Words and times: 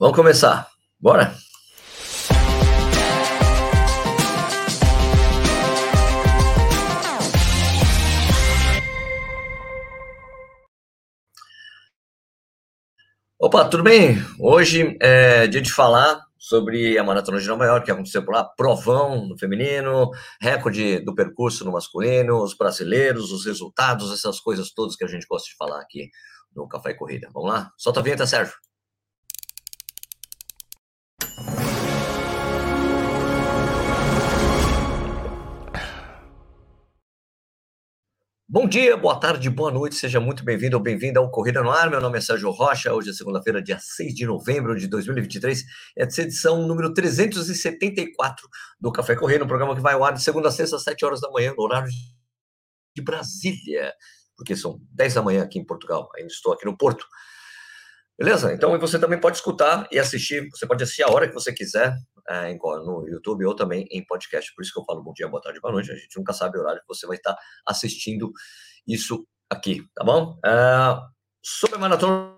Vamos 0.00 0.14
começar. 0.14 0.68
Bora? 1.00 1.34
Opa, 13.40 13.68
tudo 13.68 13.82
bem? 13.82 14.18
Hoje 14.38 14.96
é 15.00 15.48
dia 15.48 15.60
de 15.60 15.72
falar 15.72 16.20
sobre 16.38 16.96
a 16.96 17.02
Maratona 17.02 17.40
de 17.40 17.48
Nova 17.48 17.64
York, 17.64 17.86
que 17.86 17.90
aconteceu 17.90 18.24
por 18.24 18.34
lá, 18.34 18.44
provão 18.44 19.26
no 19.26 19.36
feminino, 19.36 20.12
recorde 20.40 21.00
do 21.00 21.12
percurso 21.12 21.64
no 21.64 21.72
masculino, 21.72 22.40
os 22.40 22.56
brasileiros, 22.56 23.32
os 23.32 23.44
resultados, 23.44 24.12
essas 24.12 24.38
coisas 24.38 24.70
todas 24.70 24.94
que 24.94 25.04
a 25.04 25.08
gente 25.08 25.26
gosta 25.28 25.48
de 25.48 25.56
falar 25.56 25.80
aqui 25.80 26.08
no 26.54 26.68
Café 26.68 26.90
e 26.90 26.94
Corrida. 26.94 27.28
Vamos 27.34 27.50
lá? 27.50 27.72
Solta 27.76 27.98
a 27.98 28.02
vinheta, 28.04 28.28
Sérgio. 28.28 28.54
Bom 38.50 38.66
dia, 38.66 38.96
boa 38.96 39.20
tarde, 39.20 39.50
boa 39.50 39.70
noite, 39.70 39.94
seja 39.96 40.18
muito 40.18 40.42
bem-vindo 40.42 40.74
ou 40.74 40.82
bem-vinda 40.82 41.20
ao 41.20 41.30
Corrida 41.30 41.62
no 41.62 41.70
Ar. 41.70 41.90
Meu 41.90 42.00
nome 42.00 42.16
é 42.16 42.20
Sérgio 42.22 42.50
Rocha, 42.50 42.94
hoje 42.94 43.10
é 43.10 43.12
segunda-feira, 43.12 43.60
dia 43.62 43.78
6 43.78 44.14
de 44.14 44.24
novembro 44.24 44.74
de 44.74 44.86
2023, 44.86 45.64
é 45.94 46.04
essa 46.04 46.22
edição 46.22 46.66
número 46.66 46.94
374 46.94 48.48
do 48.80 48.90
Café 48.90 49.14
Corrida, 49.14 49.44
um 49.44 49.46
programa 49.46 49.76
que 49.76 49.82
vai 49.82 49.92
ao 49.92 50.02
ar 50.02 50.14
de 50.14 50.22
segunda 50.22 50.48
a 50.48 50.50
sexta, 50.50 50.76
às 50.76 50.82
7 50.82 51.04
horas 51.04 51.20
da 51.20 51.30
manhã, 51.30 51.52
no 51.54 51.62
horário 51.62 51.90
de 52.96 53.02
Brasília, 53.02 53.92
porque 54.34 54.56
são 54.56 54.80
10 54.92 55.12
da 55.12 55.22
manhã 55.22 55.42
aqui 55.42 55.58
em 55.58 55.66
Portugal, 55.66 56.08
ainda 56.16 56.32
estou 56.32 56.54
aqui 56.54 56.64
no 56.64 56.74
Porto. 56.74 57.04
Beleza? 58.18 58.54
Então 58.54 58.78
você 58.78 58.98
também 58.98 59.20
pode 59.20 59.36
escutar 59.36 59.86
e 59.92 59.98
assistir, 59.98 60.48
você 60.48 60.66
pode 60.66 60.82
assistir 60.82 61.02
a 61.02 61.10
hora 61.10 61.28
que 61.28 61.34
você 61.34 61.52
quiser, 61.52 61.94
é, 62.28 62.54
no 62.54 63.08
YouTube 63.08 63.44
ou 63.46 63.54
também 63.54 63.86
em 63.90 64.04
podcast. 64.04 64.54
Por 64.54 64.62
isso 64.62 64.72
que 64.72 64.78
eu 64.78 64.84
falo 64.84 65.02
bom 65.02 65.12
dia, 65.12 65.28
boa 65.28 65.42
tarde, 65.42 65.60
boa 65.60 65.72
noite. 65.72 65.90
A 65.90 65.96
gente 65.96 66.16
nunca 66.16 66.32
sabe 66.32 66.58
o 66.58 66.60
horário 66.60 66.80
que 66.80 66.88
você 66.88 67.06
vai 67.06 67.16
estar 67.16 67.36
assistindo 67.66 68.32
isso 68.86 69.26
aqui, 69.50 69.82
tá 69.94 70.04
bom? 70.04 70.38
É, 70.44 70.50
sobre 71.42 71.76
a 71.76 71.78
Maratona 71.78 72.34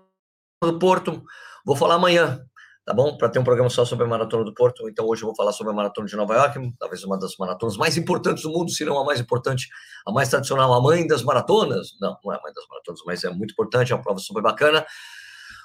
do 0.63 0.79
Porto, 0.79 1.23
vou 1.65 1.75
falar 1.75 1.95
amanhã, 1.95 2.41
tá 2.85 2.93
bom? 2.93 3.17
Para 3.17 3.29
ter 3.29 3.39
um 3.39 3.43
programa 3.43 3.69
só 3.69 3.83
sobre 3.83 4.05
a 4.05 4.07
Maratona 4.07 4.45
do 4.45 4.53
Porto. 4.53 4.87
Então 4.87 5.05
hoje 5.07 5.23
eu 5.23 5.27
vou 5.27 5.35
falar 5.35 5.51
sobre 5.51 5.73
a 5.73 5.75
Maratona 5.75 6.07
de 6.07 6.15
Nova 6.15 6.35
York, 6.35 6.73
talvez 6.79 7.03
uma 7.03 7.19
das 7.19 7.35
maratonas 7.37 7.75
mais 7.75 7.97
importantes 7.97 8.43
do 8.43 8.49
mundo, 8.49 8.71
se 8.71 8.85
não 8.85 8.97
a 8.97 9.03
mais 9.03 9.19
importante, 9.19 9.67
a 10.07 10.11
mais 10.11 10.29
tradicional, 10.29 10.73
a 10.73 10.81
mãe 10.81 11.05
das 11.05 11.23
maratonas. 11.23 11.97
Não, 11.99 12.17
não 12.23 12.33
é 12.33 12.37
a 12.37 12.41
mãe 12.41 12.53
das 12.53 12.65
maratonas, 12.67 13.01
mas 13.05 13.23
é 13.23 13.29
muito 13.29 13.51
importante, 13.51 13.91
é 13.91 13.95
uma 13.95 14.03
prova 14.03 14.19
super 14.19 14.41
bacana. 14.41 14.85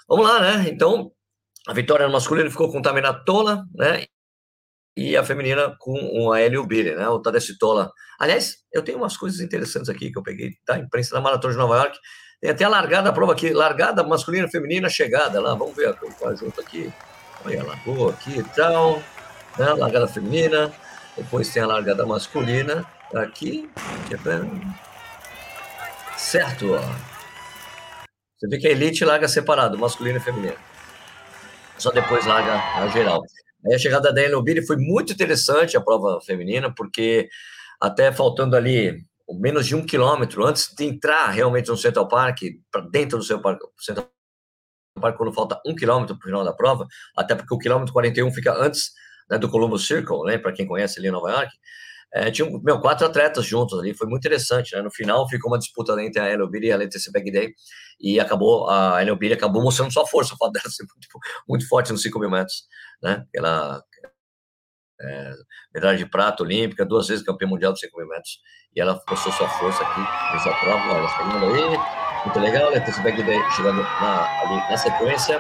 Vamos 0.08 0.27
lá, 0.27 0.41
né? 0.41 0.69
Então, 0.69 1.12
a 1.66 1.72
vitória 1.72 2.06
no 2.06 2.12
masculino 2.12 2.50
ficou 2.50 2.70
com 2.70 2.80
Taminatola, 2.80 3.64
né? 3.74 4.06
E 4.97 5.16
a 5.16 5.22
feminina 5.22 5.77
com 5.78 5.92
o 5.92 6.34
Hélio 6.34 6.66
Billy, 6.66 6.94
né? 6.94 7.06
O 7.08 7.20
Tadesse 7.20 7.58
Tola. 7.58 7.92
Aliás, 8.19 8.56
eu 8.72 8.83
tenho 8.83 8.97
umas 8.98 9.16
coisas 9.16 9.41
interessantes 9.41 9.91
aqui 9.91 10.11
que 10.11 10.19
eu 10.19 10.22
peguei 10.22 10.53
da 10.66 10.78
imprensa 10.78 11.14
da 11.14 11.20
Maratona 11.20 11.53
de 11.53 11.58
Nova 11.58 11.77
York. 11.77 11.98
Tem 12.41 12.50
até 12.50 12.64
a 12.64 12.69
largada, 12.69 13.11
a 13.11 13.12
prova 13.12 13.33
aqui, 13.33 13.50
largada 13.50 14.03
masculina, 14.03 14.48
feminina, 14.48 14.88
chegada 14.88 15.41
lá. 15.41 15.55
Vamos 15.55 15.77
ver 15.77 15.88
a 15.88 16.34
junto 16.34 16.61
aqui. 16.61 16.91
Olha, 17.44 17.62
largou 17.62 18.08
aqui 18.08 18.38
e 18.38 18.42
tal. 18.42 19.03
Né? 19.58 19.66
Largada 19.75 20.08
feminina. 20.08 20.72
Depois 21.16 21.50
tem 21.50 21.62
a 21.62 21.66
largada 21.66 22.06
masculina. 22.06 22.84
Aqui. 23.14 23.70
Certo, 26.16 26.75
ó. 26.75 26.81
Você 28.38 28.48
vê 28.48 28.58
que 28.58 28.66
a 28.66 28.70
elite 28.70 29.05
larga 29.05 29.28
separado, 29.28 29.78
masculino 29.78 30.19
e 30.19 30.20
feminino. 30.20 30.56
Só 31.78 31.91
depois 31.91 32.27
larga 32.27 32.55
a 32.55 32.88
geral. 32.88 33.22
A 33.72 33.78
chegada 33.78 34.12
da 34.12 34.22
Ellen 34.22 34.36
Obiri 34.36 34.64
foi 34.64 34.77
muito 34.77 35.12
interessante 35.12 35.77
a 35.77 35.81
prova 35.81 36.20
feminina, 36.20 36.72
porque 36.72 37.28
até 37.81 38.12
faltando 38.12 38.56
ali 38.56 39.04
menos 39.28 39.66
de 39.66 39.75
um 39.75 39.84
quilômetro 39.84 40.44
antes 40.44 40.72
de 40.75 40.84
entrar 40.84 41.31
realmente 41.31 41.69
no 41.69 41.76
Central 41.76 42.09
Park, 42.09 42.43
para 42.71 42.82
dentro 42.82 43.19
do 43.19 43.25
seu 43.25 43.41
parque, 43.41 43.65
Central 43.78 44.09
Park, 45.00 45.16
quando 45.16 45.32
falta 45.32 45.60
um 45.66 45.75
quilômetro 45.75 46.16
para 46.16 46.25
o 46.25 46.28
final 46.28 46.44
da 46.44 46.53
prova, 46.53 46.87
até 47.16 47.34
porque 47.34 47.53
o 47.53 47.59
quilômetro 47.59 47.93
41 47.93 48.32
fica 48.32 48.55
antes 48.55 48.93
né, 49.28 49.37
do 49.37 49.49
Columbus 49.49 49.87
Circle, 49.87 50.25
né, 50.25 50.38
para 50.38 50.53
quem 50.53 50.66
conhece 50.66 50.99
ali 50.99 51.09
em 51.09 51.12
Nova 51.12 51.31
York. 51.31 51.53
É, 52.16 52.31
tinha 52.31 52.49
meu, 52.62 52.81
quatro 52.81 53.06
atletas 53.06 53.44
juntos 53.44 53.78
ali, 53.78 53.93
foi 53.93 54.06
muito 54.09 54.22
interessante. 54.22 54.75
Né? 54.75 54.81
No 54.81 54.91
final 54.91 55.28
ficou 55.28 55.50
uma 55.50 55.59
disputa 55.59 55.93
entre 56.03 56.19
a 56.19 56.31
Elobiri 56.31 56.69
e 56.69 56.72
a 56.72 56.77
Letícia 56.77 57.12
Bagday, 57.12 57.53
e 58.00 58.19
acabou, 58.19 58.71
a 58.71 59.03
Elobiri 59.03 59.34
acabou 59.34 59.62
mostrando 59.62 59.93
sua 59.93 60.06
força, 60.06 60.32
o 60.34 60.37
fato 60.38 60.53
dela 60.53 60.71
ser 60.71 60.84
muito, 60.84 61.09
muito 61.47 61.69
forte 61.69 61.93
nos 61.93 62.00
5 62.00 62.19
mil 62.19 62.31
metros. 62.31 62.65
Né? 63.03 63.22
Ela 63.34 63.82
é, 64.99 65.32
medalha 65.75 65.99
de 65.99 66.06
prata 66.06 66.43
olímpica, 66.43 66.87
duas 66.87 67.06
vezes 67.06 67.22
campeã 67.22 67.47
mundial 67.47 67.75
de 67.75 67.81
5 67.81 67.99
mil 67.99 68.09
metros, 68.09 68.38
e 68.75 68.81
ela 68.81 68.99
mostrou 69.10 69.34
sua 69.34 69.49
força 69.50 69.82
aqui 69.82 70.00
nessa 70.32 70.50
prova. 70.59 70.94
Olha, 70.94 71.09
chegando 71.09 71.55
aí, 71.55 71.78
muito 72.25 72.38
legal, 72.38 72.71
Letícia 72.71 73.03
Bagday 73.03 73.50
chegando 73.55 73.82
na, 73.82 74.41
ali 74.41 74.71
na 74.71 74.76
sequência. 74.78 75.37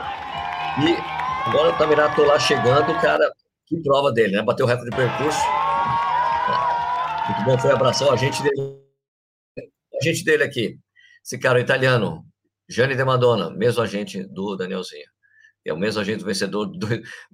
E 0.84 1.48
agora 1.48 1.70
o 1.70 1.78
Tamirato 1.78 2.22
lá 2.22 2.38
chegando, 2.38 2.94
cara, 3.00 3.32
que 3.64 3.82
prova 3.82 4.12
dele, 4.12 4.36
né? 4.36 4.42
Bateu 4.42 4.66
o 4.66 4.68
recorde 4.68 4.90
de 4.90 4.96
percurso 4.96 5.65
muito 7.28 7.44
bom 7.44 7.58
foi 7.58 7.72
abraçar 7.72 8.08
o 8.08 8.12
agente 8.12 8.42
dele, 8.42 8.60
o 8.60 9.98
agente 10.00 10.24
dele 10.24 10.44
aqui. 10.44 10.78
Esse 11.24 11.38
cara 11.38 11.60
italiano, 11.60 12.24
Gianni 12.68 12.94
De 12.94 13.04
Madonna, 13.04 13.50
mesmo 13.50 13.82
agente 13.82 14.22
do 14.24 14.56
Danielzinho. 14.56 15.06
É 15.64 15.72
o 15.72 15.76
mesmo 15.76 16.00
agente 16.00 16.24
vencedor, 16.24 16.66
do, 16.66 16.86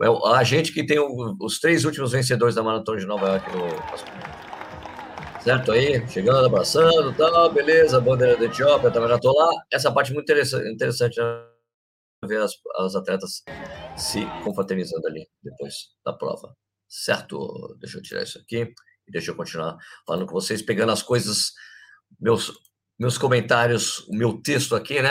é 0.03 0.09
o 0.09 0.27
agente 0.29 0.73
que 0.73 0.87
tem 0.87 0.99
o, 0.99 1.37
os 1.39 1.61
três 1.61 1.85
últimos 1.85 2.13
vencedores 2.13 2.55
da 2.55 2.63
Maratona 2.63 2.99
de 2.99 3.07
Nova 3.07 3.29
York 3.29 3.51
no 3.55 3.63
Certo 5.43 5.73
aí, 5.73 6.09
chegando, 6.09 6.47
abraçando, 6.47 7.13
tal, 7.15 7.53
beleza, 7.53 8.01
bandeira 8.01 8.37
da 8.37 8.45
Etiópia, 8.45 8.91
também 8.91 9.09
já 9.09 9.19
tô 9.19 9.33
lá. 9.33 9.51
Essa 9.71 9.93
parte 9.93 10.13
muito 10.13 10.25
interessante, 10.25 10.73
interessante 10.73 11.21
né? 11.21 11.45
ver 12.25 12.41
as, 12.41 12.53
as 12.77 12.95
atletas 12.95 13.43
se 13.97 14.25
confraternizando 14.45 15.07
ali 15.07 15.29
depois 15.43 15.75
da 16.07 16.13
prova. 16.13 16.57
Certo? 16.89 17.77
Deixa 17.81 17.99
eu 17.99 18.03
tirar 18.03 18.23
isso 18.23 18.39
aqui 18.39 18.73
deixa 19.09 19.31
eu 19.31 19.37
continuar 19.37 19.77
falando 20.07 20.27
com 20.27 20.33
vocês, 20.33 20.63
pegando 20.63 20.93
as 20.93 21.03
coisas, 21.03 21.53
meus 22.21 22.53
meus 22.99 23.19
comentários, 23.19 23.99
o 24.09 24.15
meu 24.15 24.41
texto 24.41 24.77
aqui, 24.77 25.03
né? 25.03 25.11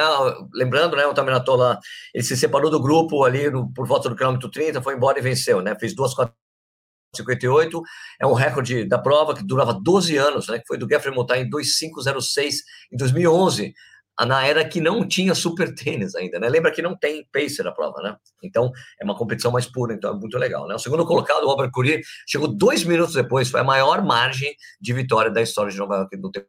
Lembrando, 0.53 0.95
né? 0.95 1.05
O 1.05 1.13
Taminatola, 1.13 1.77
ele 2.13 2.23
se 2.23 2.37
separou 2.37 2.71
do 2.71 2.81
grupo 2.81 3.25
ali 3.25 3.49
no, 3.49 3.71
por 3.73 3.85
volta 3.85 4.07
do 4.07 4.15
quilômetro 4.15 4.49
30, 4.49 4.81
foi 4.81 4.95
embora 4.95 5.19
e 5.19 5.21
venceu, 5.21 5.61
né? 5.61 5.75
Fez 5.77 5.93
2,458, 5.93 7.81
é 8.21 8.25
um 8.25 8.33
recorde 8.33 8.85
da 8.85 8.97
prova 8.97 9.35
que 9.35 9.43
durava 9.43 9.73
12 9.73 10.15
anos, 10.15 10.47
né? 10.47 10.59
Que 10.59 10.67
foi 10.67 10.77
do 10.77 10.87
Geoffrey 10.87 11.13
Mutai 11.13 11.41
em 11.41 11.49
2,506 11.49 12.61
em 12.93 12.97
2011 12.97 13.73
na 14.25 14.45
era 14.45 14.67
que 14.67 14.79
não 14.81 15.07
tinha 15.07 15.33
super 15.33 15.73
tênis 15.73 16.15
ainda, 16.15 16.39
né? 16.39 16.49
Lembra 16.49 16.71
que 16.71 16.81
não 16.81 16.97
tem 16.97 17.27
pacer 17.31 17.67
a 17.67 17.71
prova, 17.71 18.01
né? 18.01 18.15
Então 18.43 18.71
é 18.99 19.03
uma 19.03 19.15
competição 19.15 19.51
mais 19.51 19.65
pura, 19.65 19.93
então 19.93 20.11
é 20.11 20.13
muito 20.13 20.37
legal, 20.37 20.67
né? 20.67 20.75
O 20.75 20.79
segundo 20.79 21.05
colocado, 21.05 21.43
o 21.43 21.47
Robert 21.47 21.71
Courier, 21.71 22.01
chegou 22.27 22.47
dois 22.47 22.83
minutos 22.83 23.13
depois, 23.13 23.49
foi 23.49 23.61
a 23.61 23.63
maior 23.63 24.03
margem 24.03 24.53
de 24.79 24.93
vitória 24.93 25.31
da 25.31 25.41
história 25.41 25.71
de 25.71 25.77
Nova 25.77 25.95
York 25.95 26.17
do 26.17 26.31
tempo 26.31 26.47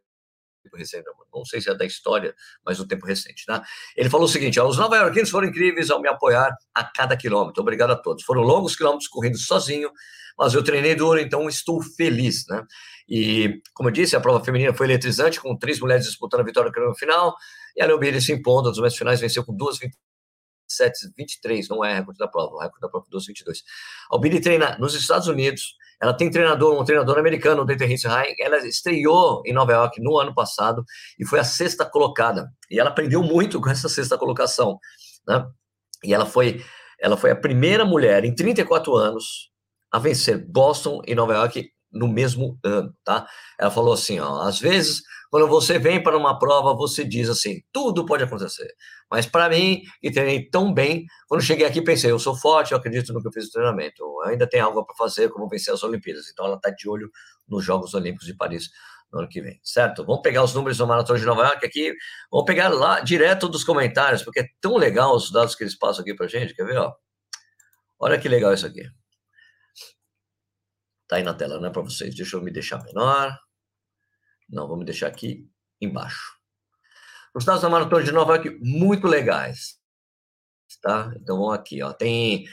recente, 0.75 1.03
não 1.33 1.45
sei 1.45 1.61
se 1.61 1.69
é 1.69 1.75
da 1.75 1.85
história, 1.85 2.33
mas 2.65 2.77
do 2.77 2.87
tempo 2.87 3.05
recente, 3.05 3.43
né? 3.47 3.61
Ele 3.95 4.09
falou 4.09 4.25
o 4.25 4.29
seguinte: 4.29 4.59
os 4.59 4.77
nova-iorquinos 4.77 5.29
foram 5.29 5.47
incríveis 5.47 5.89
ao 5.89 6.01
me 6.01 6.07
apoiar 6.07 6.55
a 6.73 6.83
cada 6.83 7.17
quilômetro. 7.17 7.61
Obrigado 7.61 7.91
a 7.91 7.95
todos. 7.95 8.23
Foram 8.23 8.41
longos 8.41 8.75
quilômetros 8.75 9.07
correndo 9.07 9.37
sozinho, 9.37 9.91
mas 10.37 10.53
eu 10.53 10.63
treinei 10.63 10.95
duro, 10.95 11.19
então 11.19 11.47
estou 11.47 11.81
feliz, 11.81 12.45
né? 12.47 12.63
E, 13.07 13.61
como 13.73 13.89
eu 13.89 13.93
disse, 13.93 14.15
a 14.15 14.21
prova 14.21 14.43
feminina 14.43 14.73
foi 14.73 14.87
eletrizante, 14.87 15.39
com 15.39 15.57
três 15.57 15.79
mulheres 15.79 16.05
disputando 16.05 16.41
a 16.41 16.43
vitória 16.43 16.71
no 16.75 16.95
final, 16.95 17.35
e 17.75 17.81
a 17.81 17.85
Leobiri 17.85 18.21
se 18.21 18.31
impondo 18.31 18.69
nos 18.69 18.79
meios 18.79 18.95
finais, 18.95 19.19
venceu 19.19 19.43
com 19.43 19.55
duas 19.55 19.77
27, 19.77 21.13
23, 21.17 21.67
não 21.69 21.83
é 21.83 21.95
recorde 21.95 22.17
da 22.17 22.27
prova, 22.27 22.55
o 22.55 22.59
recorde 22.59 22.81
da 22.81 22.89
prova 22.89 23.05
é 23.11 23.15
2,22. 23.15 23.59
A 24.11 24.15
Albini 24.15 24.39
treina 24.39 24.77
nos 24.77 24.95
Estados 24.95 25.27
Unidos, 25.27 25.75
ela 26.01 26.13
tem 26.13 26.29
treinador, 26.29 26.79
um 26.79 26.83
treinador 26.83 27.17
americano, 27.17 27.61
o 27.61 27.65
Dieter 27.65 27.89
Heinz 27.89 28.03
ela 28.05 28.57
estreou 28.65 29.41
em 29.45 29.53
Nova 29.53 29.71
York 29.71 30.01
no 30.01 30.17
ano 30.17 30.33
passado 30.33 30.83
e 31.19 31.25
foi 31.25 31.39
a 31.39 31.43
sexta 31.43 31.85
colocada, 31.85 32.51
e 32.69 32.79
ela 32.79 32.89
aprendeu 32.89 33.21
muito 33.21 33.61
com 33.61 33.69
essa 33.69 33.87
sexta 33.87 34.17
colocação, 34.17 34.79
né? 35.27 35.45
E 36.03 36.13
ela 36.13 36.25
foi, 36.25 36.63
ela 36.99 37.15
foi 37.15 37.31
a 37.31 37.35
primeira 37.35 37.85
mulher 37.85 38.25
em 38.25 38.35
34 38.35 38.93
anos 38.95 39.52
a 39.93 39.99
vencer 39.99 40.43
Boston 40.43 41.01
e 41.05 41.13
Nova 41.13 41.35
York 41.35 41.71
no 41.91 42.07
mesmo 42.07 42.57
ano, 42.63 42.91
tá? 43.03 43.27
Ela 43.59 43.69
falou 43.69 43.93
assim, 43.93 44.19
ó, 44.19 44.41
às 44.41 44.59
vezes 44.59 45.03
quando 45.29 45.47
você 45.47 45.79
vem 45.79 46.01
para 46.01 46.17
uma 46.17 46.37
prova, 46.37 46.75
você 46.75 47.03
diz 47.03 47.27
assim, 47.29 47.63
tudo 47.71 48.05
pode 48.05 48.23
acontecer. 48.23 48.71
Mas 49.09 49.25
para 49.25 49.49
mim, 49.49 49.81
que 49.99 50.11
treinei 50.11 50.47
tão 50.47 50.73
bem, 50.73 51.05
quando 51.27 51.41
cheguei 51.41 51.65
aqui 51.65 51.81
pensei, 51.81 52.11
eu 52.11 52.19
sou 52.19 52.35
forte, 52.35 52.71
eu 52.71 52.77
acredito 52.77 53.11
no 53.13 53.21
que 53.21 53.27
eu 53.27 53.31
fiz 53.31 53.45
no 53.45 53.51
treinamento, 53.51 54.03
eu 54.03 54.21
ainda 54.29 54.47
tem 54.47 54.59
algo 54.59 54.85
para 54.85 54.95
fazer, 54.95 55.29
como 55.29 55.47
vencer 55.47 55.73
as 55.73 55.81
Olimpíadas. 55.81 56.29
Então 56.31 56.45
ela 56.45 56.55
está 56.55 56.69
de 56.69 56.89
olho 56.89 57.09
nos 57.47 57.63
Jogos 57.63 57.93
Olímpicos 57.93 58.27
de 58.27 58.35
Paris 58.35 58.69
no 59.11 59.19
ano 59.19 59.27
que 59.27 59.41
vem, 59.41 59.59
certo? 59.63 60.05
Vamos 60.05 60.21
pegar 60.21 60.43
os 60.43 60.53
números 60.55 60.77
do 60.77 60.87
Maratona 60.87 61.19
de 61.19 61.25
Nova 61.25 61.43
York 61.43 61.65
aqui, 61.65 61.93
vamos 62.31 62.45
pegar 62.45 62.69
lá 62.69 62.99
direto 62.99 63.47
dos 63.47 63.63
comentários, 63.63 64.23
porque 64.23 64.39
é 64.39 64.47
tão 64.59 64.77
legal 64.77 65.15
os 65.15 65.31
dados 65.31 65.55
que 65.55 65.63
eles 65.63 65.75
passam 65.75 66.01
aqui 66.01 66.15
para 66.15 66.27
gente, 66.27 66.55
quer 66.55 66.65
ver, 66.65 66.77
ó? 66.77 66.93
Olha 67.99 68.19
que 68.19 68.29
legal 68.29 68.53
isso 68.53 68.65
aqui. 68.67 68.83
Tá 71.13 71.17
aí 71.17 71.23
na 71.23 71.33
tela, 71.35 71.59
não 71.59 71.67
é 71.67 71.69
para 71.69 71.83
vocês. 71.83 72.15
Deixa 72.15 72.35
eu 72.35 72.41
me 72.41 72.49
deixar 72.49 72.83
menor. 72.83 73.37
Não, 74.49 74.75
me 74.75 74.83
deixar 74.83 75.05
aqui 75.05 75.47
embaixo. 75.79 76.33
Os 77.35 77.45
dados 77.45 77.61
da 77.61 77.69
maratona 77.69 78.03
de 78.03 78.11
Nova 78.11 78.33
York 78.33 78.57
muito 78.63 79.05
legais, 79.05 79.77
tá? 80.81 81.13
Então 81.15 81.37
vamos 81.37 81.53
aqui, 81.53 81.83
ó. 81.83 81.93
Tem 81.93 82.47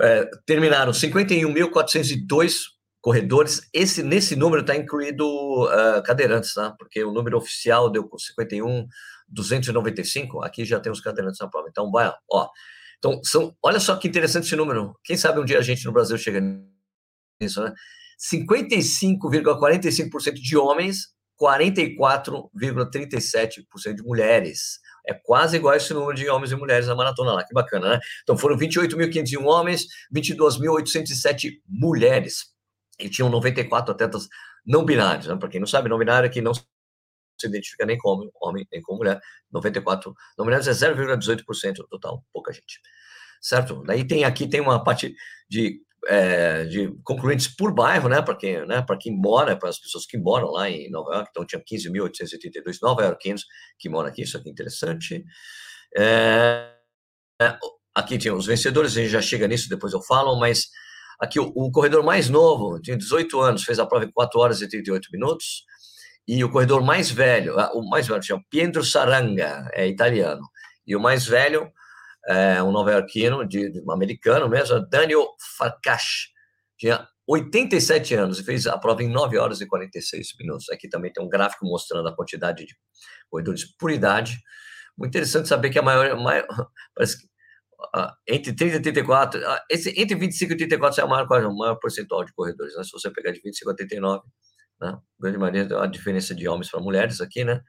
é, 0.00 0.30
terminaram 0.46 0.92
51.402 0.92 2.66
corredores. 3.00 3.68
Esse 3.74 4.04
nesse 4.04 4.36
número 4.36 4.60
está 4.60 4.76
incluído 4.76 5.26
uh, 5.64 6.00
cadeirantes, 6.04 6.54
tá? 6.54 6.70
Porque 6.78 7.02
o 7.02 7.10
número 7.10 7.36
oficial 7.36 7.90
deu 7.90 8.08
51.295. 8.08 10.46
Aqui 10.46 10.64
já 10.64 10.78
tem 10.78 10.92
os 10.92 11.00
cadeirantes 11.00 11.40
na 11.40 11.48
prova. 11.48 11.66
Então 11.68 11.90
vai, 11.90 12.14
ó. 12.30 12.48
Então 13.00 13.20
são, 13.24 13.56
olha 13.60 13.80
só 13.80 13.96
que 13.96 14.06
interessante 14.06 14.46
esse 14.46 14.54
número. 14.54 14.96
Quem 15.02 15.16
sabe 15.16 15.40
um 15.40 15.44
dia 15.44 15.58
a 15.58 15.62
gente 15.62 15.84
no 15.84 15.90
Brasil 15.90 16.16
chega 16.16 16.40
nisso, 17.42 17.62
né? 17.62 17.72
55,45% 18.18 20.34
de 20.34 20.56
homens, 20.56 21.12
44,37% 21.40 23.94
de 23.96 24.02
mulheres. 24.02 24.80
É 25.04 25.12
quase 25.12 25.56
igual 25.56 25.74
esse 25.74 25.92
número 25.92 26.14
de 26.14 26.28
homens 26.28 26.52
e 26.52 26.56
mulheres 26.56 26.86
na 26.86 26.94
maratona 26.94 27.32
lá, 27.32 27.42
que 27.44 27.52
bacana, 27.52 27.94
né? 27.94 28.00
Então 28.22 28.38
foram 28.38 28.56
28.501 28.56 29.44
homens, 29.44 29.86
22.807 30.14 31.60
mulheres. 31.66 32.52
E 33.00 33.08
tinham 33.08 33.28
94 33.28 33.92
atletas 33.92 34.28
não 34.64 34.84
binários, 34.84 35.26
né? 35.26 35.34
Para 35.36 35.48
quem 35.48 35.58
não 35.58 35.66
sabe, 35.66 35.88
não 35.88 35.98
binário 35.98 36.26
é 36.26 36.30
que 36.30 36.40
não 36.40 36.54
se 36.54 36.62
identifica 37.44 37.84
nem 37.84 37.98
como 37.98 38.30
homem 38.40 38.64
nem 38.70 38.80
como 38.80 38.98
mulher. 38.98 39.20
94 39.50 40.14
não 40.38 40.44
binários 40.44 40.68
é 40.68 40.72
0,18% 40.72 41.74
do 41.74 41.88
total, 41.88 42.24
pouca 42.32 42.52
gente. 42.52 42.80
Certo? 43.40 43.82
Daí 43.82 44.06
tem 44.06 44.22
aqui 44.24 44.46
tem 44.46 44.60
uma 44.60 44.84
parte 44.84 45.16
de 45.48 45.80
é, 46.06 46.64
de 46.64 46.92
concluintes 47.04 47.46
por 47.46 47.72
bairro, 47.72 48.08
né, 48.08 48.20
para 48.20 48.36
quem, 48.36 48.66
né, 48.66 48.82
para 48.82 48.96
quem 48.96 49.16
mora, 49.16 49.56
para 49.56 49.68
as 49.68 49.78
pessoas 49.78 50.04
que 50.04 50.18
moram 50.18 50.50
lá 50.50 50.68
em 50.68 50.90
Nova 50.90 51.14
York, 51.14 51.28
então 51.30 51.46
tinha 51.46 51.62
15.882 51.62 52.78
nova-iorquinos 52.82 53.44
que 53.78 53.88
moram 53.88 54.08
aqui, 54.08 54.22
isso 54.22 54.36
aqui 54.36 54.48
é 54.48 54.52
interessante. 54.52 55.24
É, 55.96 56.70
aqui 57.94 58.18
tinha 58.18 58.34
os 58.34 58.46
vencedores, 58.46 58.92
a 58.92 59.00
gente 59.00 59.10
já 59.10 59.22
chega 59.22 59.46
nisso, 59.46 59.68
depois 59.68 59.92
eu 59.92 60.02
falo, 60.02 60.36
mas 60.38 60.68
aqui 61.20 61.38
o, 61.38 61.52
o, 61.54 61.70
corredor 61.70 62.02
mais 62.02 62.28
novo, 62.28 62.80
tinha 62.80 62.96
18 62.96 63.40
anos, 63.40 63.62
fez 63.62 63.78
a 63.78 63.86
prova 63.86 64.04
em 64.04 64.10
4 64.10 64.40
horas 64.40 64.60
e 64.60 64.68
38 64.68 65.08
minutos, 65.12 65.64
e 66.26 66.42
o 66.42 66.50
corredor 66.50 66.82
mais 66.82 67.10
velho, 67.10 67.58
ah, 67.58 67.72
o 67.74 67.88
mais 67.88 68.06
velho 68.06 68.22
chama 68.22 68.42
Pietro 68.50 68.84
Saranga, 68.84 69.68
é 69.72 69.86
italiano, 69.86 70.42
e 70.86 70.96
o 70.96 71.00
mais 71.00 71.26
velho 71.26 71.70
é, 72.26 72.62
um 72.62 72.70
nova-iorquino, 72.70 73.46
de, 73.46 73.70
de, 73.70 73.80
um 73.80 73.92
americano 73.92 74.48
mesmo, 74.48 74.80
Daniel 74.88 75.28
Farkash, 75.58 76.28
tinha 76.78 77.06
87 77.26 78.14
anos 78.14 78.38
e 78.38 78.44
fez 78.44 78.66
a 78.66 78.76
prova 78.76 79.02
em 79.02 79.08
9 79.08 79.38
horas 79.38 79.60
e 79.60 79.66
46 79.66 80.28
minutos. 80.38 80.68
Aqui 80.70 80.88
também 80.88 81.12
tem 81.12 81.24
um 81.24 81.28
gráfico 81.28 81.64
mostrando 81.64 82.08
a 82.08 82.14
quantidade 82.14 82.66
de 82.66 82.74
corredores 83.30 83.64
por 83.76 83.90
idade. 83.90 84.38
Muito 84.96 85.10
interessante 85.10 85.48
saber 85.48 85.70
que 85.70 85.78
a 85.78 85.82
maior, 85.82 86.16
maior 86.20 86.46
parece 86.94 87.18
que, 87.20 87.28
entre 88.28 88.54
30 88.54 88.76
e 88.76 88.82
34, 88.82 89.40
uh, 89.40 89.58
esse, 89.70 89.90
entre 90.00 90.16
25 90.16 90.52
e 90.52 90.56
34 90.56 91.00
é 91.00 91.04
a 91.04 91.06
maior, 91.06 91.44
o 91.46 91.56
maior 91.56 91.76
percentual 91.76 92.24
de 92.24 92.32
corredores. 92.32 92.74
Né? 92.76 92.84
Se 92.84 92.90
você 92.92 93.10
pegar 93.10 93.32
de 93.32 93.40
25 93.40 93.70
a 93.70 93.74
39, 93.74 94.22
né? 94.80 94.98
grande 95.18 95.38
maioria, 95.38 95.80
a 95.80 95.86
diferença 95.86 96.34
de 96.34 96.48
homens 96.48 96.70
para 96.70 96.80
mulheres 96.80 97.20
aqui, 97.20 97.44
né? 97.44 97.60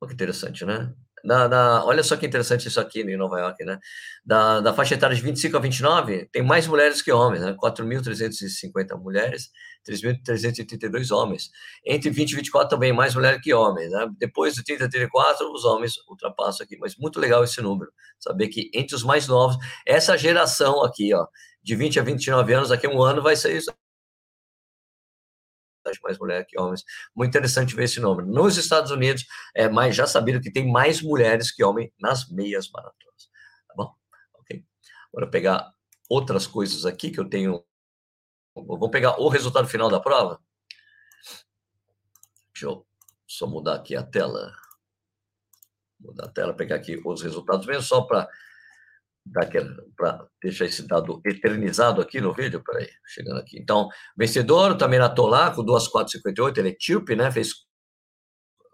Olha 0.00 0.08
que 0.08 0.14
interessante, 0.14 0.64
né? 0.64 0.94
Da, 1.26 1.48
da, 1.48 1.84
olha 1.84 2.04
só 2.04 2.16
que 2.16 2.24
interessante 2.24 2.68
isso 2.68 2.78
aqui 2.80 3.00
em 3.00 3.16
Nova 3.16 3.40
York, 3.40 3.64
né? 3.64 3.80
Da, 4.24 4.60
da 4.60 4.72
faixa 4.72 4.94
etária 4.94 5.16
de 5.16 5.20
25 5.22 5.56
a 5.56 5.60
29, 5.60 6.26
tem 6.26 6.40
mais 6.40 6.68
mulheres 6.68 7.02
que 7.02 7.10
homens, 7.10 7.42
né? 7.42 7.52
4.350 7.60 8.96
mulheres, 8.96 9.50
3.332 9.88 11.10
homens. 11.10 11.50
Entre 11.84 12.10
20 12.10 12.30
e 12.30 12.36
24 12.36 12.68
também 12.68 12.92
mais 12.92 13.14
mulheres 13.16 13.40
que 13.42 13.52
homens, 13.52 13.90
né? 13.90 14.06
Depois 14.18 14.54
de 14.54 14.62
30 14.62 14.84
a 14.84 14.88
34, 14.88 15.52
os 15.52 15.64
homens 15.64 15.94
ultrapassam 16.08 16.64
aqui. 16.64 16.76
Mas 16.78 16.96
muito 16.96 17.18
legal 17.18 17.42
esse 17.42 17.60
número, 17.60 17.90
saber 18.20 18.46
que 18.46 18.70
entre 18.72 18.94
os 18.94 19.02
mais 19.02 19.26
novos, 19.26 19.56
essa 19.84 20.16
geração 20.16 20.84
aqui, 20.84 21.12
ó, 21.12 21.26
de 21.60 21.74
20 21.74 21.98
a 21.98 22.02
29 22.04 22.54
anos, 22.54 22.68
daqui 22.68 22.86
a 22.86 22.90
um 22.90 23.02
ano 23.02 23.20
vai 23.20 23.34
ser 23.34 23.56
isso 23.56 23.72
mais 26.02 26.18
mulheres 26.18 26.46
que 26.48 26.58
homens. 26.58 26.84
Muito 27.14 27.30
interessante 27.30 27.74
ver 27.74 27.84
esse 27.84 28.00
número. 28.00 28.26
Nos 28.26 28.56
Estados 28.56 28.90
Unidos, 28.90 29.24
é 29.54 29.68
mais 29.68 29.94
já 29.94 30.06
sabido 30.06 30.40
que 30.40 30.50
tem 30.50 30.70
mais 30.70 31.02
mulheres 31.02 31.50
que 31.50 31.64
homens 31.64 31.90
nas 31.98 32.28
meias 32.28 32.70
maratonas. 32.70 33.30
Tá 33.68 33.74
bom? 33.76 33.94
Ok. 34.34 34.64
Agora 35.12 35.30
pegar 35.30 35.72
outras 36.08 36.46
coisas 36.46 36.84
aqui 36.84 37.10
que 37.10 37.20
eu 37.20 37.28
tenho. 37.28 37.64
Vamos 38.54 38.90
pegar 38.90 39.20
o 39.20 39.28
resultado 39.28 39.68
final 39.68 39.90
da 39.90 40.00
prova. 40.00 40.40
Deixa 42.52 42.66
eu 42.66 42.86
só 43.26 43.46
mudar 43.46 43.74
aqui 43.74 43.94
a 43.94 44.02
tela. 44.02 44.52
Mudar 46.00 46.26
a 46.26 46.28
tela, 46.28 46.54
pegar 46.54 46.76
aqui 46.76 47.00
os 47.04 47.22
resultados 47.22 47.66
mesmo, 47.66 47.82
só 47.82 48.02
para 48.02 48.28
para 49.96 50.26
deixar 50.42 50.64
esse 50.64 50.86
dado 50.86 51.20
eternizado 51.24 52.00
aqui 52.00 52.20
no 52.20 52.32
vídeo, 52.32 52.62
peraí, 52.64 52.88
chegando 53.06 53.38
aqui. 53.38 53.58
Então, 53.58 53.88
vencedor, 54.16 54.76
também 54.76 54.98
na 54.98 55.08
Tolá, 55.08 55.50
com 55.50 55.64
2,458, 55.64 56.58
ele 56.58 56.68
é 56.68 56.72
etíope, 56.72 57.16
né, 57.16 57.30
fez, 57.30 57.50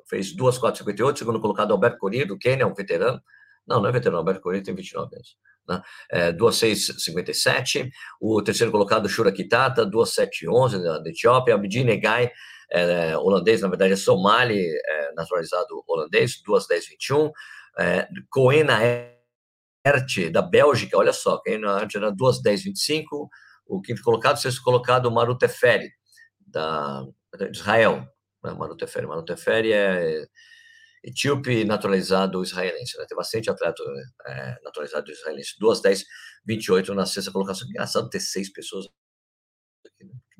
fez 0.09 0.35
2,458, 0.35 1.19
segundo 1.19 1.41
colocado 1.41 1.73
Alberto 1.73 1.99
Corrêa, 1.99 2.27
do 2.27 2.39
Quênia, 2.39 2.67
um 2.67 2.75
veterano, 2.75 3.21
não, 3.67 3.81
não 3.81 3.89
é 3.89 3.93
veterano, 3.93 4.19
Alberto 4.19 4.41
Corrêa 4.41 4.63
tem 4.63 4.75
29 4.75 5.15
anos, 5.15 5.37
né, 5.69 5.83
é, 6.11 6.33
2,657, 6.33 7.91
o 8.21 8.43
terceiro 8.43 8.71
colocado, 8.71 9.09
Shura 9.09 9.33
Kitata, 9.33 9.85
2,711, 9.85 10.83
da, 10.83 10.99
da 10.99 11.11
Etiópia, 11.11 11.55
Abdi 11.55 11.85
Negai, 11.85 12.31
é, 12.71 13.17
holandês, 13.19 13.61
na 13.61 13.69
verdade 13.69 13.93
é 13.93 13.97
somali, 13.97 14.65
é, 14.67 15.13
naturalizado 15.15 15.85
holandês, 15.87 16.43
2,1021, 16.47 17.31
é, 17.79 18.09
Coena 18.31 18.79
Erte, 19.85 20.31
da 20.31 20.43
Bélgica, 20.43 20.97
olha 20.97 21.13
só, 21.13 21.41
quem 21.41 21.59
na 21.59 21.81
Erte 21.81 21.97
era 21.97 22.11
2, 22.11 22.43
10, 22.43 22.65
25, 22.65 23.29
o 23.67 23.81
quinto 23.81 24.03
colocado, 24.03 24.39
sexto 24.39 24.63
colocado, 24.63 25.11
Maru 25.11 25.37
Teferi, 25.37 25.91
da, 26.41 27.05
Israel. 27.51 28.07
Né? 28.45 28.53
Maru 28.53 28.77
Teferi, 28.77 29.07
Maru 29.07 29.25
Teferi 29.25 29.73
é 29.73 30.27
etíope 31.05 31.65
naturalizado 31.65 32.43
israelense, 32.43 32.97
né? 32.97 33.05
tem 33.09 33.17
bastante 33.17 33.51
atleta 33.51 33.83
é, 34.27 34.59
naturalizado 34.63 35.11
israelense, 35.11 35.57
2, 35.59 35.81
10, 35.81 36.05
28 36.47 36.95
na 36.95 37.07
sexta 37.07 37.33
colocação, 37.33 37.69
engraçado 37.69 38.09
ter 38.09 38.21
seis 38.21 38.53
pessoas 38.53 38.87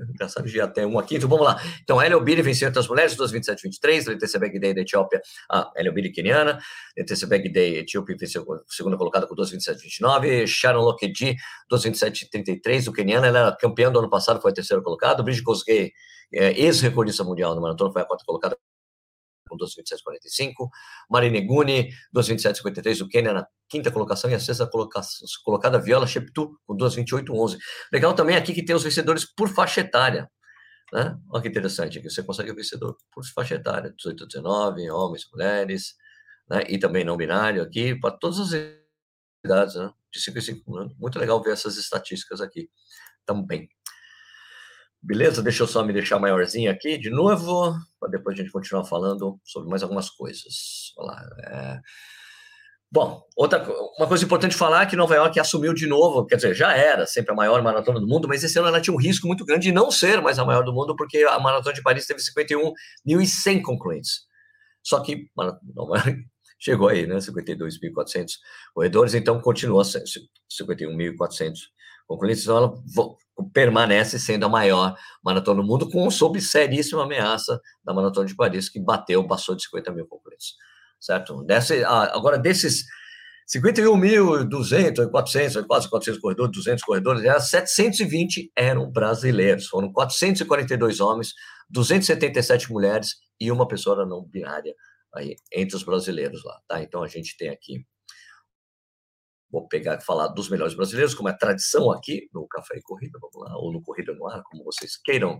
Engraçado 0.09 0.49
de 0.49 0.61
até 0.61 0.87
um 0.87 0.99
aqui. 0.99 1.17
Então 1.17 1.29
vamos 1.29 1.45
lá. 1.45 1.61
Então, 1.83 2.01
Hélio 2.01 2.21
Biri 2.21 2.43
venceu 2.43 2.69
entre 2.69 2.81
as 2.81 2.89
mulheres, 2.89 3.17
2,27,23. 3.17 4.09
Letícia 4.09 4.39
Begdei 4.39 4.75
da 4.75 4.81
Etiópia, 4.81 5.21
a 5.51 5.71
Hélio 5.77 5.93
Biri 5.93 6.11
keniana. 6.11 6.59
Letícia 6.97 7.27
Begdei, 7.27 7.79
Etiópia, 7.79 8.17
venceu 8.19 8.45
segunda 8.69 8.97
colocada 8.97 9.27
com 9.27 9.35
2,27,29. 9.35 10.47
Sharon 10.47 10.83
Lokedi, 10.83 11.37
2,27,33. 11.73 12.89
O 12.89 12.93
keniano, 12.93 13.27
ela 13.27 13.39
era 13.39 13.57
campeã 13.57 13.91
do 13.91 13.99
ano 13.99 14.11
passado, 14.11 14.41
foi 14.41 14.51
a 14.51 14.55
terceira 14.55 14.83
colocada. 14.83 15.23
Bridget 15.23 15.45
Kosgei, 15.45 15.93
é, 16.33 16.53
ex-recordista 16.61 17.25
mundial 17.25 17.55
no 17.55 17.61
maratona, 17.61 17.93
foi 17.93 18.03
a 18.03 18.05
quarta 18.05 18.25
colocada 18.25 18.57
com 19.53 19.57
2,27,45. 19.59 20.69
Marine 21.11 21.41
Guni, 21.43 21.91
2,27,53. 22.15 23.03
O 23.03 23.09
Quênia 23.09 23.33
na 23.33 23.47
quinta 23.69 23.91
colocação 23.91 24.31
e 24.31 24.35
a 24.35 24.41
sexta 24.41 24.67
colocação, 24.67 25.27
colocada 25.45 25.79
Viola 25.79 26.07
Sheptu, 26.07 26.59
com 26.67 26.77
2,28,11. 26.77 27.59
Legal 27.93 28.15
também 28.15 28.37
aqui 28.37 28.55
que 28.55 28.65
tem 28.65 28.75
os 28.75 28.83
vencedores 28.83 29.25
por 29.25 29.49
faixa 29.49 29.83
etária. 29.83 30.31
Né? 30.93 31.17
Olha 31.31 31.43
que 31.43 31.49
interessante 31.49 31.99
aqui, 31.99 32.11
você 32.11 32.23
consegue 32.23 32.51
o 32.51 32.55
vencedor 32.55 32.97
por 33.11 33.25
faixa 33.25 33.55
etária, 33.55 33.95
18 33.97 34.25
a 34.25 34.27
19, 34.27 34.91
homens, 34.91 35.27
mulheres, 35.33 35.95
né? 36.49 36.65
e 36.69 36.79
também 36.79 37.03
não 37.03 37.17
binário 37.17 37.63
aqui, 37.63 37.99
para 37.99 38.15
todas 38.15 38.41
as 38.41 38.53
idades, 39.45 39.75
né? 39.75 39.91
de 40.13 40.21
5 40.21 40.39
em 40.39 40.43
5 40.43 40.77
anos. 40.77 40.95
Muito 40.99 41.19
legal 41.19 41.43
ver 41.43 41.53
essas 41.53 41.79
estatísticas 41.79 42.43
aqui 42.43 42.69
também. 43.25 43.69
Beleza? 45.03 45.43
Deixa 45.43 45.65
eu 45.65 45.67
só 45.67 45.85
me 45.85 45.93
deixar 45.93 46.21
maiorzinho 46.21 46.71
aqui 46.71 46.97
de 46.97 47.11
novo, 47.11 47.75
para 47.99 48.09
depois 48.09 48.39
a 48.39 48.43
gente 48.43 48.53
continuar 48.53 48.85
falando 48.85 49.41
sobre 49.45 49.69
mais 49.69 49.83
algumas 49.83 50.09
coisas. 50.09 50.93
Olha 50.97 51.07
lá. 51.07 51.23
É... 51.49 51.81
Bom, 52.91 53.21
outra 53.35 53.67
uma 53.99 54.07
coisa 54.07 54.25
importante 54.25 54.55
falar 54.55 54.83
é 54.83 54.87
que 54.87 54.95
Nova 54.95 55.15
York 55.15 55.41
assumiu 55.41 55.73
de 55.73 55.87
novo, 55.87 56.27
quer 56.27 56.37
dizer, 56.37 56.55
já 56.55 56.77
era 56.77 57.07
sempre 57.07 57.33
a 57.33 57.35
maior 57.35 57.63
maratona 57.63 57.99
do 57.99 58.07
mundo, 58.07 58.29
mas 58.29 58.45
esse 58.45 58.59
ano 58.59 58.69
ela 58.69 58.83
tinha 58.83 58.95
um 58.95 59.01
risco 59.01 59.27
muito 59.27 59.45
grande 59.47 59.69
de 59.69 59.73
não 59.73 59.91
ser 59.91 60.21
mais 60.21 60.39
a 60.39 60.45
maior 60.45 60.63
do 60.63 60.75
mundo, 60.75 60.95
porque 60.95 61.25
a 61.25 61.39
maratona 61.41 61.75
de 61.75 61.83
Paris 61.83 62.07
teve 62.07 62.21
51.100 62.21 63.63
concluintes. 63.63 64.27
Só 64.85 65.01
que 65.01 65.27
Nova 65.75 65.97
York 65.97 66.17
chegou 66.61 66.89
aí, 66.89 67.07
né? 67.07 67.17
52.400 67.17 68.35
corredores, 68.75 69.15
então 69.15 69.41
continua 69.41 69.83
51.400 69.83 71.55
ela 72.49 72.75
permanece 73.53 74.19
sendo 74.19 74.47
a 74.47 74.49
maior 74.49 74.97
maratona 75.23 75.63
do 75.63 75.67
mundo, 75.67 75.89
com 75.91 76.11
sob 76.11 76.41
seríssima 76.41 77.05
ameaça 77.05 77.61
da 77.85 77.95
Maratona 77.95 78.27
de 78.27 78.37
Paris, 78.37 78.69
que 78.69 78.81
bateu, 78.81 79.27
passou 79.27 79.55
de 79.55 79.65
50 79.65 79.93
mil 79.93 80.07
concluintes, 80.07 80.55
certo? 81.01 81.43
Desse, 81.45 81.83
agora, 81.85 82.39
desses 82.39 82.85
51.200, 83.55 85.11
400, 85.11 85.67
quase 85.67 85.89
400 85.89 86.21
corredores, 86.21 86.53
200 86.53 86.85
corredores, 86.85 87.45
720 87.51 88.53
eram 88.57 88.91
brasileiros. 88.91 89.67
Foram 89.67 89.93
442 89.93 91.01
homens, 91.01 91.33
277 91.71 92.73
mulheres 92.73 93.17
e 93.41 93.51
uma 93.51 93.67
pessoa 93.67 94.07
não 94.07 94.25
binária 94.25 94.75
aí 95.15 95.37
entre 95.53 95.77
os 95.77 95.83
brasileiros 95.83 96.43
lá, 96.45 96.61
tá? 96.67 96.83
Então 96.83 97.03
a 97.03 97.09
gente 97.09 97.37
tem 97.37 97.51
aqui 97.51 97.85
vou 99.53 99.69
pegar 99.69 99.99
e 99.99 100.05
falar 100.05 100.29
dos 100.29 100.49
melhores 100.49 100.75
brasileiros, 100.75 101.15
como 101.15 101.29
é 101.29 101.33
tradição 101.37 101.93
aqui 101.93 102.29
no 102.33 102.49
Café 102.49 102.79
e 102.79 102.83
Corrida, 102.83 103.19
vamos 103.21 103.49
lá, 103.49 103.57
ou 103.59 103.71
no 103.71 103.83
Corrida 103.83 104.15
no 104.15 104.27
Ar, 104.27 104.43
como 104.45 104.65
vocês 104.65 104.97
queiram, 104.97 105.39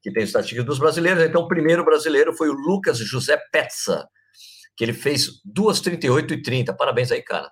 que 0.00 0.12
tem 0.12 0.22
estatísticas 0.22 0.64
dos 0.64 0.78
brasileiros. 0.78 1.24
Então, 1.24 1.42
o 1.42 1.48
primeiro 1.48 1.84
brasileiro 1.84 2.32
foi 2.32 2.48
o 2.48 2.52
Lucas 2.52 2.98
José 2.98 3.36
Petza, 3.50 4.08
que 4.76 4.84
ele 4.84 4.92
fez 4.92 5.42
2,38 5.44 6.30
e 6.30 6.42
30. 6.42 6.72
Parabéns 6.72 7.10
aí, 7.10 7.20
cara. 7.20 7.50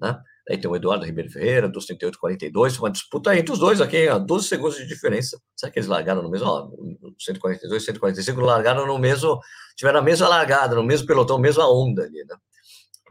Né? 0.00 0.16
Aí 0.48 0.56
tem 0.56 0.70
o 0.70 0.76
Eduardo 0.76 1.04
Ribeiro 1.04 1.30
Ferreira, 1.30 1.68
2,38 1.68 2.14
e 2.14 2.18
42. 2.18 2.78
Uma 2.78 2.90
disputa 2.90 3.36
entre 3.36 3.52
os 3.52 3.58
dois 3.58 3.80
aqui, 3.80 4.08
ó, 4.08 4.18
12 4.18 4.46
segundos 4.46 4.76
de 4.76 4.86
diferença. 4.86 5.38
Será 5.56 5.72
que 5.72 5.78
eles 5.80 5.88
largaram 5.88 6.22
no 6.22 6.30
mesmo? 6.30 6.46
Ó, 6.46 6.70
142, 7.18 7.84
145 7.84 8.40
largaram 8.40 8.86
no 8.86 8.96
mesmo, 8.96 9.40
tiveram 9.76 9.98
a 9.98 10.02
mesma 10.02 10.28
largada, 10.28 10.76
no 10.76 10.84
mesmo 10.84 11.06
pelotão, 11.06 11.36
mesma 11.36 11.68
onda 11.68 12.04
ali, 12.04 12.24
né? 12.24 12.36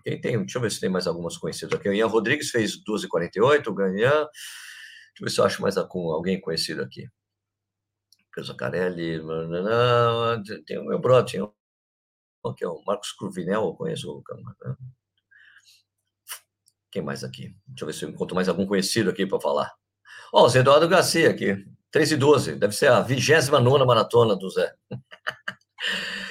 Quem 0.08 0.22
tem, 0.22 0.40
deixa 0.40 0.58
eu 0.58 0.62
ver 0.62 0.72
se 0.72 0.80
tem 0.80 0.90
mais 0.90 1.06
algumas 1.06 1.36
conhecidas 1.36 1.78
aqui. 1.78 1.90
O 1.90 1.94
Ian 1.94 2.08
Rodrigues 2.08 2.50
fez 2.50 2.82
2,48, 2.82 3.68
o 3.68 3.74
Ganhan. 3.74 3.92
Deixa 4.00 4.30
eu 5.20 5.26
ver 5.26 5.30
se 5.30 5.42
eu 5.42 5.44
acho 5.44 5.62
mais 5.62 5.76
alguém 5.76 6.40
conhecido 6.40 6.82
aqui. 6.82 7.10
Pesacarelli, 8.34 9.20
tem 10.66 10.78
o 10.78 10.86
meu 10.86 10.98
brother, 10.98 11.30
tem 11.30 11.42
o, 11.42 11.54
que 12.54 12.64
é 12.64 12.68
o 12.70 12.82
Marcos 12.86 13.12
Cruvinel, 13.12 13.66
eu 13.66 13.74
conheço 13.74 14.10
o 14.10 14.24
né? 14.64 14.76
Quem 16.90 17.02
mais 17.02 17.26
aqui? 17.26 17.54
Deixa 17.68 17.84
eu 17.84 17.88
ver 17.88 17.94
se 17.94 18.06
eu 18.06 18.10
encontro 18.10 18.34
mais 18.34 18.48
algum 18.48 18.66
conhecido 18.66 19.10
aqui 19.10 19.28
para 19.28 19.42
falar. 19.42 19.70
Ó, 20.34 20.44
oh, 20.44 20.46
o 20.46 20.50
Zé 20.50 20.60
Eduardo 20.60 20.88
Garcia 20.88 21.32
aqui, 21.32 21.68
3 21.92 22.14
e 22.14 22.16
12, 22.16 22.56
deve 22.56 22.74
ser 22.74 22.90
a 22.90 23.02
29 23.02 23.86
maratona 23.86 24.38
do 24.38 24.50
Zé. 24.50 24.74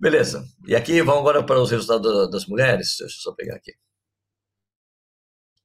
Beleza. 0.00 0.44
E 0.66 0.76
aqui 0.76 1.02
vamos 1.02 1.20
agora 1.20 1.44
para 1.44 1.60
os 1.60 1.70
resultados 1.70 2.30
das 2.30 2.46
mulheres. 2.46 2.96
Deixa 2.98 3.04
eu 3.04 3.20
só 3.20 3.32
pegar 3.32 3.56
aqui. 3.56 3.74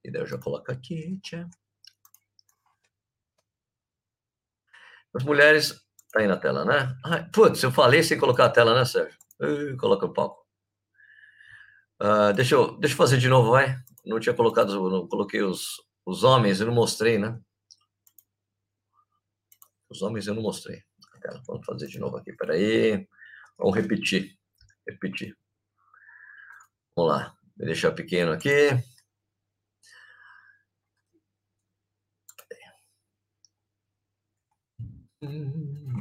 E 0.03 0.11
daí 0.11 0.21
eu 0.21 0.27
já 0.27 0.37
coloco 0.37 0.71
aqui. 0.71 1.19
Tchau. 1.21 1.47
As 5.15 5.23
mulheres. 5.23 5.83
Tá 6.11 6.19
aí 6.19 6.27
na 6.27 6.37
tela, 6.37 6.63
né? 6.65 6.95
Ai, 7.05 7.27
putz, 7.31 7.61
eu 7.63 7.71
falei 7.71 8.03
sem 8.03 8.19
colocar 8.19 8.45
a 8.45 8.49
tela, 8.49 8.75
né, 8.75 8.85
Sérgio? 8.85 9.17
Uh, 9.41 9.75
coloca 9.77 10.05
o 10.05 10.13
palco. 10.13 10.45
Uh, 11.99 12.33
deixa, 12.35 12.53
eu, 12.53 12.77
deixa 12.79 12.93
eu 12.93 12.97
fazer 12.97 13.17
de 13.17 13.27
novo, 13.27 13.51
vai. 13.51 13.75
Não 14.05 14.19
tinha 14.19 14.35
colocado, 14.35 14.89
não 14.89 15.07
coloquei 15.07 15.41
os, 15.41 15.81
os 16.05 16.23
homens, 16.23 16.59
eu 16.59 16.67
não 16.67 16.73
mostrei, 16.73 17.17
né? 17.17 17.39
Os 19.89 20.01
homens 20.03 20.27
eu 20.27 20.35
não 20.35 20.43
mostrei. 20.43 20.83
Vamos 21.47 21.65
fazer 21.65 21.87
de 21.87 21.99
novo 21.99 22.17
aqui, 22.17 22.33
peraí. 22.33 23.07
Vamos 23.57 23.75
repetir. 23.75 24.38
Repetir. 24.88 25.38
Vamos 26.95 27.12
lá. 27.12 27.36
Vou 27.57 27.65
deixar 27.65 27.91
pequeno 27.91 28.31
aqui. 28.31 28.69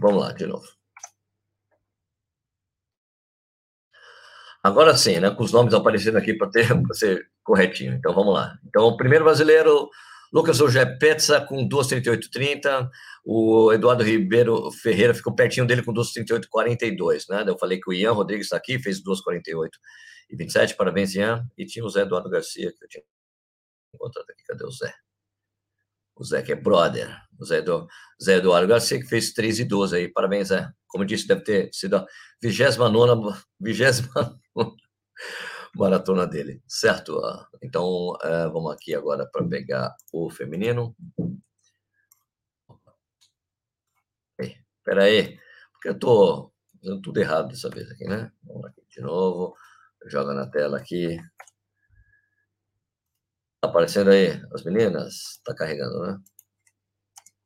Vamos 0.00 0.20
lá, 0.20 0.32
de 0.32 0.46
novo. 0.46 0.66
Agora 4.62 4.96
sim, 4.96 5.18
né? 5.18 5.30
Com 5.30 5.42
os 5.42 5.52
nomes 5.52 5.74
aparecendo 5.74 6.18
aqui 6.18 6.34
para 6.34 6.50
ter 6.50 6.68
para 6.82 6.94
ser 6.94 7.30
corretinho. 7.42 7.94
Então 7.94 8.14
vamos 8.14 8.34
lá. 8.34 8.58
Então, 8.64 8.84
o 8.84 8.96
primeiro 8.96 9.24
brasileiro 9.24 9.90
Lucas 10.32 10.60
Ogé 10.62 10.86
Petza 10.86 11.40
com 11.42 11.68
2,38,30. 11.68 12.88
O 13.24 13.70
Eduardo 13.72 14.02
Ribeiro 14.02 14.70
Ferreira 14.72 15.12
ficou 15.12 15.34
pertinho 15.34 15.66
dele 15.66 15.82
com 15.82 15.92
2,38,42. 15.92 17.24
Né? 17.28 17.44
Eu 17.46 17.58
falei 17.58 17.78
que 17.78 17.90
o 17.90 17.92
Ian 17.92 18.12
Rodrigues 18.12 18.46
está 18.46 18.56
aqui, 18.56 18.78
fez 18.78 19.02
2,48 19.02 19.68
e 20.30 20.36
27. 20.36 20.74
Parabéns, 20.74 21.14
Ian. 21.14 21.46
E 21.56 21.66
tinha 21.66 21.84
o 21.84 21.88
Zé 21.90 22.02
Eduardo 22.02 22.30
Garcia, 22.30 22.72
que 22.72 22.84
eu 22.84 22.88
tinha 22.88 23.04
encontrado 23.94 24.24
aqui. 24.30 24.42
Cadê 24.44 24.64
o 24.64 24.70
Zé? 24.70 24.94
O 26.16 26.24
Zé, 26.24 26.42
que 26.42 26.52
é 26.52 26.56
brother. 26.56 27.14
O 27.38 27.44
Zé, 27.44 27.60
do, 27.60 27.86
Zé 28.22 28.36
Eduardo 28.36 28.68
Garcia, 28.68 28.98
que 28.98 29.06
fez 29.06 29.34
3 29.34 29.60
e 29.60 29.64
12 29.64 29.96
aí. 29.96 30.08
Parabéns, 30.08 30.48
Zé. 30.48 30.66
Como 30.86 31.04
disse, 31.04 31.28
deve 31.28 31.42
ter 31.42 31.68
sido 31.74 31.96
a 31.96 32.06
29 32.40 33.38
vigésima 33.60 34.40
maratona 35.74 36.26
dele, 36.26 36.62
certo? 36.66 37.20
Então, 37.62 38.16
é, 38.22 38.46
vamos 38.48 38.72
aqui 38.72 38.94
agora 38.94 39.26
para 39.26 39.46
pegar 39.46 39.94
o 40.12 40.30
feminino. 40.30 40.94
Espera 44.38 45.04
aí, 45.04 45.38
porque 45.72 45.88
eu 45.88 45.92
estou 45.92 46.52
fazendo 46.80 47.00
tudo 47.00 47.20
errado 47.20 47.48
dessa 47.48 47.70
vez 47.70 47.88
aqui, 47.90 48.04
né? 48.04 48.32
Vamos 48.42 48.66
aqui 48.66 48.82
de 48.90 49.00
novo, 49.00 49.56
joga 50.06 50.34
na 50.34 50.50
tela 50.50 50.78
aqui. 50.78 51.16
Tá 53.60 53.68
aparecendo 53.68 54.10
aí 54.10 54.42
as 54.52 54.64
meninas? 54.64 55.40
Tá 55.44 55.54
carregando, 55.54 56.00
né? 56.00 56.18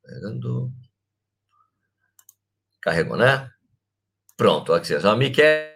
Carregando. 0.03 0.73
Carregou, 2.81 3.17
né? 3.19 3.51
Pronto, 4.37 4.73
aqui. 4.73 4.95
A 4.95 5.15
Miquel 5.15 5.76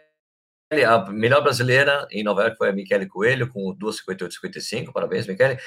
a 0.71 1.11
melhor 1.11 1.43
brasileira 1.43 2.07
em 2.13 2.23
Nova 2.23 2.43
York 2.43 2.57
foi 2.57 2.69
a 2.69 2.73
Michele 2.73 3.07
Coelho, 3.07 3.49
com 3.49 3.77
2,58,55. 3.77 4.93
Parabéns, 4.93 5.27
Michele. 5.27 5.59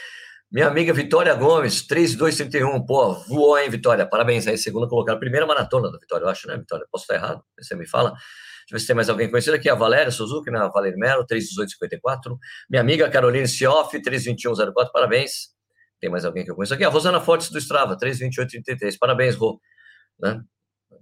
Minha 0.50 0.68
amiga 0.68 0.94
Vitória 0.94 1.34
Gomes, 1.34 1.86
3,231. 1.86 2.86
Pô, 2.86 3.14
voou, 3.28 3.58
hein, 3.58 3.70
Vitória? 3.70 4.06
Parabéns 4.06 4.48
aí, 4.48 4.58
segunda 4.58 4.88
colocada. 4.88 5.20
Primeira 5.20 5.46
maratona 5.46 5.92
da 5.92 5.98
Vitória, 5.98 6.24
eu 6.24 6.30
acho, 6.30 6.48
né, 6.48 6.56
Vitória? 6.58 6.86
Posso 6.90 7.04
estar 7.04 7.16
errado? 7.16 7.44
Você 7.60 7.76
me 7.76 7.86
fala. 7.86 8.12
Deixa 8.12 8.22
eu 8.70 8.76
ver 8.76 8.80
se 8.80 8.88
tem 8.88 8.96
mais 8.96 9.10
alguém 9.10 9.30
conhecido 9.30 9.56
aqui. 9.56 9.70
A 9.70 9.76
Valéria 9.76 10.12
Suzuki, 10.12 10.50
né? 10.50 10.60
A 10.60 10.70
Valéria 10.70 10.98
Melo, 10.98 11.26
3,1854. 11.26 12.38
Minha 12.70 12.82
amiga 12.82 13.10
Caroline 13.10 13.48
Sioff, 13.48 14.00
3,2104. 14.00 14.92
Parabéns. 14.94 15.50
Tem 16.00 16.10
mais 16.10 16.24
alguém 16.24 16.46
que 16.46 16.52
eu 16.52 16.56
conheço 16.56 16.74
aqui? 16.74 16.84
A 16.84 16.90
Rosana 16.90 17.20
Fortes 17.20 17.50
do 17.50 17.58
Strava, 17.58 17.98
3,2833. 17.98 18.96
Parabéns, 18.98 19.36
Rô. 19.36 19.60
Né? 20.20 20.42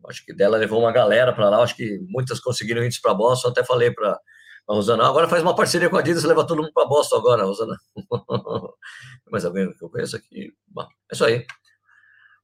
Acho 0.07 0.25
que 0.25 0.33
dela 0.33 0.57
levou 0.57 0.79
uma 0.79 0.91
galera 0.91 1.33
para 1.33 1.49
lá, 1.49 1.61
acho 1.61 1.75
que 1.75 1.99
muitas 2.07 2.39
conseguiram 2.39 2.83
índice 2.83 3.01
para 3.01 3.13
Boston. 3.13 3.49
Até 3.49 3.63
falei 3.63 3.91
para 3.91 4.19
a 4.67 4.73
Rosana, 4.73 5.07
agora 5.07 5.27
faz 5.27 5.41
uma 5.41 5.55
parceria 5.55 5.89
com 5.89 5.97
a 5.97 5.99
Adidas, 5.99 6.23
leva 6.23 6.45
todo 6.45 6.61
mundo 6.61 6.73
para 6.73 6.87
Boston 6.87 7.17
agora, 7.17 7.43
Rosana. 7.43 7.77
Mas 9.31 9.45
alguém 9.45 9.71
que 9.73 9.83
eu 9.83 9.89
conheço 9.89 10.15
aqui. 10.15 10.53
Bom, 10.67 10.83
é 10.83 11.13
isso 11.13 11.25
aí. 11.25 11.45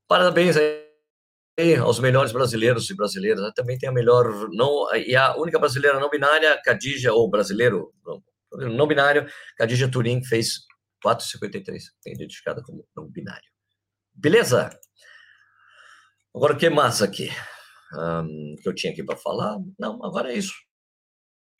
Parabéns 0.07 0.55
aí 0.57 1.75
aos 1.81 1.99
melhores 1.99 2.31
brasileiros 2.31 2.89
e 2.89 2.95
brasileiras. 2.95 3.41
Né? 3.41 3.51
Também 3.55 3.77
tem 3.77 3.89
a 3.89 3.91
melhor, 3.91 4.49
não, 4.51 4.93
e 4.95 5.15
a 5.15 5.35
única 5.35 5.59
brasileira 5.59 5.99
não 5.99 6.09
binária, 6.09 6.59
Cadija, 6.63 7.13
ou 7.13 7.29
brasileiro 7.29 7.91
não, 8.05 8.21
não 8.69 8.87
binário, 8.87 9.27
Cadija 9.57 9.89
Turim, 9.89 10.23
fez 10.23 10.59
4,53. 11.05 11.81
Tem 12.03 12.13
identificada 12.13 12.61
como 12.63 12.87
não 12.95 13.07
binário. 13.09 13.49
Beleza? 14.13 14.69
Agora, 16.37 16.53
o 16.53 16.57
que 16.57 16.69
mais 16.69 17.01
aqui? 17.01 17.31
Um, 17.91 18.55
que 18.61 18.69
eu 18.69 18.75
tinha 18.75 18.93
aqui 18.93 19.03
para 19.03 19.17
falar? 19.17 19.57
Não, 19.79 20.05
agora 20.05 20.31
é 20.31 20.37
isso. 20.37 20.53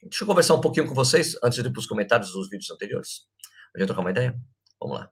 Deixa 0.04 0.24
eu 0.24 0.28
conversar 0.28 0.54
um 0.54 0.62
pouquinho 0.62 0.88
com 0.88 0.94
vocês 0.94 1.36
antes 1.44 1.64
de 1.64 1.68
ir 1.68 1.72
para 1.74 1.80
os 1.80 1.88
comentários 1.88 2.32
dos 2.32 2.48
vídeos 2.48 2.70
anteriores. 2.70 3.22
A 3.76 3.80
gente 3.80 3.88
trocar 3.88 4.02
uma 4.02 4.12
ideia? 4.12 4.40
Vamos 4.80 5.00
lá. 5.00 5.10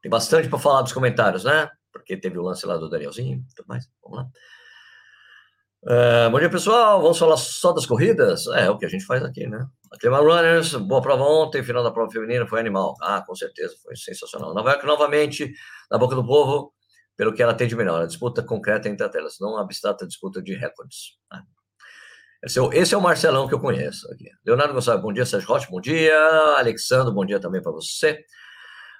Tem 0.00 0.08
bastante 0.08 0.48
para 0.48 0.60
falar 0.60 0.82
dos 0.82 0.92
comentários, 0.92 1.42
né? 1.42 1.68
Porque 1.92 2.16
teve 2.16 2.38
o 2.38 2.42
lance 2.42 2.64
lá 2.64 2.76
do 2.76 2.88
Danielzinho 2.88 3.44
e 3.50 3.54
tudo 3.56 3.66
mais. 3.66 3.88
Vamos 4.00 4.18
lá. 4.20 4.28
Uh, 5.82 6.30
bom 6.30 6.38
dia, 6.38 6.50
pessoal. 6.50 7.02
Vamos 7.02 7.18
falar 7.18 7.36
só 7.36 7.72
das 7.72 7.84
corridas? 7.84 8.46
É, 8.46 8.66
é 8.66 8.70
o 8.70 8.78
que 8.78 8.86
a 8.86 8.88
gente 8.88 9.06
faz 9.06 9.24
aqui, 9.24 9.48
né? 9.48 9.66
Aclima 9.90 10.18
Runners, 10.18 10.76
boa 10.76 11.02
prova 11.02 11.24
ontem, 11.24 11.64
final 11.64 11.82
da 11.82 11.90
prova 11.90 12.12
feminina 12.12 12.46
foi 12.46 12.60
animal. 12.60 12.94
Ah, 13.02 13.24
com 13.26 13.34
certeza, 13.34 13.74
foi 13.82 13.96
sensacional. 13.96 14.54
Nova 14.54 14.70
York 14.70 14.86
novamente, 14.86 15.52
na 15.90 15.98
boca 15.98 16.14
do 16.14 16.24
povo 16.24 16.72
pelo 17.20 17.34
que 17.34 17.42
ela 17.42 17.52
tem 17.52 17.68
de 17.68 17.76
melhor, 17.76 18.00
a 18.00 18.06
disputa 18.06 18.42
concreta 18.42 18.88
entre 18.88 19.06
elas, 19.14 19.36
não 19.38 19.58
a 19.58 19.60
abstrata 19.60 20.06
disputa 20.06 20.40
de 20.40 20.54
recordes. 20.54 21.18
Né? 21.30 21.42
Esse 22.42 22.58
é, 22.58 22.62
o, 22.62 22.72
esse 22.72 22.94
é 22.94 22.96
o 22.96 23.02
Marcelão 23.02 23.46
que 23.46 23.52
eu 23.52 23.60
conheço 23.60 24.10
aqui. 24.10 24.30
Leonardo 24.42 24.72
Gonçalves, 24.72 25.02
bom 25.02 25.12
dia. 25.12 25.26
Sérgio 25.26 25.46
Rocha, 25.46 25.66
bom 25.70 25.82
dia. 25.82 26.16
Alexandre, 26.56 27.12
bom 27.12 27.26
dia 27.26 27.38
também 27.38 27.60
para 27.60 27.72
você. 27.72 28.24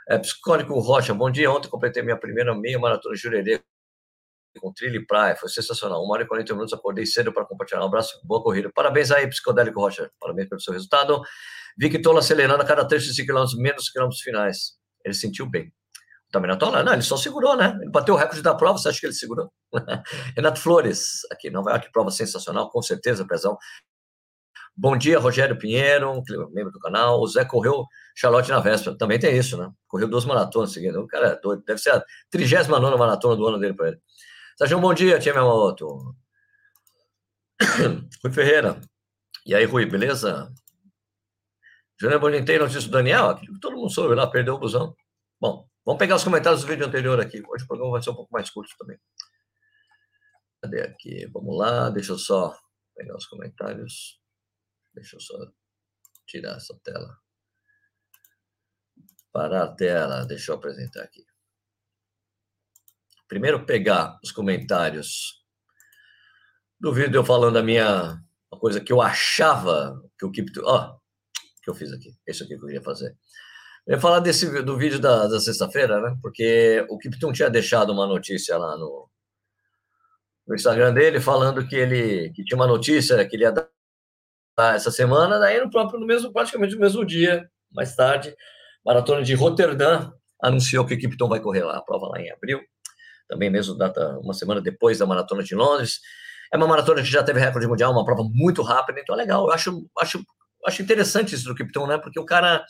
É, 0.06 0.18
Psicônico 0.18 0.78
Rocha, 0.80 1.14
bom 1.14 1.30
dia. 1.30 1.50
Ontem 1.50 1.70
completei 1.70 2.02
minha 2.02 2.18
primeira 2.18 2.54
meia 2.54 2.78
maratona 2.78 3.16
Jurerê 3.16 3.62
com 4.60 4.70
trilha 4.70 4.98
e 4.98 5.06
praia. 5.06 5.34
Foi 5.34 5.48
sensacional. 5.48 6.04
Uma 6.04 6.12
hora 6.12 6.24
e 6.24 6.26
40 6.26 6.52
minutos, 6.52 6.74
acordei 6.74 7.06
cedo 7.06 7.32
para 7.32 7.46
compartilhar. 7.46 7.80
Um 7.80 7.86
abraço, 7.86 8.20
boa 8.22 8.42
corrida. 8.42 8.70
Parabéns 8.74 9.10
aí, 9.10 9.26
Psicodélico 9.28 9.80
Rocha. 9.80 10.10
Parabéns 10.20 10.46
pelo 10.46 10.60
seu 10.60 10.74
resultado. 10.74 11.22
Vi 11.78 11.88
que 11.88 11.96
estou 11.96 12.14
acelerando 12.18 12.62
a 12.62 12.66
cada 12.66 12.86
trecho 12.86 13.06
de 13.06 13.14
5 13.14 13.26
km, 13.26 13.46
menos 13.56 13.88
quilômetros 13.88 14.20
finais. 14.20 14.78
Ele 15.02 15.14
sentiu 15.14 15.46
bem. 15.46 15.72
Também 16.30 16.48
não 16.48 16.54
estou 16.54 16.70
lá, 16.70 16.82
não, 16.82 16.92
ele 16.92 17.02
só 17.02 17.16
segurou, 17.16 17.56
né? 17.56 17.76
Ele 17.80 17.90
bateu 17.90 18.14
o 18.14 18.16
recorde 18.16 18.42
da 18.42 18.54
prova, 18.54 18.78
você 18.78 18.88
acha 18.88 19.00
que 19.00 19.06
ele 19.06 19.12
segurou? 19.12 19.52
Renato 20.36 20.60
Flores, 20.60 21.20
aqui, 21.30 21.50
Nova 21.50 21.70
York, 21.70 21.90
prova 21.92 22.10
sensacional, 22.10 22.70
com 22.70 22.80
certeza, 22.80 23.26
Pezão. 23.26 23.58
Bom 24.76 24.96
dia, 24.96 25.18
Rogério 25.18 25.58
Pinheiro, 25.58 26.22
membro 26.52 26.72
do 26.72 26.78
canal. 26.78 27.20
O 27.20 27.26
Zé 27.26 27.44
correu 27.44 27.84
Charlotte 28.14 28.48
na 28.50 28.60
véspera. 28.60 28.96
Também 28.96 29.18
tem 29.18 29.36
isso, 29.36 29.58
né? 29.58 29.70
Correu 29.86 30.08
duas 30.08 30.24
maratonas 30.24 30.72
seguidas. 30.72 31.02
O 31.02 31.06
cara 31.06 31.28
é 31.28 31.40
doido. 31.40 31.62
Deve 31.66 31.78
ser 31.78 31.90
a 31.90 32.04
39 32.30 32.96
maratona 32.96 33.36
do 33.36 33.46
ano 33.46 33.58
dele 33.58 33.74
para 33.74 33.88
ele. 33.88 34.00
Sérgio, 34.56 34.80
bom 34.80 34.94
dia, 34.94 35.18
Tia 35.18 35.32
Yamamoto. 35.32 36.14
Rui 38.24 38.32
Ferreira. 38.32 38.80
E 39.44 39.54
aí, 39.54 39.64
Rui, 39.64 39.84
beleza? 39.84 40.50
Júnior 42.00 42.20
Bonitei, 42.20 42.58
notícia 42.58 42.82
do 42.82 42.90
Daniel. 42.90 43.38
Todo 43.60 43.76
mundo 43.76 43.90
soube 43.90 44.14
lá, 44.14 44.26
perdeu 44.26 44.54
o 44.54 44.58
busão. 44.58 44.94
Bom, 45.38 45.68
vamos 45.90 45.98
pegar 45.98 46.14
os 46.14 46.22
comentários 46.22 46.60
do 46.60 46.68
vídeo 46.68 46.86
anterior 46.86 47.18
aqui. 47.18 47.42
Hoje 47.48 47.64
o 47.64 47.66
programa 47.66 47.90
vai 47.90 48.02
ser 48.02 48.10
um 48.10 48.14
pouco 48.14 48.32
mais 48.32 48.48
curto 48.48 48.72
também. 48.78 48.96
Cadê 50.62 50.82
aqui? 50.82 51.26
Vamos 51.32 51.58
lá, 51.58 51.90
deixa 51.90 52.12
eu 52.12 52.18
só 52.18 52.56
pegar 52.94 53.16
os 53.16 53.26
comentários. 53.26 54.20
Deixa 54.94 55.16
eu 55.16 55.20
só 55.20 55.34
tirar 56.28 56.56
essa 56.58 56.78
tela. 56.84 57.18
Parar 59.32 59.64
a 59.64 59.74
tela, 59.74 60.24
deixa 60.24 60.52
eu 60.52 60.56
apresentar 60.56 61.02
aqui. 61.02 61.26
Primeiro 63.26 63.66
pegar 63.66 64.16
os 64.22 64.30
comentários 64.30 65.44
do 66.78 66.94
vídeo 66.94 67.16
eu 67.16 67.24
falando 67.24 67.56
a 67.56 67.62
minha 67.64 68.16
uma 68.52 68.60
coisa 68.60 68.80
que 68.80 68.92
eu 68.92 69.02
achava 69.02 70.00
que 70.16 70.24
o 70.24 70.30
Kipto, 70.30 70.62
ó, 70.64 70.96
que 71.64 71.68
eu 71.68 71.74
fiz 71.74 71.92
aqui, 71.92 72.16
isso 72.28 72.44
aqui 72.44 72.56
que 72.56 72.62
eu 72.62 72.66
queria 72.66 72.82
fazer. 72.82 73.16
Eu 73.90 73.96
ia 73.96 74.00
falar 74.00 74.20
desse 74.20 74.62
do 74.62 74.78
vídeo 74.78 75.00
da, 75.00 75.26
da 75.26 75.40
sexta-feira, 75.40 76.00
né? 76.00 76.16
Porque 76.22 76.86
o 76.88 76.96
Kipton 76.96 77.32
tinha 77.32 77.50
deixado 77.50 77.92
uma 77.92 78.06
notícia 78.06 78.56
lá 78.56 78.76
no, 78.76 79.10
no 80.46 80.54
Instagram 80.54 80.94
dele 80.94 81.20
falando 81.20 81.66
que 81.66 81.74
ele 81.74 82.30
que 82.30 82.44
tinha 82.44 82.56
uma 82.56 82.68
notícia 82.68 83.26
que 83.26 83.34
ele 83.34 83.42
ia 83.42 83.50
dar 83.50 84.76
essa 84.76 84.92
semana, 84.92 85.40
daí 85.40 85.60
no 85.60 85.68
próprio, 85.68 85.98
no 85.98 86.06
mesmo, 86.06 86.32
praticamente 86.32 86.76
no 86.76 86.80
mesmo 86.80 87.04
dia, 87.04 87.50
mais 87.72 87.96
tarde, 87.96 88.32
Maratona 88.86 89.24
de 89.24 89.34
Roterdã 89.34 90.12
anunciou 90.40 90.86
que 90.86 90.94
o 90.94 90.98
Kipton 90.98 91.28
vai 91.28 91.40
correr 91.40 91.64
lá, 91.64 91.78
a 91.78 91.82
prova 91.82 92.10
lá 92.10 92.20
em 92.20 92.30
abril, 92.30 92.60
também 93.28 93.50
mesmo 93.50 93.76
data 93.76 94.20
uma 94.20 94.34
semana 94.34 94.60
depois 94.60 94.98
da 94.98 95.06
Maratona 95.06 95.42
de 95.42 95.56
Londres. 95.56 95.98
É 96.52 96.56
uma 96.56 96.68
maratona 96.68 97.02
que 97.02 97.10
já 97.10 97.24
teve 97.24 97.40
recorde 97.40 97.66
mundial, 97.66 97.90
uma 97.90 98.04
prova 98.04 98.22
muito 98.22 98.62
rápida, 98.62 99.00
então 99.00 99.16
é 99.16 99.18
legal. 99.18 99.48
Eu 99.48 99.52
acho, 99.52 99.84
acho, 99.98 100.24
acho 100.64 100.80
interessante 100.80 101.34
isso 101.34 101.44
do 101.46 101.56
Kipton, 101.56 101.88
né? 101.88 101.98
Porque 101.98 102.20
o 102.20 102.24
cara 102.24 102.64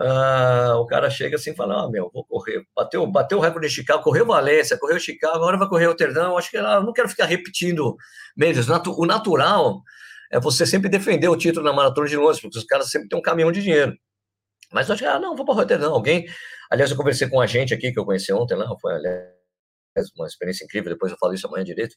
Uh, 0.00 0.76
o 0.76 0.86
cara 0.86 1.10
chega 1.10 1.34
assim 1.34 1.50
e 1.50 1.56
fala: 1.56 1.82
ah, 1.82 1.90
meu, 1.90 2.08
vou 2.14 2.24
correr. 2.24 2.64
Bateu, 2.74 3.04
bateu 3.06 3.38
o 3.38 3.40
recorde 3.40 3.66
de 3.66 3.74
Chicago, 3.74 4.02
correu 4.02 4.24
Valência, 4.24 4.78
correu 4.78 5.00
Chicago, 5.00 5.34
agora 5.34 5.58
vai 5.58 5.68
correr 5.68 5.86
Roterdã. 5.86 6.26
Eu 6.26 6.38
acho 6.38 6.50
que 6.50 6.56
ah, 6.56 6.80
não 6.80 6.92
quero 6.92 7.08
ficar 7.08 7.26
repetindo 7.26 7.96
meses. 8.36 8.68
O 8.68 9.06
natural 9.06 9.82
é 10.30 10.38
você 10.38 10.64
sempre 10.64 10.88
defender 10.88 11.28
o 11.28 11.36
título 11.36 11.64
na 11.64 11.72
maratona 11.72 12.06
de 12.06 12.16
Londres, 12.16 12.40
porque 12.40 12.58
os 12.58 12.64
caras 12.64 12.90
sempre 12.90 13.08
têm 13.08 13.18
um 13.18 13.22
caminhão 13.22 13.50
de 13.50 13.60
dinheiro. 13.60 13.92
Mas 14.72 14.88
eu 14.88 14.94
acho 14.94 15.02
que, 15.02 15.08
ah, 15.08 15.18
não, 15.18 15.34
vou 15.34 15.44
para 15.44 15.54
Roterdã. 15.54 15.88
Alguém. 15.88 16.26
Aliás, 16.70 16.90
eu 16.90 16.96
conversei 16.96 17.28
com 17.28 17.38
um 17.38 17.40
agente 17.40 17.74
aqui 17.74 17.90
que 17.92 17.98
eu 17.98 18.04
conheci 18.04 18.32
ontem 18.32 18.54
lá, 18.54 18.68
foi 18.80 18.94
aliás, 18.94 19.32
uma 20.16 20.26
experiência 20.26 20.64
incrível. 20.64 20.92
Depois 20.92 21.10
eu 21.10 21.18
falo 21.18 21.34
isso 21.34 21.46
amanhã 21.48 21.64
direito. 21.64 21.96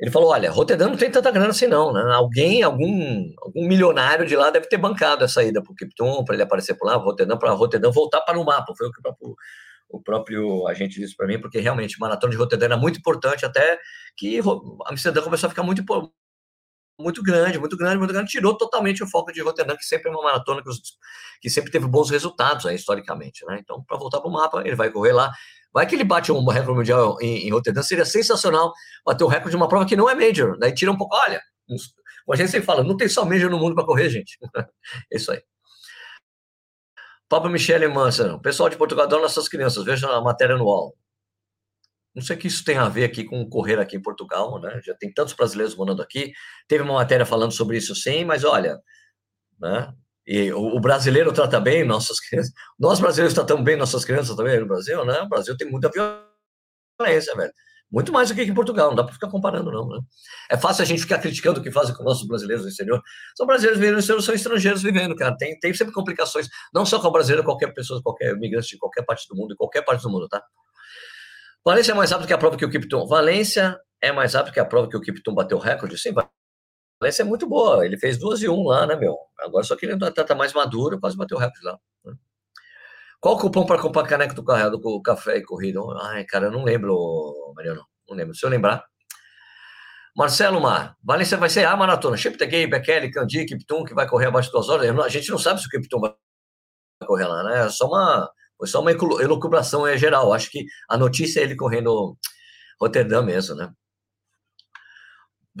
Ele 0.00 0.10
falou: 0.10 0.30
olha, 0.30 0.50
Roterdã 0.50 0.88
não 0.88 0.96
tem 0.96 1.10
tanta 1.10 1.30
grana 1.30 1.50
assim, 1.50 1.66
não. 1.66 1.92
Né? 1.92 2.02
Alguém, 2.14 2.62
algum, 2.62 3.32
algum 3.38 3.66
milionário 3.68 4.26
de 4.26 4.34
lá 4.34 4.50
deve 4.50 4.66
ter 4.66 4.78
bancado 4.78 5.24
essa 5.24 5.42
ida 5.44 5.62
para 5.62 5.72
o 5.72 5.76
Kipton, 5.76 6.24
para 6.24 6.34
ele 6.34 6.42
aparecer 6.42 6.74
por 6.74 6.86
lá, 6.86 6.96
Roterdã, 6.96 7.36
para 7.36 7.52
Roterdã 7.52 7.90
voltar 7.90 8.22
para 8.22 8.38
o 8.38 8.44
mapa. 8.44 8.74
Foi 8.76 8.88
o 8.88 8.92
que 8.92 9.00
o 9.20 9.36
o 9.90 10.00
próprio 10.00 10.66
agente 10.68 11.00
disse 11.00 11.16
para 11.16 11.26
mim, 11.26 11.38
porque 11.40 11.58
realmente 11.58 11.96
o 11.96 12.00
maratona 12.00 12.30
de 12.30 12.36
Roterdã 12.36 12.66
era 12.66 12.76
muito 12.76 12.98
importante, 12.98 13.44
até 13.44 13.78
que 14.16 14.40
Amsterdã 14.86 15.20
começou 15.20 15.48
a 15.48 15.50
ficar 15.50 15.64
muito, 15.64 15.84
muito 16.98 17.22
grande, 17.22 17.58
muito 17.58 17.76
grande, 17.76 17.98
muito 17.98 18.12
grande, 18.12 18.30
tirou 18.30 18.56
totalmente 18.56 19.02
o 19.02 19.06
foco 19.06 19.32
de 19.32 19.40
Roterdã, 19.42 19.76
que 19.76 19.84
sempre 19.84 20.08
é 20.08 20.12
uma 20.12 20.22
maratona 20.22 20.62
que, 20.62 20.68
os, 20.68 20.80
que 21.40 21.50
sempre 21.50 21.72
teve 21.72 21.86
bons 21.88 22.08
resultados 22.08 22.66
aí, 22.66 22.76
historicamente. 22.76 23.44
Né? 23.46 23.58
Então, 23.60 23.82
para 23.82 23.98
voltar 23.98 24.20
para 24.20 24.28
o 24.28 24.32
mapa, 24.32 24.62
ele 24.64 24.76
vai 24.76 24.90
correr 24.90 25.12
lá. 25.12 25.32
Vai 25.72 25.86
que 25.86 25.94
ele 25.94 26.04
bate 26.04 26.32
um 26.32 26.44
recorde 26.44 26.78
mundial 26.78 27.16
em, 27.20 27.46
em 27.46 27.50
Rotterdam, 27.50 27.82
seria 27.82 28.04
sensacional 28.04 28.72
bater 29.04 29.24
o 29.24 29.28
recorde 29.28 29.50
de 29.50 29.56
uma 29.56 29.68
prova 29.68 29.86
que 29.86 29.96
não 29.96 30.08
é 30.08 30.14
Major. 30.14 30.58
Daí 30.58 30.74
tira 30.74 30.90
um 30.90 30.96
pouco, 30.96 31.14
olha, 31.16 31.40
a 32.30 32.36
gente 32.36 32.50
sempre 32.50 32.66
fala, 32.66 32.82
não 32.82 32.96
tem 32.96 33.08
só 33.08 33.24
Major 33.24 33.50
no 33.50 33.58
mundo 33.58 33.74
para 33.74 33.84
correr, 33.84 34.08
gente. 34.08 34.38
é 35.12 35.16
isso 35.16 35.30
aí. 35.30 35.42
Papa 37.28 37.48
Michele 37.48 37.86
Mansa, 37.86 38.38
pessoal 38.40 38.68
de 38.68 38.76
Portugal 38.76 39.06
adora 39.06 39.22
nossas 39.22 39.48
crianças, 39.48 39.84
veja 39.84 40.08
a 40.08 40.20
matéria 40.20 40.56
UOL. 40.56 40.96
Não 42.12 42.22
sei 42.22 42.34
o 42.34 42.38
que 42.38 42.48
isso 42.48 42.64
tem 42.64 42.76
a 42.76 42.88
ver 42.88 43.04
aqui 43.04 43.22
com 43.22 43.48
correr 43.48 43.78
aqui 43.78 43.96
em 43.96 44.02
Portugal, 44.02 44.60
né? 44.60 44.80
Já 44.84 44.94
tem 44.94 45.12
tantos 45.12 45.32
brasileiros 45.34 45.76
morando 45.76 46.02
aqui. 46.02 46.32
Teve 46.66 46.82
uma 46.82 46.94
matéria 46.94 47.24
falando 47.24 47.52
sobre 47.52 47.76
isso 47.76 47.94
sim, 47.94 48.24
mas 48.24 48.42
olha, 48.42 48.80
né? 49.60 49.94
E 50.32 50.52
o, 50.52 50.76
o, 50.76 50.80
brasileiro 50.80 51.32
trata 51.32 51.58
bem 51.58 51.84
nossas 51.84 52.20
crianças. 52.20 52.52
Nós 52.78 53.00
brasileiros 53.00 53.34
tratamos 53.34 53.64
bem 53.64 53.74
nossas 53.74 54.04
crianças 54.04 54.36
também 54.36 54.60
no 54.60 54.66
Brasil, 54.66 55.04
né? 55.04 55.22
O 55.22 55.28
Brasil 55.28 55.56
tem 55.56 55.68
muita 55.68 55.90
violência, 55.90 57.34
velho. 57.34 57.52
Muito 57.90 58.12
mais 58.12 58.28
do 58.28 58.36
que 58.36 58.42
em 58.42 58.54
Portugal, 58.54 58.90
não 58.90 58.94
dá 58.94 59.02
para 59.02 59.12
ficar 59.12 59.28
comparando, 59.28 59.72
não. 59.72 59.88
Né? 59.88 59.98
É 60.48 60.56
fácil 60.56 60.82
a 60.82 60.84
gente 60.84 61.02
ficar 61.02 61.18
criticando 61.18 61.58
o 61.58 61.62
que 61.64 61.72
fazem 61.72 61.92
com 61.96 62.04
nossos 62.04 62.28
brasileiros 62.28 62.64
no 62.64 62.70
exterior. 62.70 63.02
São 63.36 63.44
brasileiros 63.44 63.80
vivendo 63.80 63.94
no 63.94 63.98
exterior, 63.98 64.22
são 64.22 64.32
estrangeiros 64.32 64.82
vivendo, 64.84 65.16
cara. 65.16 65.36
Tem, 65.36 65.58
tem 65.58 65.74
sempre 65.74 65.92
complicações, 65.92 66.48
não 66.72 66.86
só 66.86 67.00
com 67.00 67.08
o 67.08 67.10
brasileiro, 67.10 67.42
qualquer 67.42 67.74
pessoa, 67.74 68.00
qualquer 68.00 68.36
imigrante 68.36 68.68
de 68.68 68.78
qualquer 68.78 69.02
parte 69.02 69.26
do 69.28 69.34
mundo, 69.34 69.54
em 69.54 69.56
qualquer 69.56 69.82
parte 69.82 70.00
do 70.00 70.10
mundo, 70.10 70.28
tá? 70.28 70.40
Valência 71.64 71.90
é 71.90 71.94
mais 71.96 72.12
rápido 72.12 72.28
que 72.28 72.32
a 72.32 72.38
prova 72.38 72.56
que 72.56 72.64
o 72.64 72.70
Kipton. 72.70 73.04
Valência 73.08 73.76
é 74.00 74.12
mais 74.12 74.32
rápido 74.34 74.54
que 74.54 74.60
a 74.60 74.64
prova 74.64 74.88
que 74.88 74.96
o 74.96 75.00
Kipton 75.00 75.34
bateu 75.34 75.58
recorde? 75.58 75.98
Sim, 75.98 76.12
Valência 77.00 77.22
é 77.22 77.24
muito 77.24 77.48
boa. 77.48 77.84
Ele 77.84 77.96
fez 77.96 78.18
duas 78.18 78.42
e 78.42 78.48
um 78.48 78.62
lá, 78.64 78.86
né, 78.86 78.94
meu? 78.94 79.16
Agora 79.38 79.64
só 79.64 79.74
que 79.74 79.86
ele 79.86 79.94
está 79.94 80.24
tá 80.24 80.34
mais 80.34 80.52
maduro, 80.52 81.00
quase 81.00 81.16
bateu 81.16 81.38
o 81.38 81.40
recorde 81.40 81.64
lá. 81.64 81.78
Né? 82.04 82.14
Qual 83.20 83.38
cupom 83.38 83.64
para 83.64 83.80
comprar 83.80 84.06
caneco 84.06 84.34
do, 84.34 84.44
carro, 84.44 84.76
do 84.76 85.02
café 85.02 85.38
e 85.38 85.42
corrida? 85.42 85.80
Ai, 86.02 86.24
cara, 86.24 86.46
eu 86.46 86.52
não 86.52 86.62
lembro, 86.62 87.52
Mariano. 87.56 87.84
Não 88.08 88.16
lembro. 88.16 88.34
Se 88.34 88.44
eu 88.44 88.50
lembrar. 88.50 88.84
Marcelo 90.16 90.60
Mar, 90.60 90.96
Valência 91.02 91.38
vai 91.38 91.48
ser 91.48 91.64
a 91.64 91.76
maratona. 91.76 92.16
Cheptegei, 92.16 92.66
Bekele, 92.66 93.10
Candi, 93.10 93.46
Kiptum, 93.46 93.84
que 93.84 93.94
vai 93.94 94.08
correr 94.08 94.26
abaixo 94.26 94.48
de 94.48 94.52
duas 94.52 94.68
horas. 94.68 94.98
A 94.98 95.08
gente 95.08 95.30
não 95.30 95.38
sabe 95.38 95.60
se 95.60 95.66
o 95.66 95.70
Kiptum 95.70 96.00
vai 96.00 96.14
correr 97.06 97.26
lá, 97.26 97.44
né? 97.44 97.66
É 97.66 97.68
só 97.68 97.86
uma, 97.86 98.30
foi 98.58 98.66
só 98.66 98.80
uma 98.80 98.90
elucubração 98.90 99.86
é 99.86 99.96
geral. 99.96 100.32
Acho 100.32 100.50
que 100.50 100.66
a 100.88 100.98
notícia 100.98 101.40
é 101.40 101.44
ele 101.44 101.56
correndo 101.56 102.18
Roterdã 102.80 103.22
mesmo, 103.22 103.54
né? 103.54 103.72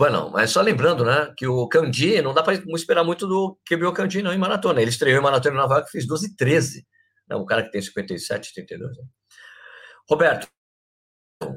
Bueno, 0.00 0.30
mas 0.30 0.50
só 0.50 0.62
lembrando, 0.62 1.04
né, 1.04 1.30
que 1.36 1.46
o 1.46 1.68
Candi, 1.68 2.22
não 2.22 2.32
dá 2.32 2.42
para 2.42 2.54
esperar 2.54 3.04
muito 3.04 3.26
do 3.26 3.58
QBO 3.68 3.92
Candi 3.92 4.22
não 4.22 4.32
em 4.32 4.38
maratona. 4.38 4.80
Ele 4.80 4.88
estreou 4.88 5.20
em 5.20 5.22
maratona 5.22 5.56
na 5.56 5.66
vaga 5.66 5.84
que 5.84 5.90
fez 5.90 6.06
12 6.06 6.28
e 6.28 6.36
13. 6.36 6.86
Né, 7.28 7.36
um 7.36 7.44
cara 7.44 7.62
que 7.62 7.70
tem 7.70 7.82
57, 7.82 8.54
32. 8.54 8.96
Né? 8.96 9.04
Roberto, 10.08 10.48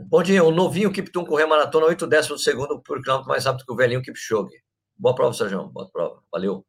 bom 0.09 0.21
dia. 0.21 0.43
O 0.43 0.51
novinho 0.51 0.91
Kiptum 0.91 1.23
correu 1.23 1.47
maratona 1.47 1.85
8 1.85 2.05
décimos 2.05 2.41
do 2.41 2.43
segundo 2.43 2.81
por 2.81 3.01
quilômetro 3.01 3.29
mais 3.29 3.45
rápido 3.45 3.65
que 3.65 3.71
o 3.71 3.77
velhinho 3.77 4.01
Kipchoge. 4.01 4.57
Boa 4.97 5.15
prova, 5.15 5.33
Sérgio. 5.33 5.69
Boa 5.69 5.89
prova. 5.89 6.21
Valeu. 6.29 6.65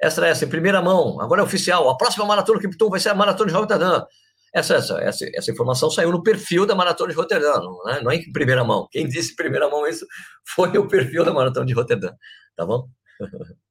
Essa 0.00 0.26
é 0.26 0.30
essa, 0.30 0.46
em 0.46 0.48
primeira 0.48 0.80
mão. 0.80 1.20
Agora 1.20 1.42
é 1.42 1.44
oficial. 1.44 1.90
A 1.90 1.96
próxima 1.98 2.24
maratona 2.24 2.58
Kiptum 2.58 2.88
vai 2.88 3.00
ser 3.00 3.10
a 3.10 3.14
maratona 3.14 3.50
de 3.50 3.54
Rotterdam. 3.54 4.06
Essa, 4.54 4.76
essa, 4.76 4.98
essa, 5.00 5.26
essa 5.34 5.50
informação 5.50 5.90
saiu 5.90 6.10
no 6.10 6.22
perfil 6.22 6.64
da 6.64 6.74
Maratona 6.74 7.10
de 7.10 7.16
Roterdã, 7.16 7.60
não 7.60 7.88
é, 7.88 8.02
não 8.02 8.10
é 8.10 8.16
em 8.16 8.32
primeira 8.32 8.64
mão. 8.64 8.88
Quem 8.90 9.06
disse 9.06 9.32
em 9.32 9.36
primeira 9.36 9.68
mão 9.68 9.86
isso 9.86 10.06
foi 10.54 10.76
o 10.78 10.88
perfil 10.88 11.24
da 11.24 11.32
Maratona 11.32 11.66
de 11.66 11.74
Roterdã, 11.74 12.12
tá 12.56 12.64
bom? 12.66 12.88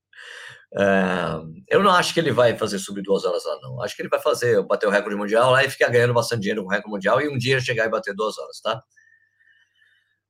É, 0.75 1.39
eu 1.69 1.81
não 1.81 1.91
acho 1.91 2.13
que 2.13 2.19
ele 2.19 2.31
vai 2.31 2.57
fazer 2.57 2.77
subir 2.77 3.01
duas 3.01 3.23
horas 3.23 3.43
lá, 3.45 3.57
não. 3.61 3.81
Acho 3.81 3.95
que 3.95 4.01
ele 4.01 4.09
vai 4.09 4.19
fazer, 4.19 4.61
bater 4.63 4.85
o 4.85 4.89
recorde 4.89 5.15
mundial 5.17 5.49
lá 5.51 5.63
e 5.63 5.69
ficar 5.69 5.89
ganhando 5.89 6.13
bastante 6.13 6.41
dinheiro 6.41 6.61
com 6.61 6.67
o 6.67 6.71
recorde 6.71 6.91
mundial 6.91 7.21
e 7.21 7.29
um 7.29 7.37
dia 7.37 7.59
chegar 7.61 7.85
e 7.85 7.89
bater 7.89 8.13
duas 8.13 8.37
horas, 8.37 8.59
tá? 8.61 8.83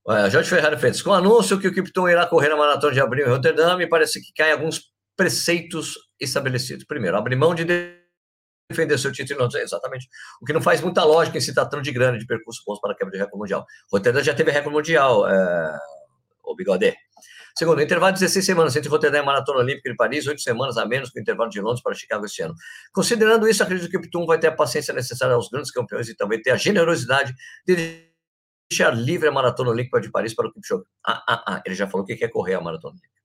É, 0.10 0.30
Jorge 0.30 0.50
Ferrari 0.50 0.78
fez. 0.78 1.02
Com 1.02 1.10
o 1.10 1.14
anúncio 1.14 1.60
que 1.60 1.68
o 1.68 1.74
Kipton 1.74 2.08
irá 2.08 2.26
correr 2.26 2.50
na 2.50 2.56
maratona 2.56 2.94
de 2.94 3.02
abril 3.02 3.28
em 3.28 3.30
Roterdã, 3.30 3.76
me 3.76 3.88
parece 3.88 4.22
que 4.22 4.32
caem 4.34 4.54
alguns 4.54 4.82
preceitos 5.18 5.96
estabelecidos. 6.20 6.86
Primeiro, 6.86 7.18
abrir 7.18 7.36
mão 7.36 7.54
de 7.54 7.66
defender 8.70 8.98
seu 8.98 9.12
título 9.12 9.40
não, 9.40 9.60
exatamente. 9.60 10.10
O 10.42 10.46
que 10.46 10.54
não 10.54 10.62
faz 10.62 10.82
muita 10.82 11.04
lógica 11.04 11.38
em 11.38 11.42
se 11.42 11.54
tratando 11.54 11.82
de 11.82 11.92
grana, 11.92 12.18
de 12.18 12.26
percurso 12.26 12.62
bons 12.66 12.80
para 12.80 12.92
a 12.92 12.96
quebra 12.96 13.12
de 13.14 13.18
recorde 13.18 13.40
mundial. 13.40 13.66
Roterdã 13.92 14.22
já 14.22 14.34
teve 14.34 14.52
recorde 14.52 14.76
mundial, 14.76 15.28
é, 15.28 15.80
o 16.44 16.56
Bigode. 16.56 16.96
Segundo, 17.58 17.82
intervalo 17.82 18.14
de 18.14 18.20
16 18.20 18.46
semanas 18.46 18.76
entre 18.76 18.90
Roterdã 18.90 19.20
e 19.20 19.22
Maratona 19.24 19.60
Olímpica 19.60 19.90
de 19.90 19.96
Paris, 19.96 20.28
oito 20.28 20.42
semanas 20.42 20.78
a 20.78 20.86
menos 20.86 21.10
que 21.10 21.20
o 21.20 21.22
intervalo 21.22 21.50
de 21.50 21.60
Londres 21.60 21.82
para 21.82 21.96
Chicago 21.96 22.26
este 22.26 22.44
ano. 22.44 22.54
Considerando 22.94 23.48
isso, 23.48 23.64
acredito 23.64 23.90
que 23.90 23.98
o 23.98 24.02
Pitum 24.02 24.28
vai 24.28 24.38
ter 24.38 24.48
a 24.48 24.52
paciência 24.52 24.94
necessária 24.94 25.34
aos 25.34 25.50
grandes 25.50 25.72
campeões 25.72 26.08
e 26.08 26.16
também 26.16 26.40
ter 26.40 26.52
a 26.52 26.56
generosidade 26.56 27.34
de 27.66 28.06
deixar 28.70 28.92
livre 28.92 29.28
a 29.28 29.32
Maratona 29.32 29.72
Olímca 29.72 30.00
de 30.00 30.12
Paris 30.12 30.36
para 30.36 30.50
o 30.50 30.54
Kipchoge. 30.54 30.84
Ah, 31.04 31.24
ah, 31.28 31.44
ah, 31.48 31.62
ele 31.66 31.74
já 31.74 31.88
falou 31.88 32.06
que 32.06 32.16
quer 32.16 32.28
correr 32.28 32.56
a 32.56 32.62
Maratona 32.62 32.94
Olímpica. 32.94 33.17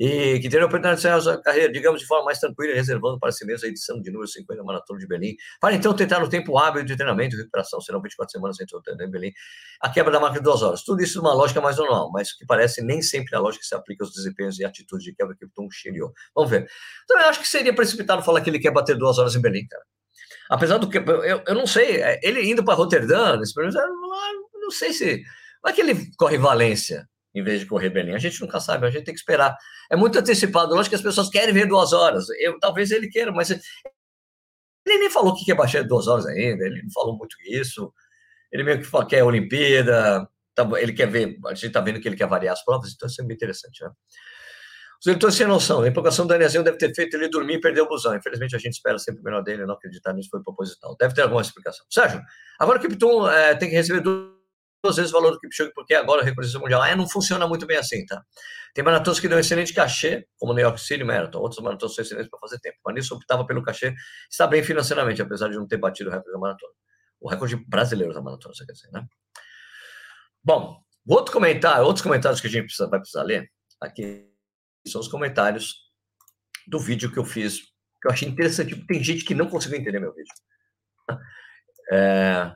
E 0.00 0.40
que 0.40 0.48
terá 0.48 0.62
a 0.62 0.66
oportunidade 0.66 0.96
de 0.96 1.00
encerrar 1.00 1.20
sua 1.20 1.42
carreira, 1.42 1.70
digamos, 1.70 2.00
de 2.00 2.06
forma 2.06 2.24
mais 2.24 2.38
tranquila, 2.38 2.72
reservando 2.74 3.18
para 3.20 3.30
si 3.32 3.44
mesmo 3.44 3.66
a 3.66 3.68
edição 3.68 4.00
de 4.00 4.10
número 4.10 4.26
50 4.26 4.58
da 4.58 4.64
Maratona 4.64 4.98
de 4.98 5.06
Berlim. 5.06 5.36
Para 5.60 5.74
então 5.74 5.92
tentar 5.92 6.22
o 6.24 6.28
tempo 6.28 6.56
hábil 6.56 6.82
de 6.84 6.96
treinamento 6.96 7.36
e 7.36 7.38
recuperação, 7.38 7.82
serão 7.82 8.00
24 8.00 8.32
semanas 8.32 8.58
entre 8.58 8.74
o 8.74 8.80
treino 8.80 9.02
em 9.02 9.10
Berlim, 9.10 9.30
a 9.78 9.90
quebra 9.90 10.10
da 10.10 10.18
máquina 10.18 10.38
de 10.40 10.44
duas 10.44 10.62
horas. 10.62 10.82
Tudo 10.82 11.02
isso 11.02 11.18
numa 11.18 11.34
lógica 11.34 11.60
mais 11.60 11.76
normal, 11.76 12.10
mas 12.14 12.32
que 12.32 12.46
parece 12.46 12.82
nem 12.82 13.02
sempre 13.02 13.36
a 13.36 13.40
lógica 13.40 13.60
que 13.60 13.68
se 13.68 13.74
aplica 13.74 14.02
aos 14.02 14.10
desempenhos 14.14 14.58
e 14.58 14.64
atitudes 14.64 15.04
de 15.04 15.14
quebra 15.14 15.36
que 15.38 15.44
o 15.44 15.50
Tom 15.54 15.68
Chirio. 15.70 16.10
Vamos 16.34 16.50
ver. 16.50 16.66
Então, 17.04 17.20
eu 17.20 17.28
acho 17.28 17.40
que 17.40 17.46
seria 17.46 17.74
precipitado 17.74 18.22
falar 18.22 18.40
que 18.40 18.48
ele 18.48 18.58
quer 18.58 18.70
bater 18.70 18.96
duas 18.96 19.18
horas 19.18 19.36
em 19.36 19.42
Berlim, 19.42 19.66
cara. 19.66 19.84
Apesar 20.48 20.78
do 20.78 20.88
que. 20.88 20.96
Eu, 20.96 21.42
eu 21.46 21.54
não 21.54 21.66
sei, 21.66 22.00
é, 22.00 22.18
ele 22.22 22.50
indo 22.50 22.64
para 22.64 22.72
Roterdã, 22.72 23.36
nesse 23.36 23.52
período, 23.52 23.76
não 24.54 24.70
sei 24.70 24.94
se. 24.94 25.22
Vai 25.62 25.74
que 25.74 25.82
ele 25.82 26.10
corre 26.16 26.38
Valência 26.38 27.06
em 27.34 27.42
vez 27.42 27.60
de 27.60 27.66
correr 27.66 27.90
Berlim. 27.90 28.14
A 28.14 28.18
gente 28.18 28.40
nunca 28.40 28.60
sabe, 28.60 28.86
a 28.86 28.90
gente 28.90 29.04
tem 29.04 29.14
que 29.14 29.20
esperar. 29.20 29.56
É 29.90 29.96
muito 29.96 30.18
antecipado. 30.18 30.74
Lógico 30.74 30.90
que 30.90 30.96
as 30.96 31.02
pessoas 31.02 31.28
querem 31.28 31.54
ver 31.54 31.66
duas 31.66 31.92
horas. 31.92 32.26
Eu, 32.40 32.58
talvez 32.58 32.90
ele 32.90 33.08
queira, 33.08 33.32
mas 33.32 33.50
ele 33.50 33.60
nem 34.98 35.10
falou 35.10 35.34
que 35.34 35.44
quer 35.44 35.54
baixar 35.54 35.84
duas 35.84 36.06
horas 36.08 36.26
ainda. 36.26 36.64
Ele 36.64 36.82
não 36.82 36.90
falou 36.90 37.16
muito 37.16 37.36
isso. 37.48 37.92
Ele 38.52 38.64
meio 38.64 38.78
que 38.78 38.84
fala, 38.84 39.06
quer 39.06 39.20
a 39.20 39.24
Olimpíada. 39.24 40.28
Tá, 40.54 40.68
ele 40.80 40.92
quer 40.92 41.06
ver. 41.06 41.38
A 41.46 41.54
gente 41.54 41.68
está 41.68 41.80
vendo 41.80 42.00
que 42.00 42.08
ele 42.08 42.16
quer 42.16 42.26
variar 42.26 42.52
as 42.52 42.64
provas, 42.64 42.92
então 42.92 43.08
isso 43.08 43.22
é 43.22 43.24
bem 43.24 43.36
interessante, 43.36 43.82
né? 43.82 43.90
Os 45.00 45.06
eleitores 45.06 45.34
sem 45.34 45.46
noção. 45.46 45.80
A 45.80 45.88
empolgação 45.88 46.26
do 46.26 46.28
Danielzinho 46.28 46.62
deve 46.62 46.76
ter 46.76 46.94
feito 46.94 47.14
ele 47.14 47.28
dormir 47.28 47.54
e 47.54 47.60
perder 47.60 47.80
o 47.80 47.88
busão. 47.88 48.14
Infelizmente, 48.14 48.54
a 48.54 48.58
gente 48.58 48.74
espera 48.74 48.98
sempre 48.98 49.22
o 49.22 49.24
melhor 49.24 49.42
dele. 49.42 49.64
Não 49.64 49.74
acreditar 49.74 50.12
nisso 50.12 50.28
foi 50.30 50.42
proposital. 50.42 50.94
Deve 51.00 51.14
ter 51.14 51.22
alguma 51.22 51.40
explicação. 51.40 51.86
Sérgio, 51.88 52.20
agora 52.58 52.78
o 52.78 52.82
Kipton 52.82 53.30
é, 53.30 53.54
tem 53.54 53.70
que 53.70 53.76
receber 53.76 54.00
duas 54.00 54.39
vezes 54.82 55.10
o 55.10 55.14
valor 55.14 55.32
do 55.32 55.38
Kipchoge, 55.38 55.72
porque 55.74 55.94
agora 55.94 56.22
a 56.22 56.24
reconhecimento 56.24 56.62
mundial 56.62 56.84
é, 56.84 56.96
não 56.96 57.08
funciona 57.08 57.46
muito 57.46 57.66
bem 57.66 57.76
assim, 57.76 58.04
tá? 58.06 58.22
Tem 58.74 58.84
maratonas 58.84 59.20
que 59.20 59.28
dão 59.28 59.38
excelente 59.38 59.74
cachê, 59.74 60.26
como 60.38 60.52
o 60.52 60.54
New 60.54 60.64
York 60.64 60.80
City 60.80 61.04
Marathon, 61.04 61.38
outros 61.38 61.62
maratonas 61.62 61.94
são 61.94 62.02
excelentes 62.02 62.30
para 62.30 62.40
fazer 62.40 62.58
tempo. 62.60 62.78
Mas 62.84 62.94
nisso 62.94 63.14
optava 63.14 63.46
pelo 63.46 63.62
cachê, 63.62 63.94
está 64.30 64.46
bem 64.46 64.62
financeiramente, 64.62 65.20
apesar 65.20 65.48
de 65.48 65.56
não 65.56 65.66
ter 65.66 65.76
batido 65.76 66.08
o 66.08 66.12
recorde 66.12 66.32
da 66.32 66.38
maratona. 66.38 66.72
O 67.20 67.28
recorde 67.28 67.56
brasileiro 67.56 68.14
da 68.14 68.22
maratona, 68.22 68.54
você 68.54 68.64
quer 68.64 68.72
dizer, 68.72 68.90
né? 68.92 69.04
Bom, 70.42 70.80
outro 71.06 71.32
comentário, 71.32 71.84
outros 71.84 72.02
comentários 72.02 72.40
que 72.40 72.46
a 72.46 72.50
gente 72.50 72.64
precisa, 72.64 72.88
vai 72.88 73.00
precisar 73.00 73.22
ler 73.22 73.50
aqui 73.80 74.30
são 74.86 75.00
os 75.00 75.08
comentários 75.08 75.74
do 76.66 76.78
vídeo 76.78 77.12
que 77.12 77.18
eu 77.18 77.24
fiz, 77.24 77.60
que 77.60 78.08
eu 78.08 78.12
achei 78.12 78.28
interessante. 78.28 78.86
Tem 78.86 79.02
gente 79.02 79.24
que 79.24 79.34
não 79.34 79.48
conseguiu 79.48 79.78
entender 79.78 80.00
meu 80.00 80.14
vídeo. 80.14 80.32
É, 81.92 82.54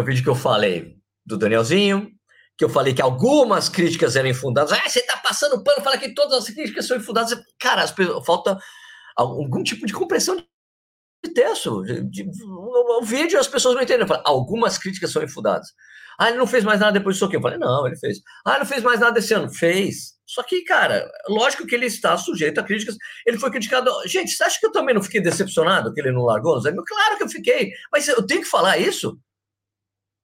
o 0.00 0.02
vídeo 0.02 0.24
que 0.24 0.28
eu 0.28 0.34
falei 0.34 0.98
do 1.26 1.36
Danielzinho, 1.36 2.10
que 2.56 2.64
eu 2.64 2.68
falei 2.68 2.94
que 2.94 3.02
algumas 3.02 3.68
críticas 3.68 4.16
eram 4.16 4.28
infundadas. 4.28 4.72
Ah, 4.72 4.88
você 4.88 5.00
está 5.00 5.16
passando 5.18 5.62
pano, 5.62 5.82
fala 5.82 5.98
que 5.98 6.14
todas 6.14 6.44
as 6.44 6.50
críticas 6.50 6.86
são 6.86 6.96
infundadas. 6.96 7.38
Cara, 7.58 7.82
as 7.82 7.90
pessoas, 7.90 8.24
falta 8.24 8.58
algum 9.16 9.62
tipo 9.62 9.86
de 9.86 9.92
compreensão 9.92 10.36
de 10.36 11.34
texto. 11.34 11.82
O, 12.46 13.02
vídeo 13.02 13.38
as 13.38 13.48
pessoas 13.48 13.74
não 13.74 13.82
entendem. 13.82 14.06
Falo, 14.06 14.22
algumas 14.24 14.78
críticas 14.78 15.10
são 15.10 15.22
infundadas. 15.22 15.68
Ah, 16.18 16.30
ele 16.30 16.38
não 16.38 16.46
fez 16.46 16.64
mais 16.64 16.80
nada 16.80 16.92
depois 16.92 17.16
do 17.16 17.18
soquinho. 17.18 17.38
Eu 17.38 17.42
falei, 17.42 17.58
não, 17.58 17.86
ele 17.86 17.96
fez. 17.96 18.18
Ah, 18.44 18.58
não 18.58 18.64
fez 18.64 18.82
mais 18.82 19.00
nada 19.00 19.18
esse 19.18 19.34
ano. 19.34 19.52
Fez. 19.52 20.14
Só 20.24 20.42
que, 20.42 20.62
cara, 20.64 21.06
lógico 21.28 21.66
que 21.66 21.74
ele 21.74 21.86
está 21.86 22.16
sujeito 22.16 22.58
a 22.58 22.62
críticas. 22.62 22.96
Ele 23.26 23.38
foi 23.38 23.50
criticado. 23.50 23.90
Gente, 24.06 24.30
você 24.32 24.44
acha 24.44 24.58
que 24.58 24.66
eu 24.66 24.72
também 24.72 24.94
não 24.94 25.02
fiquei 25.02 25.20
decepcionado 25.20 25.92
que 25.92 26.00
ele 26.00 26.10
não 26.10 26.22
largou? 26.22 26.60
Claro 26.62 27.16
que 27.18 27.22
eu 27.22 27.28
fiquei. 27.28 27.70
Mas 27.92 28.08
eu 28.08 28.26
tenho 28.26 28.40
que 28.40 28.48
falar 28.48 28.78
isso? 28.78 29.18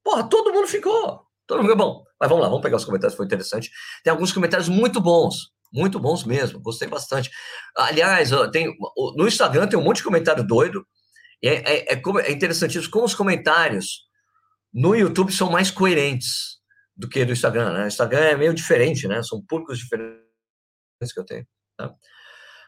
Porra, 0.03 0.29
todo 0.29 0.53
mundo 0.53 0.67
ficou. 0.67 1.23
Todo 1.47 1.63
mundo 1.63 1.71
ficou 1.71 1.77
bom. 1.77 2.05
Mas 2.21 2.29
vamos 2.29 2.43
lá, 2.43 2.49
vamos 2.49 2.63
pegar 2.63 2.77
os 2.77 2.85
comentários, 2.85 3.17
foi 3.17 3.27
interessante. 3.27 3.71
Tem 4.05 4.11
alguns 4.11 4.33
comentários 4.33 4.69
muito 4.69 5.01
bons, 5.01 5.53
muito 5.73 5.99
bons 5.99 6.25
mesmo, 6.25 6.61
gostei 6.61 6.89
bastante. 6.89 7.31
Aliás, 7.77 8.31
tem, 8.53 8.75
no 9.17 9.27
Instagram 9.27 9.67
tem 9.67 9.79
um 9.79 9.83
monte 9.83 9.97
de 9.97 10.05
comentário 10.05 10.47
doido. 10.47 10.87
É, 11.43 11.91
é, 11.91 11.95
é, 11.95 12.03
é 12.25 12.33
interessantíssimo 12.33 12.93
como 12.93 13.05
os 13.05 13.15
comentários 13.15 14.03
no 14.73 14.95
YouTube 14.95 15.33
são 15.33 15.51
mais 15.51 15.71
coerentes 15.71 16.61
do 16.97 17.09
que 17.09 17.25
do 17.25 17.33
Instagram. 17.33 17.73
Né? 17.73 17.85
O 17.85 17.89
Instagram 17.89 18.21
é 18.21 18.37
meio 18.37 18.55
diferente, 18.55 19.09
né? 19.09 19.23
São 19.23 19.43
públicos 19.45 19.79
diferentes 19.79 20.23
que 21.13 21.19
eu 21.19 21.25
tenho. 21.25 21.47
Tá? 21.77 21.93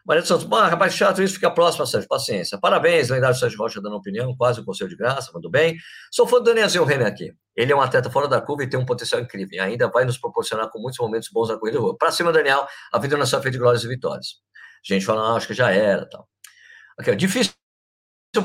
Maria 0.04 0.20
dos 0.20 0.28
Santos, 0.28 0.44
bah, 0.44 0.68
rapaz, 0.68 0.92
chato 0.92 1.22
isso, 1.22 1.34
fica 1.34 1.50
próximo, 1.50 1.86
Sérgio, 1.86 2.06
paciência. 2.06 2.58
Parabéns, 2.58 3.08
lendário 3.08 3.34
Sérgio 3.34 3.58
Rocha 3.58 3.80
dando 3.80 3.96
opinião, 3.96 4.36
quase 4.36 4.60
um 4.60 4.64
conselho 4.64 4.90
de 4.90 4.96
graça, 4.96 5.32
muito 5.32 5.48
bem. 5.48 5.76
Sou 6.12 6.26
fã 6.26 6.36
do 6.38 6.44
Danielzinho 6.44 6.84
Renner 6.84 7.06
aqui. 7.06 7.32
Ele 7.56 7.72
é 7.72 7.76
um 7.76 7.80
atleta 7.80 8.10
fora 8.10 8.28
da 8.28 8.38
curva 8.38 8.64
e 8.64 8.68
tem 8.68 8.78
um 8.78 8.84
potencial 8.84 9.22
incrível. 9.22 9.56
E 9.56 9.60
ainda 9.60 9.88
vai 9.88 10.04
nos 10.04 10.18
proporcionar 10.18 10.68
com 10.70 10.78
muitos 10.78 10.98
momentos 10.98 11.30
bons 11.32 11.48
na 11.48 11.56
corrida 11.56 11.78
Para 11.98 12.10
cima, 12.10 12.32
Daniel, 12.32 12.66
a 12.92 12.98
vida 12.98 13.16
não 13.16 13.22
é 13.22 13.26
só 13.26 13.40
feita 13.40 13.52
de 13.52 13.58
glórias 13.58 13.82
e 13.82 13.88
vitórias. 13.88 14.26
Gente 14.84 15.06
fala, 15.06 15.22
ah, 15.22 15.36
acho 15.36 15.46
que 15.46 15.54
já 15.54 15.70
era, 15.70 16.06
tal. 16.06 16.28
Aqui, 16.98 17.10
ó, 17.10 17.14
difícil 17.14 17.54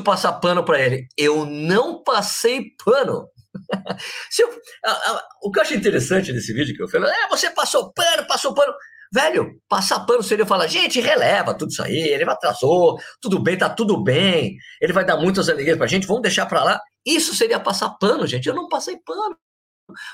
passar 0.05 0.33
pano 0.33 0.63
para 0.63 0.79
ele. 0.79 1.07
Eu 1.17 1.45
não 1.45 2.01
passei 2.03 2.71
pano. 2.85 3.27
eu, 4.39 4.61
a, 4.85 4.91
a, 4.91 5.27
o 5.43 5.51
que 5.51 5.59
eu 5.59 5.63
achei 5.63 5.75
interessante 5.75 6.31
nesse 6.31 6.53
vídeo 6.53 6.75
que 6.75 6.83
eu 6.83 6.87
falei, 6.87 7.09
é, 7.09 7.27
você 7.27 7.49
passou 7.51 7.91
pano, 7.91 8.25
passou 8.27 8.53
pano. 8.53 8.73
Velho, 9.11 9.59
passar 9.67 10.01
pano 10.05 10.21
seria 10.21 10.45
falar, 10.45 10.67
gente, 10.67 11.01
releva 11.01 11.55
tudo 11.55 11.71
isso 11.71 11.81
aí, 11.81 11.97
ele 11.97 12.23
atrasou, 12.25 12.99
tudo 13.19 13.39
bem, 13.39 13.57
tá 13.57 13.67
tudo 13.67 14.03
bem, 14.03 14.55
ele 14.79 14.93
vai 14.93 15.03
dar 15.03 15.17
muitas 15.17 15.49
alegrias 15.49 15.77
pra 15.77 15.87
gente, 15.87 16.05
vamos 16.05 16.21
deixar 16.21 16.45
pra 16.45 16.63
lá. 16.63 16.79
Isso 17.05 17.33
seria 17.35 17.59
passar 17.59 17.89
pano, 17.99 18.27
gente. 18.27 18.47
Eu 18.47 18.53
não 18.53 18.67
passei 18.67 18.97
pano. 18.97 19.35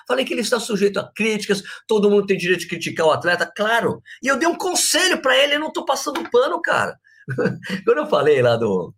Falei 0.07 0.23
que 0.23 0.33
ele 0.33 0.41
está 0.41 0.59
sujeito 0.59 0.99
a 0.99 1.11
críticas, 1.13 1.61
todo 1.87 2.09
mundo 2.09 2.25
tem 2.25 2.37
direito 2.37 2.61
de 2.61 2.67
criticar 2.67 3.05
o 3.05 3.11
atleta, 3.11 3.51
claro. 3.53 4.01
E 4.23 4.27
eu 4.27 4.37
dei 4.37 4.47
um 4.47 4.55
conselho 4.55 5.21
para 5.21 5.37
ele, 5.37 5.55
eu 5.55 5.59
não 5.59 5.71
tô 5.71 5.83
passando 5.83 6.29
pano, 6.29 6.61
cara. 6.61 6.97
Quando 7.85 7.97
eu 7.97 8.07
falei 8.07 8.41
lá 8.41 8.55
do. 8.55 8.93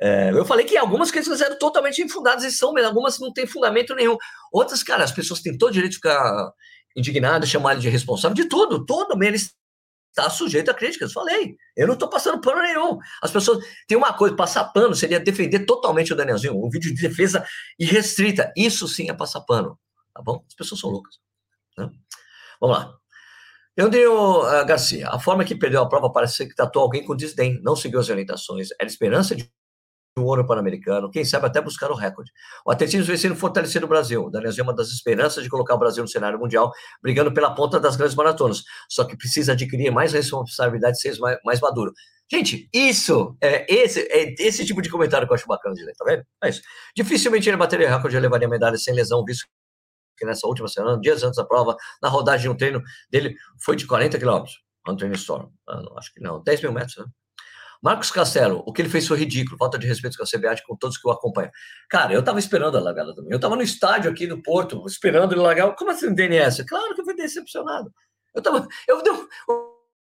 É, 0.00 0.30
eu 0.30 0.44
falei 0.44 0.66
que 0.66 0.76
algumas 0.76 1.10
críticas 1.10 1.40
eram 1.40 1.58
totalmente 1.58 2.02
infundadas 2.02 2.44
e 2.44 2.50
são, 2.50 2.72
mas 2.72 2.84
algumas 2.84 3.18
não 3.18 3.32
têm 3.32 3.46
fundamento 3.46 3.94
nenhum. 3.94 4.16
Outras, 4.52 4.82
cara, 4.82 5.04
as 5.04 5.12
pessoas 5.12 5.40
têm 5.40 5.56
todo 5.56 5.70
o 5.70 5.72
direito 5.72 5.92
de 5.92 5.96
ficar 5.96 6.52
indignado, 6.96 7.46
chamar 7.46 7.72
ele 7.72 7.82
de 7.82 7.88
responsável 7.88 8.34
de 8.34 8.48
tudo, 8.48 8.84
todo 8.84 9.22
ele 9.22 9.36
está 9.36 10.30
sujeito 10.30 10.70
a 10.70 10.74
críticas. 10.74 11.12
Falei, 11.12 11.56
eu 11.76 11.86
não 11.86 11.94
estou 11.94 12.08
passando 12.08 12.40
pano 12.40 12.62
nenhum. 12.62 12.98
As 13.22 13.30
pessoas 13.30 13.64
tem 13.86 13.96
uma 13.96 14.14
coisa, 14.14 14.34
passar 14.34 14.64
pano 14.64 14.94
seria 14.94 15.20
defender 15.20 15.66
totalmente 15.66 16.12
o 16.12 16.16
Danielzinho, 16.16 16.56
um 16.56 16.70
vídeo 16.70 16.94
de 16.94 17.00
defesa 17.00 17.46
irrestrita. 17.78 18.50
Isso 18.56 18.88
sim 18.88 19.10
é 19.10 19.12
passar 19.12 19.42
pano, 19.42 19.78
tá 20.14 20.22
bom? 20.22 20.42
As 20.48 20.54
pessoas 20.54 20.80
são 20.80 20.90
loucas. 20.90 21.16
Né? 21.76 21.90
Vamos 22.60 22.78
lá. 22.78 22.96
Leandro 23.76 24.40
uh, 24.40 24.64
Garcia, 24.64 25.06
a 25.10 25.18
forma 25.18 25.44
que 25.44 25.54
perdeu 25.54 25.82
a 25.82 25.88
prova 25.88 26.10
parece 26.10 26.48
que 26.48 26.54
tratou 26.54 26.82
alguém 26.82 27.04
com 27.04 27.14
desdém, 27.14 27.60
não 27.62 27.76
seguiu 27.76 28.00
as 28.00 28.08
orientações, 28.08 28.68
era 28.80 28.88
esperança 28.88 29.36
de 29.36 29.52
um 30.18 30.24
ouro 30.24 30.46
pan-americano, 30.46 31.10
quem 31.10 31.24
sabe 31.24 31.46
até 31.46 31.60
buscar 31.60 31.90
o 31.90 31.94
recorde. 31.94 32.32
O 32.64 32.70
atletismo 32.70 33.04
vem 33.04 33.16
sendo 33.18 33.36
fortalecido 33.36 33.82
no 33.82 33.88
Brasil. 33.88 34.24
O 34.24 34.30
Daniel 34.30 34.52
é 34.58 34.62
uma 34.62 34.74
das 34.74 34.88
esperanças 34.88 35.44
de 35.44 35.50
colocar 35.50 35.74
o 35.74 35.78
Brasil 35.78 36.02
no 36.02 36.08
cenário 36.08 36.38
mundial, 36.38 36.72
brigando 37.02 37.32
pela 37.32 37.54
ponta 37.54 37.78
das 37.78 37.96
grandes 37.96 38.16
maratonas. 38.16 38.62
Só 38.88 39.04
que 39.04 39.16
precisa 39.16 39.52
adquirir 39.52 39.90
mais 39.92 40.14
responsabilidade 40.14 40.96
e 40.96 41.00
ser 41.00 41.18
mais, 41.18 41.38
mais 41.44 41.60
maduro. 41.60 41.92
Gente, 42.32 42.68
isso, 42.72 43.36
é 43.42 43.66
esse, 43.72 44.00
é 44.10 44.34
esse 44.38 44.64
tipo 44.64 44.80
de 44.80 44.88
comentário 44.88 45.26
que 45.26 45.32
eu 45.32 45.36
acho 45.36 45.46
bacana 45.46 45.74
de 45.74 45.84
ler, 45.84 45.94
tá 45.94 46.04
vendo? 46.04 46.24
É 46.42 46.48
isso. 46.48 46.62
Dificilmente 46.96 47.48
ele 47.48 47.56
bateria 47.58 47.94
recorde 47.94 48.16
e 48.16 48.20
levaria 48.20 48.48
medalha 48.48 48.78
sem 48.78 48.94
lesão, 48.94 49.22
visto 49.24 49.46
que 50.16 50.24
nessa 50.24 50.46
última 50.46 50.66
semana, 50.66 50.98
dias 50.98 51.22
antes 51.22 51.36
da 51.36 51.44
prova, 51.44 51.76
na 52.02 52.08
rodagem 52.08 52.44
de 52.44 52.48
um 52.48 52.56
treino 52.56 52.82
dele, 53.10 53.36
foi 53.62 53.76
de 53.76 53.86
40 53.86 54.18
quilômetros. 54.18 54.54
Anthony 54.88 55.14
Storm. 55.16 55.50
Ah, 55.68 55.82
acho 55.98 56.12
que 56.14 56.20
não, 56.20 56.42
10 56.42 56.62
mil 56.62 56.72
metros, 56.72 56.96
né? 56.96 57.04
Marcos 57.86 58.10
Castelo, 58.10 58.64
o 58.66 58.72
que 58.72 58.82
ele 58.82 58.88
fez 58.88 59.06
foi 59.06 59.16
ridículo, 59.16 59.56
falta 59.56 59.78
de 59.78 59.86
respeito 59.86 60.16
com 60.16 60.24
a 60.24 60.26
CBAT, 60.26 60.60
com 60.66 60.74
todos 60.76 60.98
que 60.98 61.06
o 61.06 61.10
acompanham. 61.12 61.52
Cara, 61.88 62.12
eu 62.12 62.20
tava 62.20 62.40
esperando 62.40 62.76
a 62.76 62.80
largada 62.80 63.14
também. 63.14 63.30
Eu 63.30 63.38
tava 63.38 63.54
no 63.54 63.62
estádio 63.62 64.10
aqui 64.10 64.26
do 64.26 64.42
Porto, 64.42 64.84
esperando 64.88 65.32
ele 65.32 65.40
largar. 65.40 65.72
Como 65.76 65.92
assim 65.92 66.12
DNS? 66.12 66.64
Claro 66.64 66.96
que 66.96 67.00
eu 67.00 67.04
fui 67.04 67.14
decepcionado. 67.14 67.88
Eu 68.34 68.42
tava. 68.42 68.66
Eu 68.88 69.00
dei 69.04 69.12
um, 69.12 69.28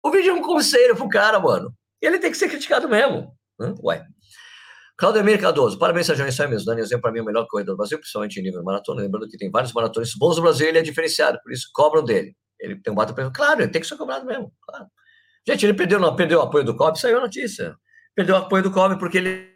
o 0.05 0.11
vídeo 0.11 0.33
é 0.33 0.35
um 0.35 0.43
conselho 0.43 0.95
pro 0.95 1.09
cara, 1.09 1.41
mano. 1.41 1.75
Ele 1.99 2.19
tem 2.19 2.31
que 2.31 2.37
ser 2.37 2.51
criticado 2.51 2.87
mesmo. 2.87 3.35
Hã? 3.59 3.75
Ué. 3.83 4.05
Claudemir 4.99 5.41
Cardoso, 5.41 5.79
parabéns, 5.79 6.09
Sérgio, 6.09 6.27
é 6.27 6.29
isso 6.29 6.43
aí 6.43 6.51
mesmo. 6.51 6.67
Danielzinho, 6.67 7.01
para 7.01 7.11
mim, 7.11 7.21
é 7.21 7.23
o 7.23 7.25
melhor 7.25 7.47
corredor 7.49 7.75
do 7.75 7.79
Brasil, 7.79 7.99
principalmente 7.99 8.39
em 8.39 8.43
nível 8.43 8.63
maratona. 8.63 9.01
Lembrando 9.01 9.29
que 9.29 9.39
tem 9.39 9.51
vários 9.51 9.73
maratonistas 9.73 10.19
bons 10.19 10.37
no 10.37 10.43
Brasil, 10.43 10.69
ele 10.69 10.79
é 10.79 10.83
diferenciado, 10.83 11.41
por 11.43 11.51
isso 11.51 11.71
cobram 11.73 12.05
dele. 12.05 12.37
Ele 12.61 12.79
tem 12.83 12.93
um 12.93 12.97
bato 12.97 13.15
Claro, 13.33 13.63
ele 13.63 13.71
tem 13.71 13.81
que 13.81 13.89
ser 13.89 13.97
cobrado 13.97 14.27
mesmo. 14.27 14.53
Claro. 14.61 14.87
Gente, 15.47 15.67
ele 15.67 15.75
perdeu, 15.75 15.99
não, 15.99 16.15
perdeu 16.15 16.39
o 16.39 16.43
apoio 16.43 16.65
do 16.65 16.77
COB, 16.77 16.99
saiu 16.99 17.19
a 17.19 17.23
notícia. 17.23 17.77
Perdeu 18.15 18.37
o 18.37 18.39
apoio 18.39 18.63
do 18.63 18.71
COB 18.71 18.99
porque 18.99 19.19
ele 19.19 19.53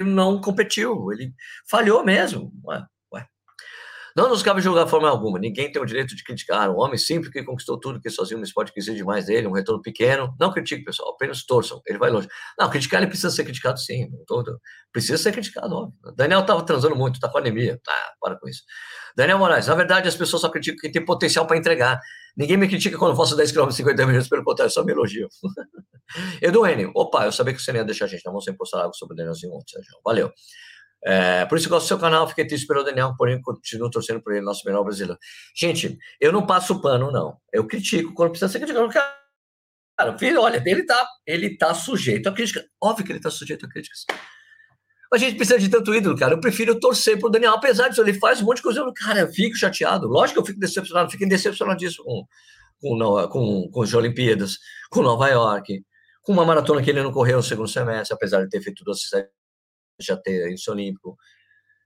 não 0.00 0.40
competiu, 0.40 1.12
ele 1.12 1.32
falhou 1.68 2.04
mesmo. 2.04 2.52
Ué, 2.64 2.82
ué. 3.12 3.26
Não 4.16 4.30
nos 4.30 4.42
cabe 4.42 4.62
julgar 4.62 4.86
forma 4.86 5.08
alguma. 5.08 5.38
Ninguém 5.38 5.70
tem 5.70 5.80
o 5.80 5.84
direito 5.84 6.16
de 6.16 6.24
criticar 6.24 6.70
um 6.70 6.78
homem 6.78 6.96
simples 6.96 7.30
que 7.30 7.42
conquistou 7.42 7.78
tudo 7.78 8.00
que 8.00 8.08
sozinho 8.08 8.38
no 8.38 8.44
esporte 8.44 8.72
que 8.72 8.80
exige 8.80 9.04
mais 9.04 9.26
dele, 9.26 9.46
um 9.46 9.52
retorno 9.52 9.82
pequeno. 9.82 10.34
Não 10.40 10.50
critique, 10.52 10.84
pessoal, 10.84 11.10
apenas 11.10 11.44
torçam. 11.44 11.82
Ele 11.86 11.98
vai 11.98 12.10
longe. 12.10 12.28
Não, 12.58 12.70
criticar 12.70 13.00
ele 13.02 13.08
precisa 13.08 13.30
ser 13.30 13.44
criticado 13.44 13.78
sim. 13.78 14.08
Todo, 14.26 14.58
precisa 14.90 15.18
ser 15.18 15.32
criticado, 15.32 15.74
óbvio. 15.74 16.14
Daniel 16.16 16.40
estava 16.40 16.64
transando 16.64 16.96
muito, 16.96 17.16
está 17.16 17.28
com 17.28 17.38
anemia. 17.38 17.78
Ah, 17.86 18.12
para 18.20 18.38
com 18.38 18.48
isso. 18.48 18.62
Daniel 19.16 19.38
Moraes, 19.38 19.66
na 19.66 19.74
verdade, 19.74 20.08
as 20.08 20.16
pessoas 20.16 20.40
só 20.42 20.48
criticam 20.48 20.80
quem 20.80 20.92
tem 20.92 21.04
potencial 21.04 21.46
para 21.46 21.56
entregar. 21.56 22.00
Ninguém 22.36 22.56
me 22.56 22.68
critica 22.68 22.98
quando 22.98 23.16
faço 23.16 23.34
10 23.34 23.50
km 23.52 23.68
em 23.68 23.72
50 23.72 24.06
minutos, 24.06 24.28
pelo 24.28 24.44
contrário, 24.44 24.72
só 24.72 24.84
me 24.84 24.92
elogio. 24.92 25.28
Edu 26.42 26.66
N, 26.66 26.90
opa, 26.94 27.24
eu 27.24 27.32
sabia 27.32 27.54
que 27.54 27.62
você 27.62 27.72
não 27.72 27.80
ia 27.80 27.84
deixar 27.84 28.04
a 28.04 28.08
gente, 28.08 28.24
não 28.26 28.32
vamos 28.32 28.44
postar 28.56 28.82
algo 28.82 28.94
sobre 28.94 29.14
o 29.14 29.16
Danielzinho 29.16 29.54
ontem, 29.54 29.72
Sérgio. 29.72 29.98
Valeu. 30.04 30.30
É, 31.04 31.44
por 31.46 31.56
isso 31.56 31.66
que 31.66 31.72
eu 31.72 31.76
gosto 31.76 31.86
do 31.86 31.88
seu 31.88 31.98
canal, 31.98 32.28
fiquei 32.28 32.46
triste 32.46 32.66
pelo 32.66 32.82
Daniel, 32.82 33.14
porém 33.16 33.40
continuo 33.40 33.90
torcendo 33.90 34.20
por 34.20 34.32
ele, 34.32 34.44
nosso 34.44 34.62
melhor 34.66 34.82
brasileiro. 34.82 35.18
Gente, 35.54 35.96
eu 36.20 36.32
não 36.32 36.46
passo 36.46 36.80
pano, 36.80 37.10
não. 37.10 37.38
Eu 37.52 37.66
critico 37.66 38.12
quando 38.12 38.30
precisa 38.30 38.50
ser 38.50 38.58
criticado. 38.58 38.90
Cara, 39.98 40.18
filho, 40.18 40.42
olha, 40.42 40.62
ele 40.66 40.84
tá, 40.84 41.08
ele 41.26 41.56
tá 41.56 41.72
sujeito 41.74 42.28
a 42.28 42.32
crítica. 42.32 42.64
Óbvio 42.82 43.06
que 43.06 43.12
ele 43.12 43.20
tá 43.20 43.30
sujeito 43.30 43.64
a 43.64 43.68
críticas. 43.68 44.04
A 45.16 45.18
gente 45.18 45.34
precisa 45.34 45.58
de 45.58 45.70
tanto 45.70 45.94
ídolo, 45.94 46.14
cara. 46.14 46.34
Eu 46.34 46.40
prefiro 46.40 46.78
torcer 46.78 47.18
pro 47.18 47.30
Daniel, 47.30 47.54
apesar 47.54 47.88
disso, 47.88 48.02
ele 48.02 48.12
faz 48.12 48.42
um 48.42 48.44
monte 48.44 48.58
de 48.58 48.64
coisa. 48.64 48.80
Eu, 48.80 48.92
cara, 48.92 49.20
eu 49.20 49.32
fico 49.32 49.56
chateado. 49.56 50.06
Lógico 50.06 50.34
que 50.34 50.40
eu 50.40 50.46
fico 50.46 50.60
decepcionado, 50.60 51.10
fico 51.10 51.26
decepcionadíssimo 51.26 52.04
com, 52.04 52.26
com, 52.78 53.28
com, 53.28 53.70
com 53.70 53.82
as 53.82 53.94
Olimpíadas, 53.94 54.58
com 54.90 55.00
Nova 55.00 55.26
York, 55.28 55.82
com 56.20 56.34
uma 56.34 56.44
maratona 56.44 56.82
que 56.82 56.90
ele 56.90 57.02
não 57.02 57.10
correu 57.10 57.38
no 57.38 57.42
segundo 57.42 57.66
semestre, 57.66 58.14
apesar 58.14 58.44
de 58.44 58.50
ter 58.50 58.60
feito 58.60 58.84
duas 58.84 59.00
já 59.98 60.18
ter 60.18 60.52
isso 60.52 60.70
olímpico. 60.70 61.16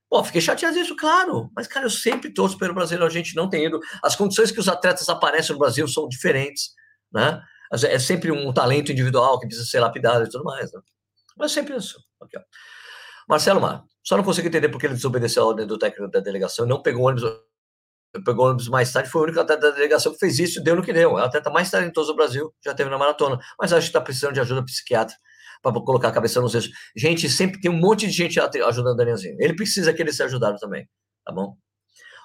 Pô, 0.09 0.25
fiquei 0.25 0.41
chateado 0.41 0.77
disso, 0.77 0.97
claro. 0.97 1.53
Mas, 1.55 1.69
cara, 1.69 1.87
eu 1.87 1.91
sempre 1.91 2.35
torço 2.35 2.59
pelo 2.59 2.75
Brasil, 2.75 3.01
a 3.01 3.09
gente 3.09 3.37
não 3.37 3.49
tem 3.49 3.65
ido. 3.65 3.79
As 4.03 4.17
condições 4.17 4.51
que 4.51 4.59
os 4.59 4.69
atletas 4.69 5.09
aparecem 5.09 5.53
no 5.53 5.59
Brasil 5.61 5.87
são 5.87 6.09
diferentes, 6.09 6.71
né? 7.13 7.41
É 7.85 7.99
sempre 8.01 8.33
um 8.33 8.53
talento 8.53 8.91
individual 8.91 9.39
que 9.39 9.47
precisa 9.47 9.69
ser 9.69 9.79
lapidado 9.79 10.25
e 10.25 10.29
tudo 10.29 10.43
mais, 10.43 10.73
né? 10.73 10.81
Mas 11.39 11.53
sempre 11.53 11.77
isso. 11.77 11.97
Aqui, 12.21 12.37
ó. 12.37 12.43
Marcelo 13.31 13.61
Mar, 13.61 13.85
só 14.03 14.17
não 14.17 14.25
consigo 14.25 14.49
entender 14.49 14.69
porque 14.69 14.87
ele 14.87 14.95
desobedeceu 14.95 15.45
a 15.45 15.47
ordem 15.47 15.65
do 15.65 15.79
técnico 15.79 16.11
da 16.11 16.19
delegação 16.19 16.67
não 16.67 16.83
pegou 16.83 17.07
ônibus, 17.07 17.31
pegou 18.25 18.47
ônibus 18.47 18.69
mais 18.69 18.93
tarde. 18.93 19.09
Foi 19.09 19.21
o 19.21 19.25
único 19.25 19.39
atleta 19.39 19.69
da 19.69 19.71
delegação 19.71 20.13
que 20.13 20.19
fez 20.19 20.41
isso 20.41 20.61
deu 20.61 20.75
no 20.75 20.83
que 20.83 20.93
deu. 20.93 21.17
É 21.17 21.23
o 21.23 21.25
atleta 21.25 21.49
mais 21.49 21.71
talentoso 21.71 22.09
do 22.13 22.17
Brasil, 22.17 22.53
já 22.65 22.75
teve 22.75 22.91
na 22.91 22.99
maratona. 22.99 23.39
Mas 23.57 23.73
acho 23.73 23.87
que 23.87 23.91
está 23.91 24.01
precisando 24.01 24.35
de 24.35 24.41
ajuda 24.41 24.65
psiquiátrica 24.65 25.21
para 25.63 25.73
colocar 25.81 26.09
a 26.09 26.13
cabeça 26.13 26.41
nos 26.41 26.57
eixos. 26.57 26.73
Gente, 26.97 27.31
sempre 27.31 27.61
tem 27.61 27.71
um 27.71 27.79
monte 27.79 28.05
de 28.05 28.13
gente 28.13 28.41
ajudando 28.41 28.95
o 28.95 28.97
Danielzinho. 28.97 29.37
Ele 29.39 29.55
precisa 29.55 29.95
que 29.95 30.03
ele 30.03 30.11
seja 30.11 30.25
ajudado 30.25 30.59
também, 30.59 30.89
tá 31.25 31.33
bom? 31.33 31.57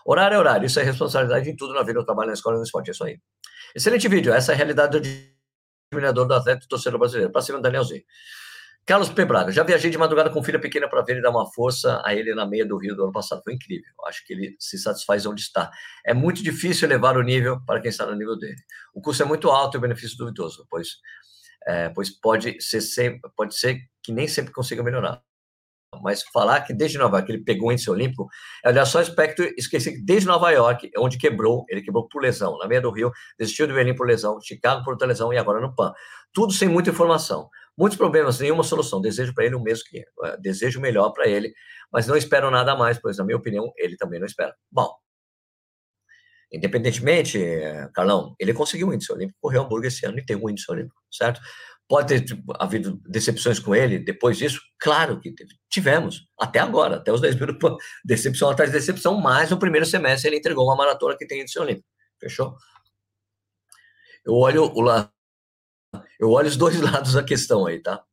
Horário 0.08 0.36
é 0.36 0.40
horário, 0.40 0.66
isso 0.66 0.80
é 0.80 0.84
responsabilidade 0.84 1.48
em 1.48 1.56
tudo 1.56 1.74
na 1.76 1.84
vida, 1.84 2.00
no 2.00 2.06
trabalho, 2.06 2.30
na 2.30 2.34
escola 2.34 2.56
e 2.56 2.60
no 2.60 2.64
esporte, 2.64 2.88
é 2.88 2.92
isso 2.92 3.04
aí. 3.04 3.20
Excelente 3.76 4.08
vídeo, 4.08 4.34
essa 4.34 4.54
é 4.54 4.56
a 4.56 4.58
realidade 4.58 5.00
do 5.00 5.08
admirador 5.92 6.28
do 6.28 6.34
atleta 6.34 6.66
e 6.66 6.68
torcedor 6.68 7.00
brasileiro. 7.00 7.32
Para 7.32 7.42
cima, 7.44 7.62
Danielzinho. 7.62 8.02
Carlos 8.86 9.10
P. 9.10 9.26
Braga, 9.26 9.52
já 9.52 9.64
viajei 9.64 9.90
de 9.90 9.98
madrugada 9.98 10.30
com 10.30 10.44
filha 10.44 10.60
pequena 10.60 10.88
para 10.88 11.02
ver 11.02 11.14
ele 11.14 11.22
dar 11.22 11.32
uma 11.32 11.52
força 11.52 12.02
a 12.06 12.14
ele 12.14 12.36
na 12.36 12.46
meia 12.46 12.66
do 12.66 12.78
Rio 12.78 12.96
do 12.96 13.04
ano 13.04 13.12
passado. 13.12 13.42
Foi 13.44 13.54
incrível. 13.54 13.92
Acho 14.06 14.24
que 14.26 14.34
ele 14.34 14.56
se 14.60 14.78
satisfaz 14.78 15.26
onde 15.26 15.42
está. 15.42 15.72
É 16.06 16.14
muito 16.14 16.44
difícil 16.44 16.88
elevar 16.88 17.18
o 17.18 17.24
nível 17.24 17.60
para 17.66 17.82
quem 17.82 17.90
está 17.90 18.06
no 18.06 18.14
nível 18.14 18.38
dele. 18.38 18.62
O 18.94 19.02
custo 19.02 19.24
é 19.24 19.26
muito 19.26 19.50
alto 19.50 19.76
e 19.76 19.80
o 19.80 19.82
benefício 19.82 20.16
duvidoso, 20.16 20.68
pois 20.70 20.90
é, 21.66 21.90
pois 21.90 22.10
pode 22.10 22.62
ser, 22.62 22.82
sempre, 22.82 23.30
pode 23.36 23.58
ser 23.58 23.80
que 24.04 24.12
nem 24.12 24.28
sempre 24.28 24.54
consiga 24.54 24.84
melhorar. 24.84 25.22
Mas 26.04 26.24
falar 26.24 26.62
que 26.62 26.74
desde 26.74 26.98
Nova 26.98 27.18
York 27.18 27.32
ele 27.32 27.44
pegou 27.44 27.70
o 27.70 27.72
índice 27.72 27.90
olímpico, 27.90 28.28
é 28.64 28.70
olhar 28.70 28.86
só 28.86 29.00
o 29.00 29.02
aspecto, 29.02 29.42
esqueci 29.58 29.94
que 29.94 30.04
desde 30.04 30.28
Nova 30.28 30.52
York, 30.52 30.92
onde 30.98 31.18
quebrou, 31.18 31.66
ele 31.70 31.82
quebrou 31.82 32.08
por 32.08 32.22
lesão, 32.22 32.58
na 32.58 32.68
meia 32.68 32.82
do 32.82 32.92
Rio, 32.92 33.12
desistiu 33.40 33.66
de 33.66 33.74
Berlim 33.74 33.96
por 33.96 34.06
lesão, 34.06 34.40
Chicago 34.42 34.84
por 34.84 34.92
outra 34.92 35.08
lesão 35.08 35.34
e 35.34 35.38
agora 35.38 35.62
no 35.62 35.74
PAN. 35.74 35.94
Tudo 36.34 36.52
sem 36.52 36.68
muita 36.68 36.90
informação. 36.90 37.50
Muitos 37.78 37.98
problemas, 37.98 38.40
nenhuma 38.40 38.64
solução. 38.64 39.02
Desejo 39.02 39.34
para 39.34 39.46
ele 39.46 39.56
o 39.56 39.62
mesmo 39.62 39.84
que 39.90 40.00
é, 40.00 40.38
desejo 40.38 40.80
melhor 40.80 41.12
para 41.12 41.28
ele, 41.28 41.54
mas 41.92 42.08
não 42.08 42.16
espero 42.16 42.50
nada 42.50 42.76
mais, 42.76 43.00
pois, 43.00 43.18
na 43.18 43.26
minha 43.26 43.38
opinião, 43.38 43.72
ele 43.78 43.98
também 43.98 44.20
não 44.20 44.26
espera. 44.26 44.56
Bom, 44.72 44.96
Independentemente, 46.52 47.38
Carlão, 47.94 48.36
ele 48.40 48.54
conseguiu 48.54 48.88
o 48.88 48.94
índice 48.94 49.12
olímpico, 49.12 49.38
correu 49.42 49.64
Hamburgo 49.64 49.88
esse 49.88 50.06
ano 50.06 50.20
e 50.20 50.26
tem 50.26 50.36
um 50.38 50.50
índice 50.50 50.72
olímpico, 50.72 50.96
certo? 51.12 51.42
Pode 51.88 52.08
ter 52.08 52.22
tipo, 52.22 52.54
havido 52.58 53.00
decepções 53.06 53.60
com 53.60 53.76
ele 53.76 54.00
depois 54.00 54.38
disso? 54.38 54.62
Claro 54.80 55.20
que 55.20 55.34
tivemos, 55.70 56.28
até 56.40 56.60
agora, 56.60 56.96
até 56.96 57.12
os 57.12 57.22
10 57.22 57.36
mil, 57.36 57.48
decepção 58.04 58.50
atrás 58.50 58.72
de 58.72 58.78
decepção, 58.78 59.20
mas 59.20 59.50
no 59.50 59.60
primeiro 59.60 59.86
semestre 59.86 60.30
ele 60.30 60.38
entregou 60.38 60.66
uma 60.66 60.76
maratona 60.76 61.18
que 61.18 61.28
tem 61.28 61.42
índice 61.42 61.60
olímpico, 61.60 61.88
fechou? 62.20 62.56
Eu 64.26 64.34
olho 64.34 64.64
o 64.64 64.82
la... 64.82 65.12
eu 66.20 66.30
olho 66.32 66.48
os 66.48 66.58
dois 66.58 66.80
lados 66.82 67.14
da 67.14 67.24
questão 67.24 67.66
aí, 67.66 67.80
tá? 67.82 68.04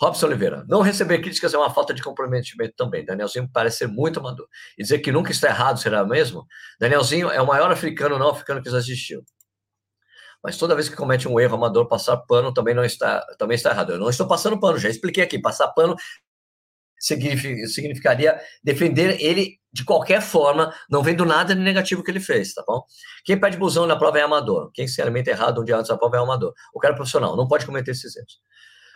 Robson 0.00 0.26
Oliveira, 0.26 0.64
não 0.68 0.80
receber 0.80 1.18
críticas 1.18 1.52
é 1.52 1.58
uma 1.58 1.70
falta 1.70 1.92
de 1.92 2.02
comprometimento 2.02 2.74
também. 2.76 3.04
Danielzinho 3.04 3.50
parece 3.52 3.78
ser 3.78 3.88
muito 3.88 4.20
amador. 4.20 4.46
E 4.78 4.82
dizer 4.82 5.00
que 5.00 5.10
nunca 5.10 5.32
está 5.32 5.48
errado, 5.48 5.80
será 5.80 6.04
mesmo? 6.04 6.46
Danielzinho 6.78 7.28
é 7.30 7.42
o 7.42 7.46
maior 7.46 7.70
africano 7.72 8.16
não 8.16 8.28
africano 8.28 8.62
que 8.62 8.70
já 8.70 8.78
existiu. 8.78 9.24
Mas 10.42 10.56
toda 10.56 10.76
vez 10.76 10.88
que 10.88 10.94
comete 10.94 11.26
um 11.26 11.40
erro 11.40 11.56
amador, 11.56 11.88
passar 11.88 12.16
pano 12.16 12.54
também 12.54 12.74
não 12.74 12.84
está, 12.84 13.26
também 13.38 13.56
está 13.56 13.70
errado. 13.70 13.92
Eu 13.92 13.98
não 13.98 14.08
estou 14.08 14.28
passando 14.28 14.60
pano, 14.60 14.78
já 14.78 14.88
expliquei 14.88 15.24
aqui. 15.24 15.40
Passar 15.40 15.66
pano 15.68 15.96
significaria 16.96 18.40
defender 18.62 19.20
ele 19.20 19.58
de 19.78 19.84
qualquer 19.84 20.20
forma, 20.20 20.74
não 20.90 21.04
vendo 21.04 21.24
nada 21.24 21.54
de 21.54 21.60
negativo 21.60 22.02
que 22.02 22.10
ele 22.10 22.18
fez, 22.18 22.52
tá 22.52 22.64
bom? 22.66 22.82
Quem 23.24 23.38
pede 23.38 23.56
busão 23.56 23.86
na 23.86 23.96
prova 23.96 24.18
é 24.18 24.22
amador. 24.22 24.72
Quem 24.72 24.86
alimenta 25.00 25.30
errado 25.30 25.60
um 25.60 25.64
dia 25.64 25.76
antes 25.76 25.88
da 25.88 25.96
prova 25.96 26.16
é 26.16 26.20
amador. 26.20 26.52
O 26.74 26.80
cara 26.80 26.94
é 26.94 26.96
profissional, 26.96 27.36
não 27.36 27.46
pode 27.46 27.64
cometer 27.64 27.92
esses 27.92 28.16
erros. 28.16 28.40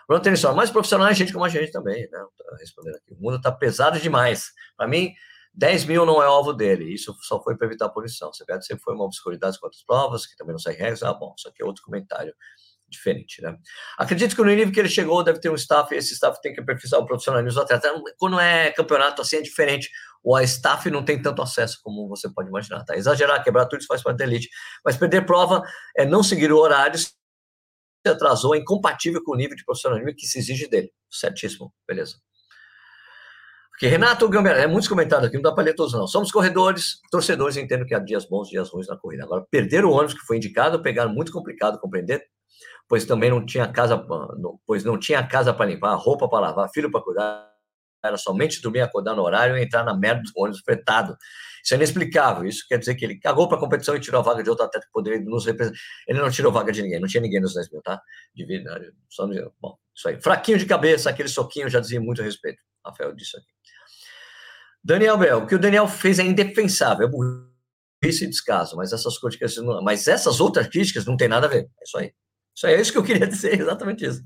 Bruno 0.09 0.21
Tennyson, 0.21 0.53
mais 0.55 0.71
profissional 0.71 1.07
é 1.07 1.14
gente 1.14 1.33
como 1.33 1.45
a 1.45 1.49
gente 1.49 1.71
também, 1.71 2.09
né? 2.11 2.25
respondendo 2.59 2.97
aqui. 2.97 3.14
O 3.14 3.23
mundo 3.23 3.37
está 3.37 3.53
pesado 3.53 4.01
demais. 4.01 4.51
Para 4.77 4.88
mim, 4.88 5.12
10 5.55 5.85
mil 5.85 6.05
não 6.05 6.21
é 6.21 6.27
alvo 6.27 6.53
dele. 6.53 6.92
Isso 6.92 7.14
só 7.21 7.40
foi 7.40 7.57
para 7.57 7.68
evitar 7.68 7.87
a 7.87 7.88
punição. 7.88 8.33
Você 8.33 8.45
sempre 8.62 8.83
foi 8.83 8.95
uma 8.95 9.05
obscuridade 9.05 9.61
com 9.61 9.66
outras 9.66 9.85
provas, 9.85 10.27
que 10.27 10.37
também 10.37 10.53
não 10.53 10.59
sai 10.59 10.75
regras. 10.75 11.05
Ah, 11.05 11.14
bom, 11.14 11.33
isso 11.38 11.49
aqui 11.49 11.62
é 11.62 11.64
outro 11.64 11.85
comentário 11.85 12.35
diferente, 12.92 13.42
né? 13.42 13.57
Acredito 13.98 14.37
que 14.37 14.42
no 14.42 14.48
nível 14.48 14.72
que 14.72 14.78
ele 14.78 14.88
chegou 14.88 15.24
deve 15.24 15.40
ter 15.40 15.50
um 15.50 15.55
staff, 15.55 15.92
e 15.94 15.98
esse 15.98 16.14
staff 16.14 16.40
tem 16.40 16.52
que 16.52 16.61
aperfeiçoar 16.61 17.02
o 17.02 17.07
profissionalismo 17.07 17.61
do 17.61 17.64
atleta. 17.64 17.92
Quando 18.18 18.38
é 18.38 18.70
campeonato 18.70 19.22
assim 19.22 19.37
é 19.37 19.42
diferente, 19.42 19.90
o 20.22 20.38
staff 20.40 20.88
não 20.90 21.05
tem 21.05 21.20
tanto 21.20 21.42
acesso 21.42 21.81
como 21.83 22.09
você 22.09 22.33
pode 22.33 22.48
imaginar, 22.48 22.85
tá? 22.85 22.96
Exagerar, 22.96 23.42
quebrar 23.42 23.66
tudo 23.66 23.81
isso 23.81 23.88
faz 23.88 24.02
parte 24.02 24.18
da 24.18 24.24
elite, 24.24 24.48
mas 24.85 24.96
perder 24.96 25.26
prova 25.26 25.62
é 25.96 26.05
não 26.05 26.22
seguir 26.22 26.52
o 26.52 26.59
horário 26.59 27.00
atrasou 28.05 28.55
é 28.55 28.59
incompatível 28.59 29.22
com 29.22 29.33
o 29.33 29.37
nível 29.37 29.57
de 29.57 29.64
profissionalismo 29.64 30.14
que 30.16 30.26
se 30.26 30.38
exige 30.38 30.68
dele. 30.68 30.92
Certíssimo, 31.11 31.72
beleza. 31.87 32.16
Porque 33.70 33.87
Renato 33.87 34.28
Gambera, 34.28 34.61
é 34.61 34.66
muitos 34.66 34.88
comentários 34.88 35.26
aqui, 35.26 35.37
não 35.37 35.42
dá 35.42 35.52
para 35.52 35.64
ler 35.64 35.74
todos 35.74 35.92
não. 35.92 36.07
Somos 36.07 36.31
corredores, 36.31 37.00
torcedores 37.11 37.57
entendo 37.57 37.85
que 37.85 37.94
há 37.94 37.98
dias 37.98 38.24
bons, 38.24 38.48
dias 38.48 38.68
ruins 38.68 38.87
na 38.87 38.96
corrida. 38.96 39.24
Agora, 39.24 39.44
perder 39.50 39.85
o 39.85 39.90
ônibus 39.90 40.14
que 40.14 40.26
foi 40.26 40.37
indicado, 40.37 40.83
pegar 40.83 41.09
muito 41.09 41.33
complicado 41.33 41.81
compreender, 41.81 42.24
pois 42.88 43.05
também 43.05 43.31
não 43.31 43.45
tinha 43.45 43.66
casa, 43.66 44.03
pois 44.66 44.85
não 44.85 44.99
tinha 44.99 45.27
casa 45.27 45.53
para 45.53 45.66
limpar, 45.66 45.95
roupa 45.97 46.29
para 46.29 46.40
lavar, 46.40 46.71
filho 46.73 46.90
para 46.90 47.03
cuidar, 47.03 47.53
era 48.05 48.16
somente 48.16 48.61
dormir, 48.61 48.81
acordar 48.81 49.14
no 49.14 49.23
horário 49.23 49.57
e 49.57 49.62
entrar 49.62 49.85
na 49.85 49.97
merda 49.97 50.23
do 50.23 50.33
ônibus 50.37 50.61
fretado. 50.64 51.16
Isso 51.64 51.75
é 51.75 51.77
inexplicável. 51.77 52.45
Isso 52.45 52.66
quer 52.68 52.79
dizer 52.79 52.97
que 52.97 53.05
ele 53.05 53.18
cagou 53.21 53.47
para 53.47 53.57
a 53.57 53.61
competição 53.61 53.95
e 53.95 54.01
tirou 54.01 54.21
a 54.21 54.25
vaga 54.25 54.42
de 54.42 54.51
outro 54.51 54.64
atleta 54.64 54.85
que 54.85 54.92
poderia 54.92 55.21
nos 55.21 55.47
representar. 55.47 55.79
Ele 56.09 56.21
não 56.21 56.29
tirou 56.29 56.51
vaga 56.51 56.73
de 56.73 56.83
ninguém, 56.83 56.99
não 56.99 57.07
tinha 57.07 57.21
ninguém 57.21 57.40
nos 57.40 57.55
10 57.55 57.71
mil, 57.71 57.81
tá? 57.81 58.03
Só 59.09 59.27
no... 59.27 59.55
Bom, 59.61 59.79
isso 59.95 60.09
aí. 60.09 60.21
Fraquinho 60.21 60.59
de 60.59 60.66
cabeça, 60.66 61.09
aquele 61.09 61.29
soquinho 61.29 61.68
já 61.68 61.79
dizia 61.79 62.01
muito 62.01 62.21
respeito. 62.23 62.61
Rafael 62.85 63.14
disse 63.14 63.37
aqui. 63.37 63.47
Daniel 64.83 65.16
Bel, 65.16 65.38
o 65.38 65.47
que 65.47 65.55
o 65.55 65.59
Daniel 65.61 65.87
fez 65.87 66.18
é 66.18 66.25
indefensável, 66.25 67.07
é 67.07 67.11
burrice 67.11 68.25
e 68.25 68.29
descaso, 68.29 68.77
mas 68.77 68.92
essas 68.92 69.16
críticas, 69.16 69.57
mas 69.85 70.09
essas 70.09 70.40
outras 70.40 70.66
críticas 70.66 71.07
não 71.07 71.16
tem 71.16 71.29
nada 71.29 71.47
a 71.47 71.49
ver. 71.51 71.71
É 71.81 71.85
isso 71.85 71.99
aí. 71.99 72.12
Isso 72.55 72.67
aí 72.67 72.75
é 72.75 72.81
isso 72.81 72.93
que 72.93 72.99
eu 72.99 73.05
queria 73.05 73.27
dizer, 73.29 73.61
exatamente 73.61 74.05
isso. 74.05 74.23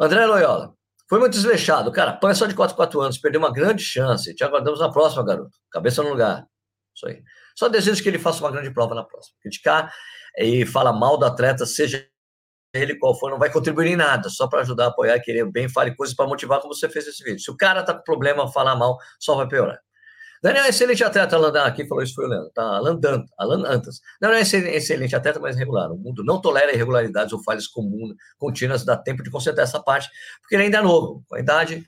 André 0.00 0.24
Loyola, 0.26 0.74
foi 1.08 1.18
muito 1.18 1.32
desleixado. 1.32 1.90
Cara, 1.92 2.12
Pan 2.14 2.30
é 2.30 2.34
só 2.34 2.46
de 2.46 2.54
4 2.54 2.76
4 2.76 3.00
anos, 3.00 3.18
perdeu 3.18 3.40
uma 3.40 3.52
grande 3.52 3.82
chance. 3.82 4.34
Te 4.34 4.44
aguardamos 4.44 4.80
na 4.80 4.90
próxima, 4.90 5.24
garoto. 5.24 5.56
Cabeça 5.70 6.02
no 6.02 6.10
lugar. 6.10 6.46
Isso 6.94 7.06
aí. 7.06 7.22
Só 7.56 7.68
desejo 7.68 8.02
que 8.02 8.08
ele 8.08 8.18
faça 8.18 8.42
uma 8.42 8.50
grande 8.50 8.72
prova 8.72 8.94
na 8.94 9.04
próxima. 9.04 9.36
Criticar 9.42 9.92
e 10.38 10.64
falar 10.64 10.92
mal 10.92 11.18
do 11.18 11.26
atleta, 11.26 11.66
seja 11.66 12.06
ele 12.72 12.94
qual 12.96 13.18
for, 13.18 13.30
não 13.30 13.38
vai 13.38 13.50
contribuir 13.50 13.88
em 13.88 13.96
nada, 13.96 14.28
só 14.28 14.48
para 14.48 14.60
ajudar, 14.60 14.86
apoiar 14.86 15.18
querer 15.20 15.44
bem, 15.50 15.68
fale 15.68 15.94
coisas 15.96 16.14
para 16.14 16.26
motivar, 16.26 16.60
como 16.60 16.72
você 16.72 16.88
fez 16.88 17.06
esse 17.06 17.22
vídeo. 17.24 17.40
Se 17.40 17.50
o 17.50 17.56
cara 17.56 17.82
tá 17.82 17.92
com 17.92 18.02
problema, 18.04 18.50
falar 18.52 18.76
mal, 18.76 18.96
só 19.18 19.34
vai 19.34 19.48
piorar. 19.48 19.80
Daniel 20.42 20.64
é 20.64 20.68
excelente 20.70 21.04
atleta, 21.04 21.36
Alan 21.36 21.52
aqui 21.64 21.86
falou 21.86 22.02
isso 22.02 22.14
foi 22.14 22.24
o 22.24 22.28
Leandro, 22.28 22.50
tá? 22.54 22.62
Alan, 22.62 22.98
Alan 23.38 23.68
Antas. 23.68 24.00
Não, 24.20 24.32
é 24.32 24.40
excelente 24.40 25.14
atleta, 25.14 25.38
mas 25.38 25.56
regular. 25.56 25.92
O 25.92 25.98
mundo 25.98 26.24
não 26.24 26.40
tolera 26.40 26.72
irregularidades 26.72 27.32
ou 27.32 27.42
falhas 27.42 27.66
comuns, 27.66 28.14
contínuas, 28.38 28.84
dá 28.84 28.96
tempo 28.96 29.22
de 29.22 29.30
consertar 29.30 29.62
essa 29.62 29.82
parte, 29.82 30.08
porque 30.40 30.56
ele 30.56 30.64
ainda 30.64 30.78
é 30.78 30.82
novo, 30.82 31.22
com 31.28 31.36
a 31.36 31.40
idade 31.40 31.84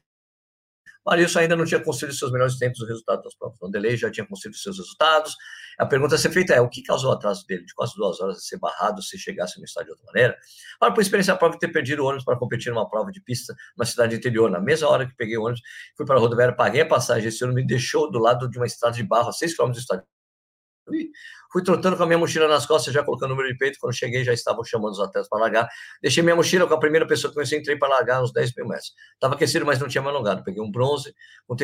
Marilson 1.05 1.41
ainda 1.41 1.57
não 1.57 1.65
tinha 1.65 1.81
conseguido 1.81 2.17
seus 2.17 2.31
melhores 2.31 2.57
tempos 2.59 2.81
no 2.81 2.87
resultado 2.87 3.23
das 3.23 3.35
provas. 3.35 3.59
Vanderlei 3.61 3.97
já 3.97 4.11
tinha 4.11 4.27
conseguido 4.27 4.57
seus 4.57 4.79
resultados. 4.79 5.37
A 5.79 5.87
pergunta 5.87 6.15
a 6.15 6.19
ser 6.19 6.31
feita 6.31 6.55
é: 6.55 6.61
o 6.61 6.69
que 6.69 6.83
causou 6.83 7.11
o 7.11 7.15
atraso 7.15 7.45
dele 7.47 7.65
de 7.65 7.75
quase 7.75 7.95
duas 7.97 8.21
horas 8.21 8.37
de 8.37 8.47
ser 8.47 8.59
barrado 8.59 9.03
se 9.03 9.19
chegasse 9.19 9.59
no 9.59 9.65
estádio 9.65 9.89
de 9.89 9.93
outra 9.93 10.07
maneira? 10.07 10.39
Para 10.79 10.93
por 10.93 11.01
experiência 11.01 11.35
própria 11.37 11.59
ter 11.59 11.69
perdido 11.69 12.03
o 12.03 12.07
ônibus 12.07 12.25
para 12.25 12.39
competir 12.39 12.73
numa 12.73 12.89
prova 12.89 13.11
de 13.11 13.21
pista 13.21 13.55
na 13.77 13.85
cidade 13.85 14.15
interior. 14.15 14.51
Na 14.51 14.61
mesma 14.61 14.89
hora 14.89 15.07
que 15.07 15.15
peguei 15.17 15.37
o 15.37 15.43
ônibus, 15.43 15.61
fui 15.97 16.07
para 16.07 16.17
a 16.17 16.21
rodoviária, 16.21 16.55
paguei 16.55 16.83
a 16.83 16.87
passagem. 16.87 17.29
Esse 17.29 17.43
ônibus 17.45 17.63
me 17.63 17.67
deixou 17.67 18.11
do 18.11 18.19
lado 18.19 18.49
de 18.49 18.59
uma 18.59 18.67
estrada 18.67 18.95
de 18.95 19.03
barro 19.03 19.29
a 19.29 19.33
6 19.33 19.57
km 19.57 19.71
do 19.71 19.79
estádio. 19.79 20.05
Fui 21.53 21.63
trotando 21.63 21.97
com 21.97 22.03
a 22.03 22.07
minha 22.07 22.19
mochila 22.19 22.49
nas 22.49 22.67
costas, 22.67 22.93
já 22.93 23.05
colocando 23.05 23.31
o 23.31 23.35
número 23.35 23.49
de 23.49 23.57
peito. 23.57 23.79
Quando 23.81 23.95
cheguei, 23.95 24.25
já 24.25 24.33
estavam 24.33 24.65
chamando 24.65 24.93
os 24.93 25.01
atletas 25.01 25.29
para 25.29 25.41
largar. 25.41 25.69
Deixei 26.01 26.23
minha 26.23 26.35
mochila 26.35 26.67
com 26.67 26.75
a 26.75 26.79
primeira 26.79 27.07
pessoa 27.07 27.31
que 27.31 27.35
conheci, 27.35 27.57
entrei 27.57 27.77
para 27.77 27.89
largar 27.89 28.23
uns 28.23 28.33
10 28.33 28.55
mil 28.57 28.67
metros. 28.67 28.93
Estava 29.15 29.35
aquecido, 29.35 29.65
mas 29.65 29.79
não 29.79 29.89
tinha 29.89 30.03
mais 30.03 30.15
alongado. 30.15 30.43
Peguei 30.45 30.63
um 30.63 30.71
bronze. 30.71 31.15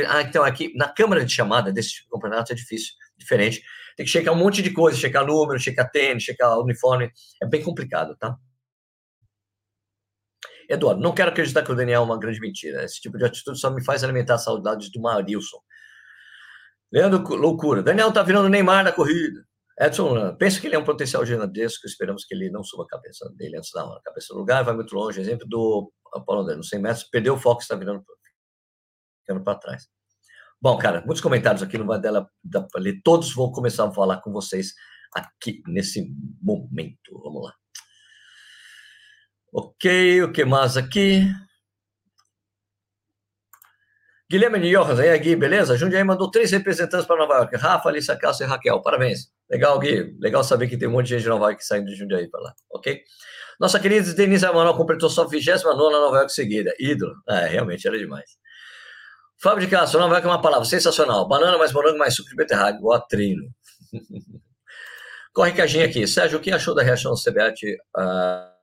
Ah, 0.09 0.23
então 0.23 0.45
aqui, 0.45 0.73
na 0.77 0.89
câmara 0.89 1.25
de 1.25 1.33
chamada 1.33 1.73
desse 1.73 1.91
tipo 1.91 2.11
campeonato 2.11 2.53
é 2.53 2.55
difícil, 2.55 2.95
diferente. 3.17 3.63
Tem 3.97 4.07
que 4.07 4.13
checar 4.13 4.33
um 4.33 4.37
monte 4.37 4.63
de 4.63 4.71
coisa, 4.71 4.97
checar 4.97 5.27
número, 5.27 5.59
checar 5.59 5.91
tênis, 5.91 6.23
checar 6.23 6.59
uniforme. 6.61 7.11
É 7.43 7.47
bem 7.47 7.63
complicado, 7.63 8.17
tá? 8.17 8.37
Eduardo, 10.69 11.01
não 11.01 11.15
quero 11.15 11.31
acreditar 11.31 11.63
que 11.63 11.73
o 11.73 11.75
Daniel 11.75 12.03
é 12.03 12.05
uma 12.05 12.19
grande 12.19 12.39
mentira. 12.41 12.85
Esse 12.85 13.01
tipo 13.01 13.17
de 13.17 13.25
atitude 13.25 13.59
só 13.59 13.71
me 13.71 13.83
faz 13.83 14.05
alimentar 14.05 14.37
saudades 14.37 14.93
do 14.93 15.01
Marilson. 15.01 15.59
Leandro, 16.93 17.37
loucura. 17.37 17.83
Daniel 17.83 18.13
tá 18.13 18.23
virando 18.23 18.49
Neymar 18.49 18.85
na 18.85 18.93
corrida. 18.93 19.45
Edson, 19.81 20.35
pensa 20.37 20.61
que 20.61 20.67
ele 20.67 20.75
é 20.75 20.79
um 20.79 20.85
potencial 20.85 21.25
gigantesco, 21.25 21.87
esperamos 21.87 22.25
que 22.25 22.35
ele 22.35 22.51
não 22.51 22.65
suba 22.65 22.85
a 22.85 22.89
cabeça 22.89 23.31
dele 23.37 23.59
antes 23.59 23.71
da 23.73 23.85
hora. 23.85 24.01
Cabeça 24.05 24.35
do 24.35 24.41
lugar, 24.41 24.65
vai 24.65 24.75
muito 24.75 24.95
longe. 24.95 25.21
Exemplo 25.21 25.47
do 25.47 25.93
Apolo 26.13 26.41
André, 26.41 26.57
nos 26.57 26.69
100 26.69 26.81
metros, 26.81 27.05
perdeu 27.05 27.35
o 27.35 27.39
foco, 27.39 27.61
está 27.61 27.77
virando 27.77 28.03
para 29.45 29.55
trás. 29.59 29.87
Bom, 30.61 30.77
cara, 30.77 31.03
muitos 31.03 31.21
comentários 31.21 31.63
aqui, 31.63 31.79
não 31.79 31.87
vai 31.87 32.01
dela 32.01 32.29
para 32.51 32.83
ler 32.83 33.01
todos, 33.05 33.33
vou 33.33 33.53
começar 33.53 33.87
a 33.87 33.93
falar 33.93 34.21
com 34.21 34.33
vocês 34.33 34.75
aqui 35.15 35.63
nesse 35.69 36.13
momento. 36.43 37.21
Vamos 37.23 37.45
lá. 37.45 37.55
Ok, 39.53 40.23
o 40.23 40.33
que 40.33 40.45
mais 40.45 40.77
aqui? 40.77 41.23
Guilherme 44.31 44.61
de 44.61 44.71
Johannes, 44.71 45.01
aí, 45.01 45.19
Gui, 45.19 45.37
beleza? 45.37 45.75
Jundiaí 45.77 46.05
mandou 46.05 46.31
três 46.31 46.51
representantes 46.51 47.07
para 47.07 47.17
Nova 47.17 47.35
York: 47.37 47.57
Rafa, 47.57 47.89
Alissa, 47.89 48.15
Cássio 48.15 48.45
e 48.45 48.47
Raquel. 48.47 48.83
Parabéns. 48.83 49.31
Legal, 49.51 49.79
Gui. 49.79 50.15
Legal 50.21 50.45
saber 50.45 50.69
que 50.69 50.77
tem 50.77 50.87
um 50.87 50.93
monte 50.93 51.07
de 51.07 51.15
gente 51.15 51.23
de 51.23 51.29
Nova 51.31 51.47
York 51.47 51.65
saindo 51.65 51.87
de 51.87 51.95
Jundiaí 51.95 52.29
para 52.29 52.41
lá, 52.41 52.55
ok? 52.71 53.01
Nossa 53.59 53.81
querida 53.81 54.13
Denise 54.13 54.45
Amaral 54.45 54.77
completou 54.77 55.09
sua 55.09 55.27
29 55.27 55.65
Nova 55.79 56.17
York 56.19 56.33
seguida. 56.33 56.75
Ídolo. 56.79 57.15
É, 57.27 57.47
realmente, 57.47 57.89
era 57.89 57.99
demais. 57.99 58.37
Fábio 59.41 59.65
de 59.65 59.71
Castro, 59.71 59.99
Nova 59.99 60.15
York 60.15 60.27
é 60.27 60.31
uma 60.31 60.43
palavra 60.43 60.67
sensacional. 60.67 61.27
Banana 61.27 61.57
mais 61.57 61.73
morango 61.73 61.97
mais 61.97 62.15
suco 62.15 62.29
de 62.29 62.37
beterraba, 62.37 62.77
igual 62.77 62.99
a 62.99 63.01
treino. 63.01 63.49
Corre 65.33 65.53
cajinha 65.53 65.87
aqui. 65.87 66.07
Sérgio, 66.07 66.39
o 66.39 66.41
que 66.43 66.53
achou 66.53 66.75
da 66.75 66.83
reação 66.83 67.13
do 67.13 67.23
CBAT 67.23 67.77
uh, 67.97 68.58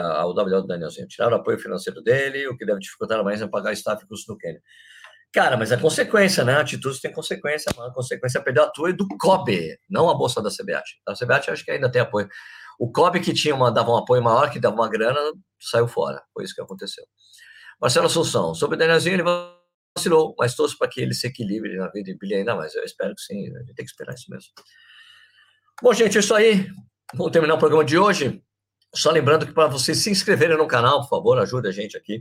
ao 0.00 0.32
do 0.32 0.66
Danielzinho? 0.66 1.06
Tiraram 1.08 1.36
o 1.36 1.40
apoio 1.40 1.58
financeiro 1.58 2.02
dele, 2.02 2.46
o 2.48 2.56
que 2.56 2.64
deve 2.64 2.80
dificultar 2.80 3.22
mais 3.24 3.40
é 3.40 3.46
pagar 3.46 3.72
staff 3.72 4.04
e 4.04 4.08
custo 4.08 4.32
no 4.32 4.38
Quênia. 4.38 4.62
Cara, 5.32 5.56
mas 5.56 5.70
é 5.70 5.76
consequência, 5.76 6.42
né? 6.42 6.56
Atitude 6.56 7.00
tem 7.00 7.12
consequência, 7.12 7.70
a 7.70 7.92
consequência 7.92 8.38
é 8.38 8.42
perder 8.42 8.60
a 8.60 8.66
tua 8.70 8.90
e 8.90 8.92
do 8.94 9.06
COB, 9.18 9.78
não 9.88 10.08
a 10.08 10.14
bolsa 10.14 10.42
da 10.42 10.48
CBAT. 10.48 10.84
A 11.06 11.12
CBAT 11.12 11.50
acho 11.50 11.64
que 11.64 11.70
ainda 11.70 11.90
tem 11.90 12.00
apoio. 12.00 12.28
O 12.78 12.90
COB 12.90 13.20
que 13.20 13.34
tinha 13.34 13.54
uma, 13.54 13.70
dava 13.70 13.90
um 13.90 13.96
apoio 13.96 14.22
maior, 14.22 14.50
que 14.50 14.58
dava 14.58 14.74
uma 14.74 14.88
grana, 14.88 15.20
saiu 15.60 15.86
fora. 15.86 16.22
Foi 16.32 16.44
isso 16.44 16.54
que 16.54 16.62
aconteceu. 16.62 17.04
Marcelo 17.80 18.06
Assunção, 18.06 18.54
sobre 18.54 18.76
o 18.76 18.78
Danielzinho, 18.78 19.16
ele 19.16 19.24
vacilou, 19.96 20.34
mas 20.38 20.54
torço 20.54 20.78
para 20.78 20.88
que 20.88 21.00
ele 21.00 21.12
se 21.12 21.26
equilibre 21.26 21.76
na 21.76 21.88
vida 21.88 22.10
e 22.10 22.16
brilhe 22.16 22.36
ainda 22.36 22.56
mais. 22.56 22.74
Eu 22.74 22.84
espero 22.84 23.14
que 23.14 23.20
sim, 23.20 23.54
a 23.54 23.58
gente 23.60 23.74
tem 23.74 23.84
que 23.84 23.90
esperar 23.90 24.14
isso 24.14 24.30
mesmo. 24.30 24.50
Bom, 25.82 25.92
gente, 25.92 26.16
é 26.16 26.20
isso 26.20 26.34
aí. 26.34 26.66
Vamos 27.14 27.32
terminar 27.32 27.54
o 27.54 27.58
programa 27.58 27.84
de 27.84 27.98
hoje. 27.98 28.42
Só 28.94 29.10
lembrando 29.10 29.46
que 29.46 29.52
para 29.52 29.68
vocês 29.68 29.98
se 29.98 30.10
inscreverem 30.10 30.56
no 30.56 30.66
canal, 30.66 31.02
por 31.02 31.08
favor, 31.08 31.38
ajude 31.38 31.68
a 31.68 31.72
gente 31.72 31.96
aqui. 31.96 32.20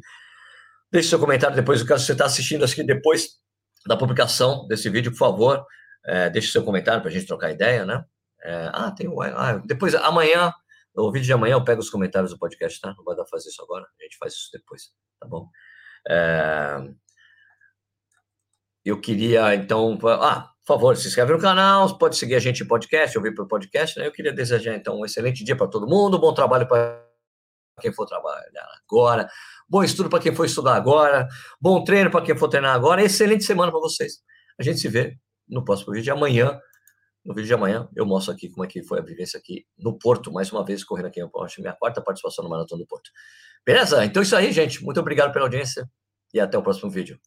Deixe 0.91 1.09
seu 1.09 1.19
comentário 1.19 1.55
depois, 1.55 1.81
caso 1.83 2.05
você 2.05 2.13
está 2.13 2.25
assistindo 2.25 2.63
aqui 2.63 2.83
depois 2.83 3.39
da 3.85 3.97
publicação 3.97 4.67
desse 4.67 4.89
vídeo, 4.89 5.11
por 5.11 5.17
favor, 5.17 5.65
é, 6.05 6.29
deixe 6.29 6.51
seu 6.51 6.63
comentário 6.63 7.01
para 7.01 7.09
a 7.09 7.13
gente 7.13 7.25
trocar 7.25 7.51
ideia, 7.51 7.85
né? 7.85 8.03
É, 8.43 8.69
ah, 8.73 8.91
tem 8.91 9.07
o. 9.07 9.21
Ah, 9.21 9.61
depois, 9.65 9.95
amanhã, 9.95 10.53
no 10.95 11.11
vídeo 11.11 11.25
de 11.25 11.33
amanhã, 11.33 11.53
eu 11.53 11.63
pego 11.63 11.81
os 11.81 11.89
comentários 11.89 12.31
do 12.31 12.39
podcast, 12.39 12.79
tá? 12.79 12.93
Não 12.95 13.03
vai 13.03 13.15
dar 13.15 13.23
para 13.23 13.31
fazer 13.31 13.49
isso 13.49 13.61
agora, 13.61 13.85
a 13.99 14.03
gente 14.03 14.17
faz 14.17 14.33
isso 14.33 14.49
depois, 14.53 14.91
tá 15.19 15.27
bom? 15.27 15.49
É, 16.07 16.77
eu 18.85 18.99
queria, 18.99 19.53
então. 19.55 19.97
Ah, 20.05 20.49
por 20.67 20.73
favor, 20.73 20.97
se 20.97 21.07
inscreve 21.07 21.31
no 21.31 21.39
canal, 21.39 21.97
pode 21.97 22.17
seguir 22.17 22.35
a 22.35 22.39
gente 22.39 22.61
em 22.61 22.67
podcast, 22.67 23.17
ouvir 23.17 23.33
pelo 23.33 23.47
podcast, 23.47 23.97
né? 23.97 24.05
Eu 24.05 24.11
queria 24.11 24.33
desejar, 24.33 24.75
então, 24.75 24.99
um 24.99 25.05
excelente 25.05 25.41
dia 25.41 25.55
para 25.55 25.65
todo 25.65 25.87
mundo, 25.87 26.19
bom 26.19 26.33
trabalho 26.33 26.67
para 26.67 27.01
quem 27.79 27.93
for 27.93 28.05
trabalhar 28.05 28.67
agora, 28.83 29.29
bom 29.69 29.81
estudo 29.81 30.09
para 30.09 30.19
quem 30.19 30.35
for 30.35 30.43
estudar 30.43 30.75
agora, 30.75 31.25
bom 31.61 31.81
treino 31.85 32.11
para 32.11 32.21
quem 32.21 32.37
for 32.37 32.49
treinar 32.49 32.75
agora, 32.75 33.01
excelente 33.01 33.45
semana 33.45 33.71
para 33.71 33.79
vocês. 33.79 34.15
A 34.59 34.63
gente 34.63 34.81
se 34.81 34.89
vê 34.89 35.17
no 35.47 35.63
próximo 35.63 35.93
vídeo 35.93 36.03
de 36.03 36.11
amanhã. 36.11 36.59
No 37.23 37.33
vídeo 37.33 37.47
de 37.47 37.53
amanhã 37.53 37.87
eu 37.95 38.05
mostro 38.05 38.33
aqui 38.33 38.49
como 38.49 38.65
é 38.65 38.67
que 38.67 38.83
foi 38.83 38.99
a 38.99 39.01
vivência 39.01 39.39
aqui 39.39 39.65
no 39.77 39.97
Porto, 39.97 40.33
mais 40.33 40.51
uma 40.51 40.65
vez 40.65 40.83
correndo 40.83 41.05
aqui, 41.05 41.21
eu 41.21 41.31
acho 41.43 41.61
minha 41.61 41.75
quarta 41.75 42.01
participação 42.01 42.43
no 42.43 42.49
Maratona 42.49 42.81
do 42.81 42.87
Porto. 42.87 43.09
Beleza? 43.65 44.03
Então 44.03 44.21
é 44.21 44.25
isso 44.25 44.35
aí, 44.35 44.51
gente. 44.51 44.83
Muito 44.83 44.99
obrigado 44.99 45.31
pela 45.31 45.45
audiência 45.45 45.89
e 46.33 46.41
até 46.41 46.57
o 46.57 46.61
próximo 46.61 46.91
vídeo. 46.91 47.17